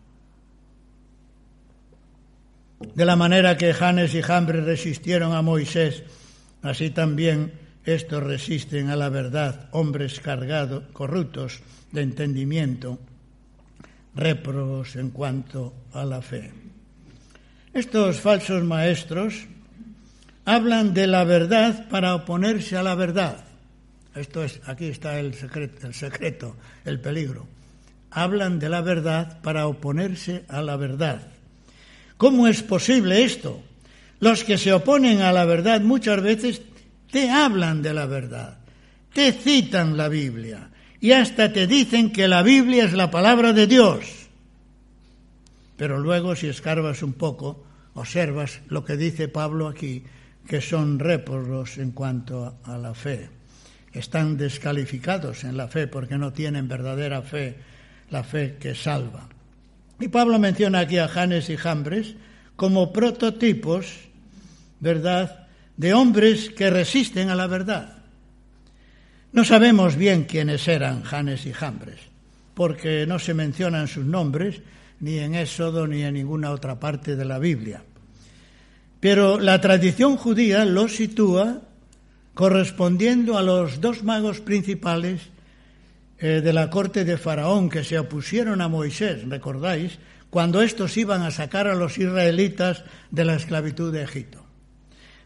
De 2.95 3.05
la 3.05 3.17
manera 3.17 3.57
que 3.57 3.75
Janes 3.75 4.15
y 4.15 4.23
Jambres 4.23 4.65
resistieron 4.65 5.33
a 5.35 5.43
Moisés, 5.43 6.05
así 6.63 6.91
también 6.91 7.53
estos 7.85 8.23
resisten 8.23 8.91
a 8.91 8.97
la 8.97 9.09
verdad, 9.09 9.69
hombres 9.73 10.21
cargados, 10.21 10.85
corruptos 10.93 11.61
de 11.93 12.03
entendimiento 12.03 12.99
réprobos 14.15 14.97
en 14.97 15.11
cuanto 15.11 15.75
a 15.93 16.05
la 16.05 16.21
fe. 16.21 16.53
Estos 17.73 18.21
falsos 18.21 18.65
maestros 18.65 19.47
hablan 20.45 20.93
de 20.93 21.07
la 21.07 21.25
verdad 21.25 21.89
para 21.89 22.15
oponerse 22.15 22.77
a 22.77 22.83
la 22.83 22.95
verdad. 22.95 23.48
Esto 24.19 24.43
es, 24.43 24.61
aquí 24.67 24.87
está 24.87 25.21
el 25.21 25.35
secreto, 25.35 25.87
el 25.87 25.95
secreto, 25.95 26.57
el 26.85 27.01
peligro. 27.01 27.47
Hablan 28.11 28.59
de 28.59 28.69
la 28.69 28.81
verdad 28.81 29.41
para 29.43 29.67
oponerse 29.67 30.45
a 30.49 30.61
la 30.63 30.77
verdad. 30.77 31.29
¿Cómo 32.17 32.49
es 32.49 32.63
posible 32.63 33.25
esto? 33.25 33.63
Los 34.19 34.43
que 34.43 34.59
se 34.59 34.73
oponen 34.73 35.23
a 35.23 35.33
la 35.33 35.45
verdad 35.45 35.81
muchas 35.81 36.21
veces 36.21 36.63
te 37.13 37.31
hablan 37.31 37.81
de 37.81 37.95
la 37.95 38.07
verdad, 38.07 38.59
te 39.13 39.33
citan 39.33 39.97
la 39.97 40.09
Biblia, 40.09 40.71
y 41.01 41.13
hasta 41.13 41.53
te 41.53 41.67
dicen 41.67 42.13
que 42.13 42.27
la 42.27 42.43
Biblia 42.43 42.85
es 42.85 42.95
la 42.95 43.11
palabra 43.11 43.53
de 43.53 43.67
Dios. 43.69 44.05
Pero 45.77 45.99
luego 45.99 46.35
si 46.35 46.49
escarbas 46.49 47.05
un 47.05 47.13
poco, 47.13 47.65
observas 47.95 48.61
lo 48.69 48.85
que 48.85 48.97
dice 48.97 49.29
Pablo 49.29 49.69
aquí, 49.69 50.03
que 50.47 50.61
son 50.61 50.99
réprobos 50.99 51.79
en 51.79 51.93
cuanto 51.93 52.59
a 52.65 52.77
la 52.79 52.95
fe. 52.95 53.38
Están 53.99 54.37
descalificados 54.37 55.43
en 55.43 55.57
la 55.57 55.67
fe 55.67 55.89
porque 55.89 56.19
no 56.19 56.33
tienen 56.33 56.69
verdadera 56.69 57.23
fe, 57.23 57.57
la 58.11 58.23
fe 58.23 58.57
que 58.61 58.75
salva. 58.75 59.29
Y 59.99 60.09
Pablo 60.09 60.39
menciona 60.39 60.81
aquí 60.81 60.99
a 60.99 61.09
Janes 61.09 61.51
y 61.51 61.57
Jambres 61.57 62.15
como 62.55 62.93
prototipos, 62.93 63.87
¿verdad?, 64.81 65.49
de 65.77 65.95
hombres 65.95 66.51
que 66.51 66.71
resisten 66.71 67.31
a 67.31 67.35
la 67.35 67.47
verdad. 67.47 67.99
No 69.33 69.45
sabemos 69.45 69.97
bien 69.97 70.25
quiénes 70.25 70.67
eran 70.67 71.03
Janes 71.03 71.47
y 71.47 71.53
Jambres, 71.53 72.01
porque 72.55 73.07
no 73.07 73.19
se 73.19 73.35
mencionan 73.35 73.89
sus 73.89 74.05
nombres 74.05 74.61
ni 75.01 75.19
en 75.19 75.35
Éxodo 75.35 75.87
ni 75.87 76.03
en 76.03 76.15
ninguna 76.15 76.51
otra 76.51 76.81
parte 76.81 77.15
de 77.15 77.25
la 77.25 77.39
Biblia. 77.39 77.83
Pero 79.01 79.39
la 79.39 79.61
tradición 79.61 80.17
judía 80.17 80.65
los 80.65 80.97
sitúa 80.97 81.63
correspondiendo 82.39 83.37
a 83.37 83.43
los 83.43 83.81
dos 83.81 84.05
magos 84.05 84.39
principales 84.39 85.23
eh, 86.21 86.41
de 86.41 86.53
la 86.53 86.71
corte 86.71 87.05
de 87.05 87.19
Faraón 87.19 87.69
que 87.69 87.83
se 87.83 87.99
opusieron 87.99 88.61
a 88.61 88.69
Moisés, 88.69 89.29
recordáis, 89.29 89.99
cuando 90.31 90.63
estos 90.63 90.97
iban 90.97 91.23
a 91.23 91.33
sacar 91.33 91.67
a 91.67 91.75
los 91.75 91.99
israelitas 91.99 92.85
de 93.11 93.25
la 93.25 93.35
esclavitud 93.35 93.93
de 93.93 94.05
Egipto. 94.05 94.47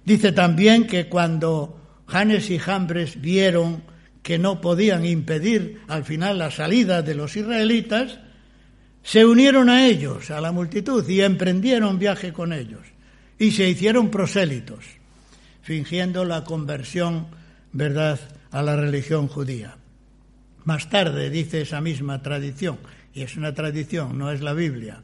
Dice 0.07 0.33
también 0.33 0.87
que 0.87 1.11
cuando 1.11 1.79
Janes 2.07 2.49
y 2.49 2.59
Jambres 2.59 3.21
vieron 3.21 3.83
que 4.23 4.39
no 4.39 4.63
podían 4.63 5.05
impedir 5.05 5.83
al 5.89 6.07
final 6.07 6.39
la 6.39 6.51
salida 6.51 7.03
de 7.03 7.15
los 7.15 7.37
israelitas, 7.37 8.21
se 9.03 9.27
unieron 9.27 9.69
a 9.69 9.87
ellos, 9.87 10.31
a 10.31 10.41
la 10.41 10.51
multitud, 10.51 11.07
y 11.07 11.21
emprendieron 11.21 11.99
viaje 11.99 12.33
con 12.33 12.55
ellos. 12.55 12.81
y 13.39 13.51
se 13.51 13.69
hicieron 13.69 14.11
prosélitos, 14.11 15.01
fingiendo 15.63 16.25
la 16.25 16.45
conversión, 16.45 17.29
¿verdad?, 17.73 18.21
a 18.51 18.63
la 18.63 18.77
religión 18.77 19.29
judía. 19.29 19.77
Más 20.65 20.91
tarde 20.91 21.31
dice 21.31 21.63
esa 21.63 21.81
misma 21.81 22.23
tradición, 22.23 22.79
y 23.15 23.23
es 23.23 23.37
una 23.37 23.55
tradición, 23.55 24.19
no 24.19 24.31
es 24.31 24.43
la 24.43 24.53
Biblia. 24.53 25.03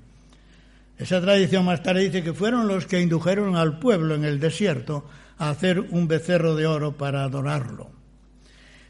Esa 0.99 1.21
tradición 1.21 1.65
más 1.65 1.83
tarde 1.83 2.03
dice 2.03 2.23
que 2.23 2.35
fueron 2.35 2.69
los 2.69 2.87
que 2.87 3.01
indujeron 3.01 3.57
al 3.57 3.79
pueblo 3.79 4.15
en 4.15 4.25
el 4.25 4.41
desierto 4.41 5.09
a 5.39 5.51
hacer 5.51 5.81
un 5.81 6.09
becerro 6.09 6.57
de 6.57 6.67
oro 6.67 6.97
para 6.97 7.25
adorarlo. 7.25 7.91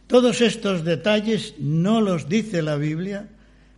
Todos 0.07 0.41
estos 0.41 0.85
detalles 0.85 1.55
no 1.59 2.01
los 2.01 2.29
dice 2.29 2.63
la 2.63 2.77
Biblia, 2.77 3.29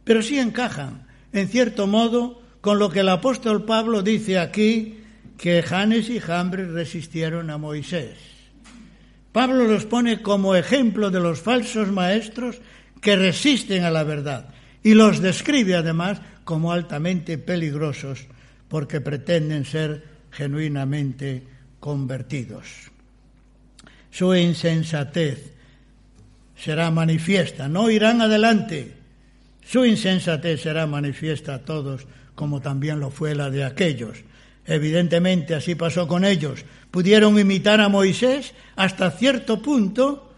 pero 0.05 0.22
sí 0.22 0.38
encajan, 0.38 1.07
en 1.32 1.49
cierto 1.49 1.88
modo, 1.88 2.41
con 2.61 2.78
lo 2.78 2.91
que 2.91 3.01
el 3.01 3.09
apóstol 3.09 3.64
Pablo 3.64 4.03
dice 4.03 4.38
aquí, 4.38 4.99
que 5.41 5.62
Janes 5.62 6.11
y 6.11 6.20
Jambres 6.20 6.68
resistieron 6.68 7.49
a 7.49 7.57
Moisés. 7.57 8.18
Pablo 9.32 9.64
los 9.64 9.86
pone 9.86 10.20
como 10.20 10.55
ejemplo 10.55 11.11
de 11.11 11.18
los 11.18 11.41
falsos 11.41 11.91
maestros 11.91 12.61
que 13.01 13.16
resisten 13.16 13.84
a 13.84 13.91
la 13.91 14.05
verdad 14.05 14.53
y 14.82 14.93
los 14.93 15.22
describe 15.22 15.76
además 15.76 16.20
como 16.45 16.72
altamente 16.72 17.38
peligrosos 17.38 18.26
porque 18.68 19.01
pretenden 19.01 19.64
ser 19.64 20.05
genuinamente 20.30 21.43
convertidos. 21.80 22.66
Su 24.11 24.34
insensatez 24.34 25.55
será 26.55 26.91
manifiesta, 26.91 27.66
no 27.66 27.88
irán 27.88 28.20
adelante. 28.20 28.93
Su 29.64 29.86
insensatez 29.86 30.61
será 30.61 30.86
manifiesta 30.86 31.55
a 31.55 31.64
todos, 31.64 32.07
como 32.34 32.61
también 32.61 33.01
lo 33.01 33.11
fue 33.11 33.34
la 33.34 33.49
de 33.49 33.64
aquellos. 33.64 34.18
Evidentemente 34.70 35.56
así 35.56 35.74
pasó 35.74 36.06
con 36.06 36.24
ellos. 36.24 36.64
Pudieron 36.92 37.36
imitar 37.36 37.80
a 37.80 37.88
Moisés 37.88 38.54
hasta 38.76 39.10
cierto 39.10 39.60
punto 39.60 40.32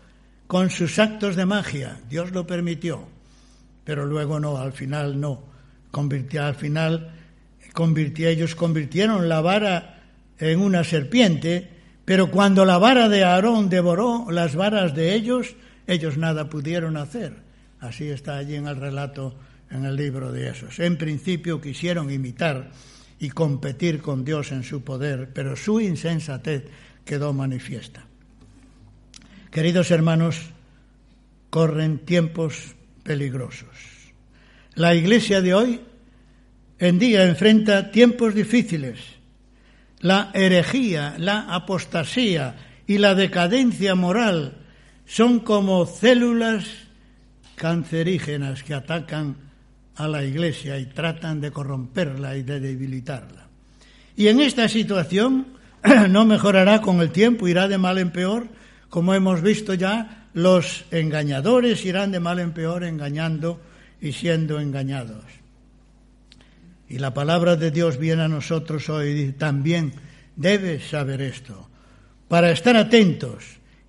con 0.46 0.70
sus 0.70 0.98
actos 0.98 1.36
de 1.36 1.44
magia. 1.44 2.00
Dios 2.08 2.32
lo 2.32 2.46
permitió, 2.46 3.06
pero 3.84 4.06
luego 4.06 4.40
no, 4.40 4.56
al 4.56 4.72
final 4.72 5.20
no. 5.20 5.42
Al 5.92 6.54
final 6.54 7.12
convirtió, 7.74 8.26
ellos 8.26 8.54
convirtieron 8.54 9.28
la 9.28 9.42
vara 9.42 10.00
en 10.38 10.60
una 10.60 10.82
serpiente, 10.82 11.68
pero 12.06 12.30
cuando 12.30 12.64
la 12.64 12.78
vara 12.78 13.10
de 13.10 13.24
Aarón 13.24 13.68
devoró 13.68 14.30
las 14.30 14.56
varas 14.56 14.94
de 14.94 15.12
ellos, 15.12 15.56
ellos 15.86 16.16
nada 16.16 16.48
pudieron 16.48 16.96
hacer. 16.96 17.34
Así 17.80 18.08
está 18.08 18.38
allí 18.38 18.54
en 18.54 18.66
el 18.66 18.76
relato 18.76 19.34
en 19.70 19.84
el 19.84 19.94
libro 19.94 20.32
de 20.32 20.48
esos. 20.48 20.78
En 20.78 20.96
principio 20.96 21.60
quisieron 21.60 22.10
imitar 22.10 22.70
y 23.22 23.30
competir 23.30 24.02
con 24.02 24.24
Dios 24.24 24.50
en 24.50 24.64
su 24.64 24.82
poder, 24.82 25.30
pero 25.32 25.54
su 25.54 25.80
insensatez 25.80 26.64
quedó 27.04 27.32
manifiesta. 27.32 28.04
Queridos 29.48 29.92
hermanos, 29.92 30.50
corren 31.48 32.00
tiempos 32.00 32.74
peligrosos. 33.04 33.68
La 34.74 34.96
iglesia 34.96 35.40
de 35.40 35.54
hoy 35.54 35.80
en 36.80 36.98
día 36.98 37.22
enfrenta 37.22 37.92
tiempos 37.92 38.34
difíciles. 38.34 38.98
La 40.00 40.32
herejía, 40.34 41.14
la 41.16 41.54
apostasía 41.54 42.56
y 42.88 42.98
la 42.98 43.14
decadencia 43.14 43.94
moral 43.94 44.56
son 45.06 45.38
como 45.38 45.86
células 45.86 46.64
cancerígenas 47.54 48.64
que 48.64 48.74
atacan 48.74 49.36
a 49.96 50.08
la 50.08 50.24
Iglesia 50.24 50.78
y 50.78 50.86
tratan 50.86 51.40
de 51.40 51.50
corromperla 51.50 52.36
y 52.36 52.42
de 52.42 52.60
debilitarla. 52.60 53.48
Y 54.16 54.28
en 54.28 54.40
esta 54.40 54.68
situación 54.68 55.46
no 56.10 56.24
mejorará 56.24 56.80
con 56.80 57.00
el 57.00 57.10
tiempo, 57.10 57.48
irá 57.48 57.68
de 57.68 57.78
mal 57.78 57.98
en 57.98 58.10
peor, 58.10 58.48
como 58.88 59.14
hemos 59.14 59.42
visto 59.42 59.74
ya, 59.74 60.28
los 60.34 60.84
engañadores 60.90 61.84
irán 61.84 62.12
de 62.12 62.20
mal 62.20 62.38
en 62.38 62.52
peor 62.52 62.84
engañando 62.84 63.60
y 64.00 64.12
siendo 64.12 64.60
engañados. 64.60 65.24
Y 66.88 66.98
la 66.98 67.14
palabra 67.14 67.56
de 67.56 67.70
Dios 67.70 67.98
viene 67.98 68.22
a 68.24 68.28
nosotros 68.28 68.90
hoy 68.90 69.34
también 69.38 69.94
debes 70.36 70.90
saber 70.90 71.22
esto, 71.22 71.70
para 72.28 72.50
estar 72.50 72.76
atentos 72.76 73.44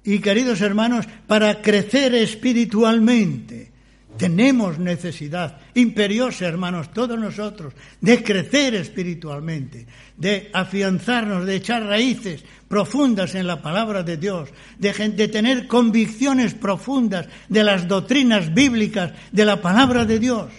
y 0.05 0.19
queridos 0.19 0.61
hermanos, 0.61 1.05
para 1.27 1.61
crecer 1.61 2.15
espiritualmente, 2.15 3.72
tenemos 4.17 4.79
necesidad 4.79 5.57
imperiosa, 5.73 6.45
hermanos, 6.45 6.91
todos 6.91 7.19
nosotros, 7.19 7.73
de 8.01 8.23
crecer 8.23 8.75
espiritualmente, 8.75 9.87
de 10.17 10.49
afianzarnos, 10.53 11.45
de 11.45 11.55
echar 11.55 11.83
raíces 11.83 12.43
profundas 12.67 13.35
en 13.35 13.47
la 13.47 13.61
palabra 13.61 14.03
de 14.03 14.17
Dios, 14.17 14.49
de, 14.77 15.27
tener 15.27 15.67
convicciones 15.67 16.53
profundas 16.53 17.27
de 17.49 17.63
las 17.63 17.87
doctrinas 17.87 18.53
bíblicas 18.53 19.13
de 19.31 19.45
la 19.45 19.61
palabra 19.61 20.05
de 20.05 20.19
Dios, 20.19 20.51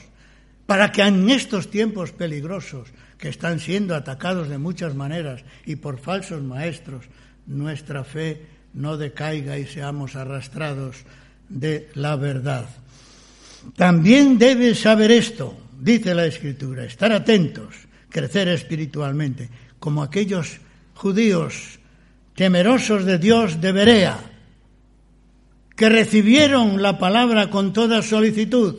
para 0.67 0.93
que 0.93 1.03
en 1.03 1.29
estos 1.31 1.71
tiempos 1.71 2.13
peligrosos, 2.13 2.89
que 3.19 3.29
están 3.29 3.61
siendo 3.61 3.95
atacados 3.95 4.49
de 4.49 4.59
muchas 4.59 4.95
maneras 4.95 5.45
y 5.65 5.77
por 5.77 5.99
falsos 5.99 6.43
maestros, 6.43 7.07
nuestra 7.47 8.05
fe 8.05 8.47
no 8.75 8.97
decaiga 8.97 9.57
y 9.59 9.67
seamos 9.67 10.17
arrastrados 10.17 10.97
de 11.49 11.89
la 11.95 12.17
verdad. 12.17 12.69
También 13.77 14.39
debes 14.39 14.81
saber 14.81 15.11
esto, 15.11 15.57
dice 15.81 16.15
la 16.15 16.27
Escritura, 16.27 16.85
estar 16.85 17.13
atentos, 17.13 17.75
crecer 18.09 18.49
espiritualmente, 18.49 19.49
como 19.79 20.03
aquellos 20.03 20.61
judíos 20.95 21.79
temerosos 22.35 23.05
de 23.05 23.19
Dios 23.19 23.61
de 23.61 23.73
Berea, 23.73 24.19
que 25.77 25.89
recibieron 25.89 26.83
la 26.83 26.99
palabra 26.99 27.51
con 27.51 27.73
toda 27.73 28.03
solicitud. 28.03 28.77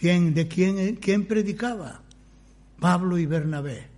¿Quién, 0.00 0.34
¿De 0.34 0.48
quién, 0.48 0.96
quién 0.96 1.26
predicaba? 1.26 2.00
Pablo 2.80 3.18
y 3.18 3.26
Bernabé. 3.26 3.88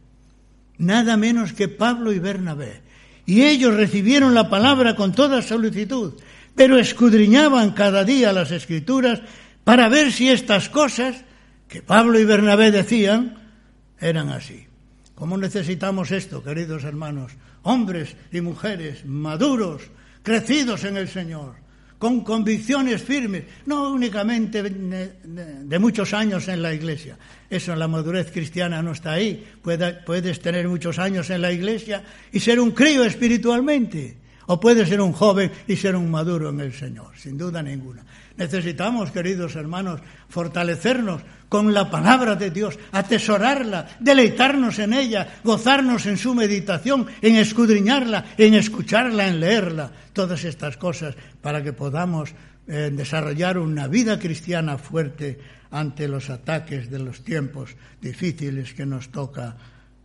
Nada 0.78 1.16
menos 1.16 1.53
que 1.53 1.68
Pablo 1.68 2.12
y 2.12 2.18
Bernabé 2.18 2.87
y 3.26 3.43
ellos 3.43 3.74
recibieron 3.74 4.34
la 4.34 4.49
palabra 4.49 4.95
con 4.95 5.12
toda 5.12 5.43
solicitud, 5.43 6.14
pero 6.57 6.78
escudriñaban 6.78 7.72
cada 7.72 8.02
día 8.02 8.32
las 8.32 8.50
escrituras 8.50 9.20
para 9.62 9.88
ver 9.88 10.11
si 10.11 10.30
estas 10.30 10.68
cosas 10.68 11.24
que 11.68 11.82
Pablo 11.82 12.18
y 12.18 12.24
Bernabé 12.24 12.70
decían 12.72 13.52
eran 14.00 14.30
así. 14.30 14.66
¿Cómo 15.14 15.36
necesitamos 15.38 16.11
esto, 16.11 16.42
queridos 16.42 16.84
hermanos? 16.84 17.32
Hombres 17.62 18.16
y 18.32 18.40
mujeres 18.40 19.04
maduros, 19.04 19.82
crecidos 20.22 20.84
en 20.84 20.96
el 20.96 21.09
Señor, 21.09 21.54
con 21.98 22.22
convicciones 22.22 23.02
firmes, 23.02 23.44
no 23.64 23.90
únicamente 23.90 24.62
de 24.62 25.78
muchos 25.78 26.12
años 26.12 26.48
en 26.48 26.62
la 26.62 26.74
iglesia. 26.74 27.18
Eso 27.48 27.72
en 27.72 27.78
la 27.78 27.88
madurez 27.88 28.30
cristiana 28.30 28.82
no 28.82 28.92
está 28.92 29.12
ahí. 29.12 29.44
Puedes 29.62 30.40
tener 30.40 30.68
muchos 30.68 30.98
años 30.98 31.30
en 31.30 31.40
la 31.40 31.50
iglesia 31.52 32.04
y 32.30 32.40
ser 32.40 32.61
un 32.61 32.72
crío 32.72 33.04
espiritualmente. 33.04 34.26
O 34.47 34.61
puedes 34.61 34.88
ser 34.88 35.01
un 35.01 35.12
joven 35.12 35.51
y 35.66 35.76
ser 35.76 35.97
un 35.97 36.11
maduro 36.11 36.51
en 36.51 36.61
el 36.61 36.72
Señor, 36.72 37.16
sin 37.16 37.36
duda 37.36 37.62
ninguna. 37.62 38.05
Necesitamos, 38.36 39.11
queridos 39.11 39.57
hermanos, 39.57 40.01
fortalecernos 40.28 41.22
con 41.49 41.72
la 41.72 41.90
palabra 41.90 42.34
de 42.34 42.51
Dios, 42.51 42.78
atesorarla, 42.92 43.88
deleitarnos 44.01 44.78
en 44.78 44.92
ella, 44.92 45.40
gozarnos 45.42 46.07
en 46.07 46.16
su 46.16 46.34
meditación, 46.34 47.07
en 47.22 47.36
escudriñarla, 47.36 48.24
en 48.36 48.55
escucharla, 48.55 49.28
en 49.28 49.40
leerla, 49.40 49.90
todas 50.12 50.44
estas 50.44 50.76
cosas 50.76 51.14
para 51.40 51.62
que 51.62 51.72
podamos 51.72 52.34
eh, 52.68 52.90
desarrollar 52.92 53.59
una 53.59 53.86
vida 53.86 54.18
cristiana 54.18 54.76
fuerte 54.76 55.38
ante 55.70 56.09
los 56.09 56.30
ataques 56.30 56.90
de 56.90 56.99
los 56.99 57.22
tiempos 57.22 57.76
difíciles 58.01 58.74
que 58.74 58.86
nos 58.86 59.11
toca 59.11 59.57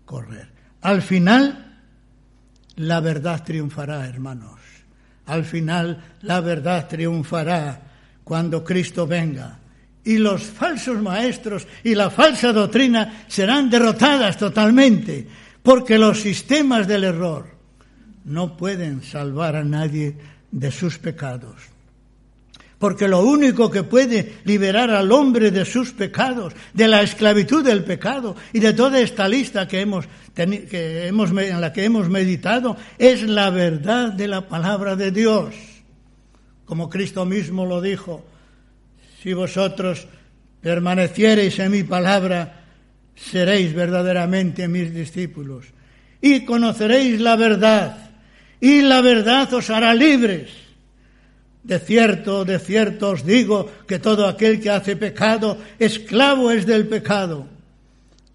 correr. 0.06 0.50
Al 0.82 1.02
final, 1.02 1.71
la 2.76 3.00
verdad 3.00 3.44
triunfará, 3.44 4.08
hermanos. 4.08 4.60
Al 5.26 5.46
final, 5.46 6.02
la 6.22 6.42
verdad 6.42 6.88
triunfará 6.88 7.82
cuando 8.24 8.64
Cristo 8.64 9.08
venga 9.08 9.60
y 10.04 10.18
los 10.18 10.44
falsos 10.44 11.02
maestros 11.02 11.68
y 11.84 11.96
la 11.96 12.10
falsa 12.10 12.52
doctrina 12.52 13.26
serán 13.28 13.70
derrotadas 13.70 14.38
totalmente, 14.38 15.28
porque 15.62 15.98
los 15.98 16.22
sistemas 16.22 16.88
del 16.88 17.04
error 17.04 17.48
no 18.26 18.58
pueden 18.58 19.04
salvar 19.04 19.56
a 19.56 19.64
nadie 19.64 20.18
de 20.52 20.72
sus 20.72 20.98
pecados. 20.98 21.56
Porque 22.82 23.08
lo 23.08 23.22
único 23.22 23.70
que 23.70 23.84
puede 23.84 24.38
liberar 24.44 24.90
al 24.90 25.12
hombre 25.12 25.52
de 25.52 25.66
sus 25.66 25.92
pecados, 25.92 26.56
de 26.74 26.88
la 26.88 27.04
esclavitud 27.04 27.64
del 27.64 27.84
pecado 27.84 28.36
y 28.54 28.60
de 28.60 28.74
toda 28.74 29.00
esta 29.00 29.28
lista 29.28 29.68
que 29.68 29.82
hemos, 29.82 30.08
que 30.34 31.06
hemos, 31.06 31.30
en 31.30 31.62
la 31.62 31.72
que 31.72 31.84
hemos 31.84 32.10
meditado, 32.10 32.76
es 32.98 33.22
la 33.22 33.52
verdad 33.52 34.14
de 34.14 34.28
la 34.28 34.48
palabra 34.48 34.96
de 34.96 35.12
Dios. 35.12 35.54
Como 36.66 36.90
Cristo 36.90 37.24
mismo 37.24 37.68
lo 37.68 37.82
dijo, 37.82 38.26
si 39.22 39.34
vosotros 39.34 40.08
permaneciereis 40.60 41.60
en 41.60 41.74
mi 41.74 41.84
palabra, 41.84 42.64
seréis 43.14 43.76
verdaderamente 43.76 44.68
mis 44.68 44.92
discípulos 44.92 45.68
y 46.20 46.46
conoceréis 46.46 47.22
la 47.22 47.36
verdad, 47.36 48.10
y 48.60 48.82
la 48.82 49.02
verdad 49.02 49.54
os 49.54 49.70
hará 49.70 49.94
libres. 49.94 50.71
De 51.64 51.80
cierto, 51.80 52.44
de 52.44 52.58
cierto 52.58 53.12
os 53.12 53.26
digo 53.26 53.70
que 53.88 54.00
todo 54.00 54.26
aquel 54.26 54.60
que 54.60 54.72
hace 54.72 54.96
pecado, 54.96 55.58
esclavo 55.78 56.52
es 56.52 56.66
del 56.66 56.88
pecado. 56.88 57.48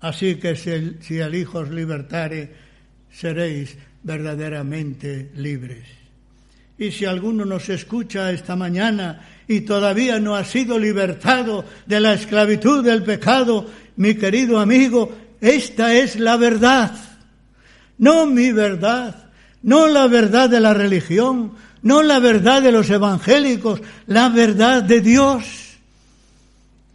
Así 0.00 0.36
que 0.36 0.54
si 0.54 0.70
el, 0.70 0.98
si 1.02 1.18
Hijo 1.18 1.58
os 1.58 1.70
libertare, 1.70 2.50
seréis 3.10 3.76
verdaderamente 4.02 5.32
libres. 5.34 5.84
Y 6.78 6.92
si 6.92 7.04
alguno 7.04 7.44
nos 7.44 7.68
escucha 7.68 8.30
esta 8.30 8.54
mañana 8.54 9.26
y 9.48 9.62
todavía 9.62 10.20
no 10.20 10.36
ha 10.36 10.44
sido 10.44 10.78
libertado 10.78 11.64
de 11.86 12.00
la 12.00 12.12
esclavitud 12.12 12.84
del 12.84 13.02
pecado, 13.02 13.66
mi 13.96 14.14
querido 14.14 14.60
amigo, 14.60 15.10
esta 15.40 15.94
es 15.94 16.16
la 16.20 16.36
verdad. 16.36 16.92
No 17.98 18.26
mi 18.26 18.52
verdad, 18.52 19.30
no 19.62 19.88
la 19.88 20.06
verdad 20.06 20.50
de 20.50 20.60
la 20.60 20.74
religión, 20.74 21.52
no 21.82 22.02
la 22.02 22.18
verdad 22.18 22.62
de 22.62 22.72
los 22.72 22.90
evangélicos, 22.90 23.80
la 24.06 24.28
verdad 24.28 24.82
de 24.82 25.00
Dios, 25.00 25.44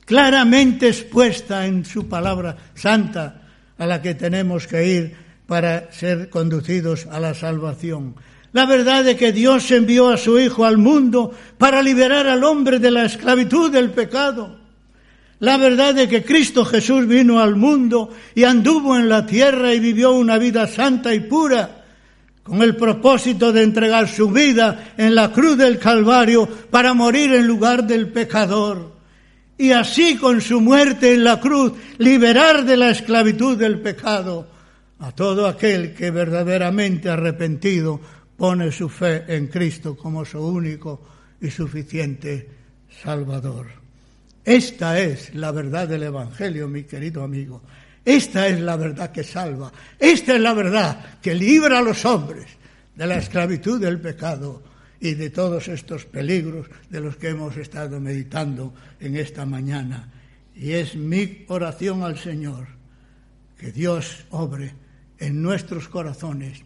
claramente 0.05 0.87
expuesta 0.89 1.65
en 1.65 1.85
su 1.85 2.07
palabra 2.07 2.57
santa, 2.75 3.41
a 3.77 3.85
la 3.85 4.01
que 4.01 4.13
tenemos 4.13 4.67
que 4.67 4.85
ir 4.85 5.15
para 5.47 5.91
ser 5.91 6.29
conducidos 6.29 7.07
a 7.07 7.19
la 7.19 7.33
salvación. 7.33 8.15
La 8.53 8.65
verdad 8.65 9.03
de 9.03 9.15
que 9.15 9.31
Dios 9.31 9.71
envió 9.71 10.09
a 10.09 10.17
su 10.17 10.37
Hijo 10.37 10.65
al 10.65 10.77
mundo 10.77 11.31
para 11.57 11.81
liberar 11.81 12.27
al 12.27 12.43
hombre 12.43 12.79
de 12.79 12.91
la 12.91 13.05
esclavitud 13.05 13.71
del 13.71 13.91
pecado. 13.91 14.59
La 15.39 15.57
verdad 15.57 15.95
de 15.95 16.07
que 16.07 16.23
Cristo 16.23 16.65
Jesús 16.65 17.07
vino 17.07 17.39
al 17.39 17.55
mundo 17.55 18.11
y 18.35 18.43
anduvo 18.43 18.95
en 18.95 19.09
la 19.09 19.25
tierra 19.25 19.73
y 19.73 19.79
vivió 19.79 20.11
una 20.11 20.37
vida 20.37 20.67
santa 20.67 21.15
y 21.15 21.21
pura 21.21 21.80
con 22.51 22.61
el 22.63 22.75
propósito 22.75 23.53
de 23.53 23.63
entregar 23.63 24.09
su 24.09 24.29
vida 24.29 24.93
en 24.97 25.15
la 25.15 25.31
cruz 25.31 25.57
del 25.57 25.79
Calvario 25.79 26.45
para 26.69 26.93
morir 26.93 27.31
en 27.31 27.47
lugar 27.47 27.87
del 27.87 28.09
pecador. 28.09 28.91
Y 29.57 29.71
así 29.71 30.17
con 30.17 30.41
su 30.41 30.59
muerte 30.59 31.13
en 31.13 31.23
la 31.23 31.39
cruz 31.39 31.71
liberar 31.97 32.65
de 32.65 32.75
la 32.75 32.89
esclavitud 32.89 33.57
del 33.57 33.79
pecado 33.79 34.49
a 34.99 35.13
todo 35.13 35.47
aquel 35.47 35.93
que 35.93 36.11
verdaderamente 36.11 37.09
arrepentido 37.09 38.01
pone 38.35 38.69
su 38.73 38.89
fe 38.89 39.23
en 39.29 39.47
Cristo 39.47 39.95
como 39.95 40.25
su 40.25 40.45
único 40.45 41.01
y 41.39 41.49
suficiente 41.49 42.49
Salvador. 43.01 43.67
Esta 44.43 44.99
es 44.99 45.33
la 45.35 45.53
verdad 45.53 45.87
del 45.87 46.03
Evangelio, 46.03 46.67
mi 46.67 46.83
querido 46.83 47.23
amigo. 47.23 47.61
Esta 48.03 48.47
es 48.47 48.59
la 48.59 48.75
verdad 48.75 49.11
que 49.11 49.23
salva. 49.23 49.71
Esta 49.99 50.35
es 50.35 50.41
la 50.41 50.53
verdad 50.53 51.19
que 51.21 51.35
libra 51.35 51.79
a 51.79 51.83
los 51.83 52.03
hombres 52.05 52.47
de 52.95 53.07
la 53.07 53.17
esclavitud 53.17 53.79
del 53.79 53.99
pecado 53.99 54.63
y 54.99 55.13
de 55.13 55.29
todos 55.29 55.67
estos 55.67 56.05
peligros 56.05 56.67
de 56.89 56.99
los 56.99 57.15
que 57.17 57.29
hemos 57.29 57.57
estado 57.57 57.99
meditando 57.99 58.73
en 58.99 59.15
esta 59.17 59.45
mañana. 59.45 60.09
Y 60.55 60.73
es 60.73 60.95
mi 60.95 61.45
oración 61.47 62.03
al 62.03 62.17
Señor 62.17 62.67
que 63.57 63.71
Dios 63.71 64.25
obre 64.31 64.73
en 65.19 65.41
nuestros 65.41 65.87
corazones, 65.87 66.63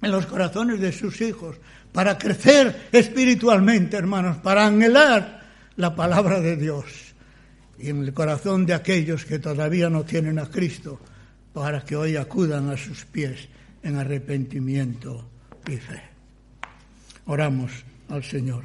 en 0.00 0.10
los 0.12 0.26
corazones 0.26 0.80
de 0.80 0.92
sus 0.92 1.20
hijos, 1.20 1.56
para 1.92 2.16
crecer 2.16 2.88
espiritualmente, 2.92 3.96
hermanos, 3.96 4.36
para 4.38 4.66
anhelar 4.66 5.40
la 5.74 5.94
palabra 5.94 6.40
de 6.40 6.56
Dios 6.56 7.09
y 7.80 7.88
en 7.88 8.04
el 8.04 8.12
corazón 8.12 8.66
de 8.66 8.74
aquellos 8.74 9.24
que 9.24 9.38
todavía 9.38 9.88
no 9.88 10.04
tienen 10.04 10.38
a 10.38 10.46
Cristo, 10.46 11.00
para 11.52 11.84
que 11.84 11.96
hoy 11.96 12.16
acudan 12.16 12.70
a 12.70 12.76
sus 12.76 13.04
pies 13.04 13.48
en 13.82 13.96
arrepentimiento 13.96 15.28
y 15.66 15.76
fe. 15.76 16.02
Oramos 17.26 17.72
al 18.08 18.22
Señor. 18.22 18.64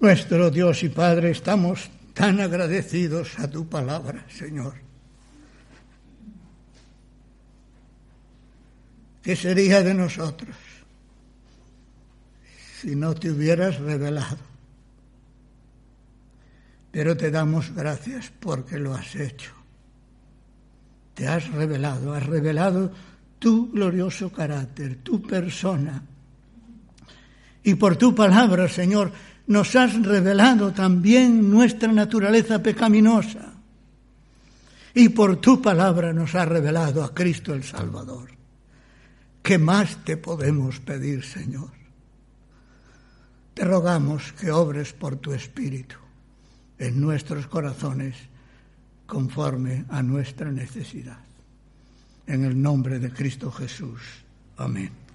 Nuestro 0.00 0.50
Dios 0.50 0.82
y 0.82 0.88
Padre, 0.88 1.30
estamos 1.30 1.88
tan 2.12 2.40
agradecidos 2.40 3.38
a 3.38 3.48
tu 3.48 3.68
palabra, 3.68 4.24
Señor. 4.28 4.74
¿Qué 9.22 9.34
sería 9.34 9.82
de 9.82 9.94
nosotros 9.94 10.54
si 12.80 12.94
no 12.94 13.14
te 13.14 13.30
hubieras 13.30 13.78
revelado? 13.80 14.55
Pero 16.96 17.14
te 17.14 17.30
damos 17.30 17.74
gracias 17.74 18.32
porque 18.40 18.78
lo 18.78 18.94
has 18.94 19.14
hecho. 19.16 19.52
Te 21.12 21.28
has 21.28 21.46
revelado, 21.52 22.14
has 22.14 22.24
revelado 22.24 22.90
tu 23.38 23.70
glorioso 23.70 24.32
carácter, 24.32 25.02
tu 25.02 25.20
persona. 25.20 26.02
Y 27.62 27.74
por 27.74 27.96
tu 27.96 28.14
palabra, 28.14 28.66
Señor, 28.66 29.12
nos 29.46 29.76
has 29.76 30.02
revelado 30.02 30.72
también 30.72 31.50
nuestra 31.50 31.92
naturaleza 31.92 32.62
pecaminosa. 32.62 33.52
Y 34.94 35.10
por 35.10 35.36
tu 35.36 35.60
palabra 35.60 36.14
nos 36.14 36.34
has 36.34 36.48
revelado 36.48 37.04
a 37.04 37.12
Cristo 37.12 37.52
el 37.52 37.62
Salvador. 37.62 38.30
¿Qué 39.42 39.58
más 39.58 40.02
te 40.02 40.16
podemos 40.16 40.80
pedir, 40.80 41.26
Señor? 41.26 41.72
Te 43.52 43.66
rogamos 43.66 44.32
que 44.32 44.50
obres 44.50 44.94
por 44.94 45.16
tu 45.16 45.34
Espíritu 45.34 46.05
en 46.78 47.00
nuestros 47.00 47.46
corazones 47.46 48.16
conforme 49.06 49.84
a 49.88 50.02
nuestra 50.02 50.50
necesidad. 50.50 51.18
En 52.26 52.44
el 52.44 52.60
nombre 52.60 52.98
de 52.98 53.10
Cristo 53.10 53.50
Jesús. 53.52 54.00
Amén. 54.56 55.05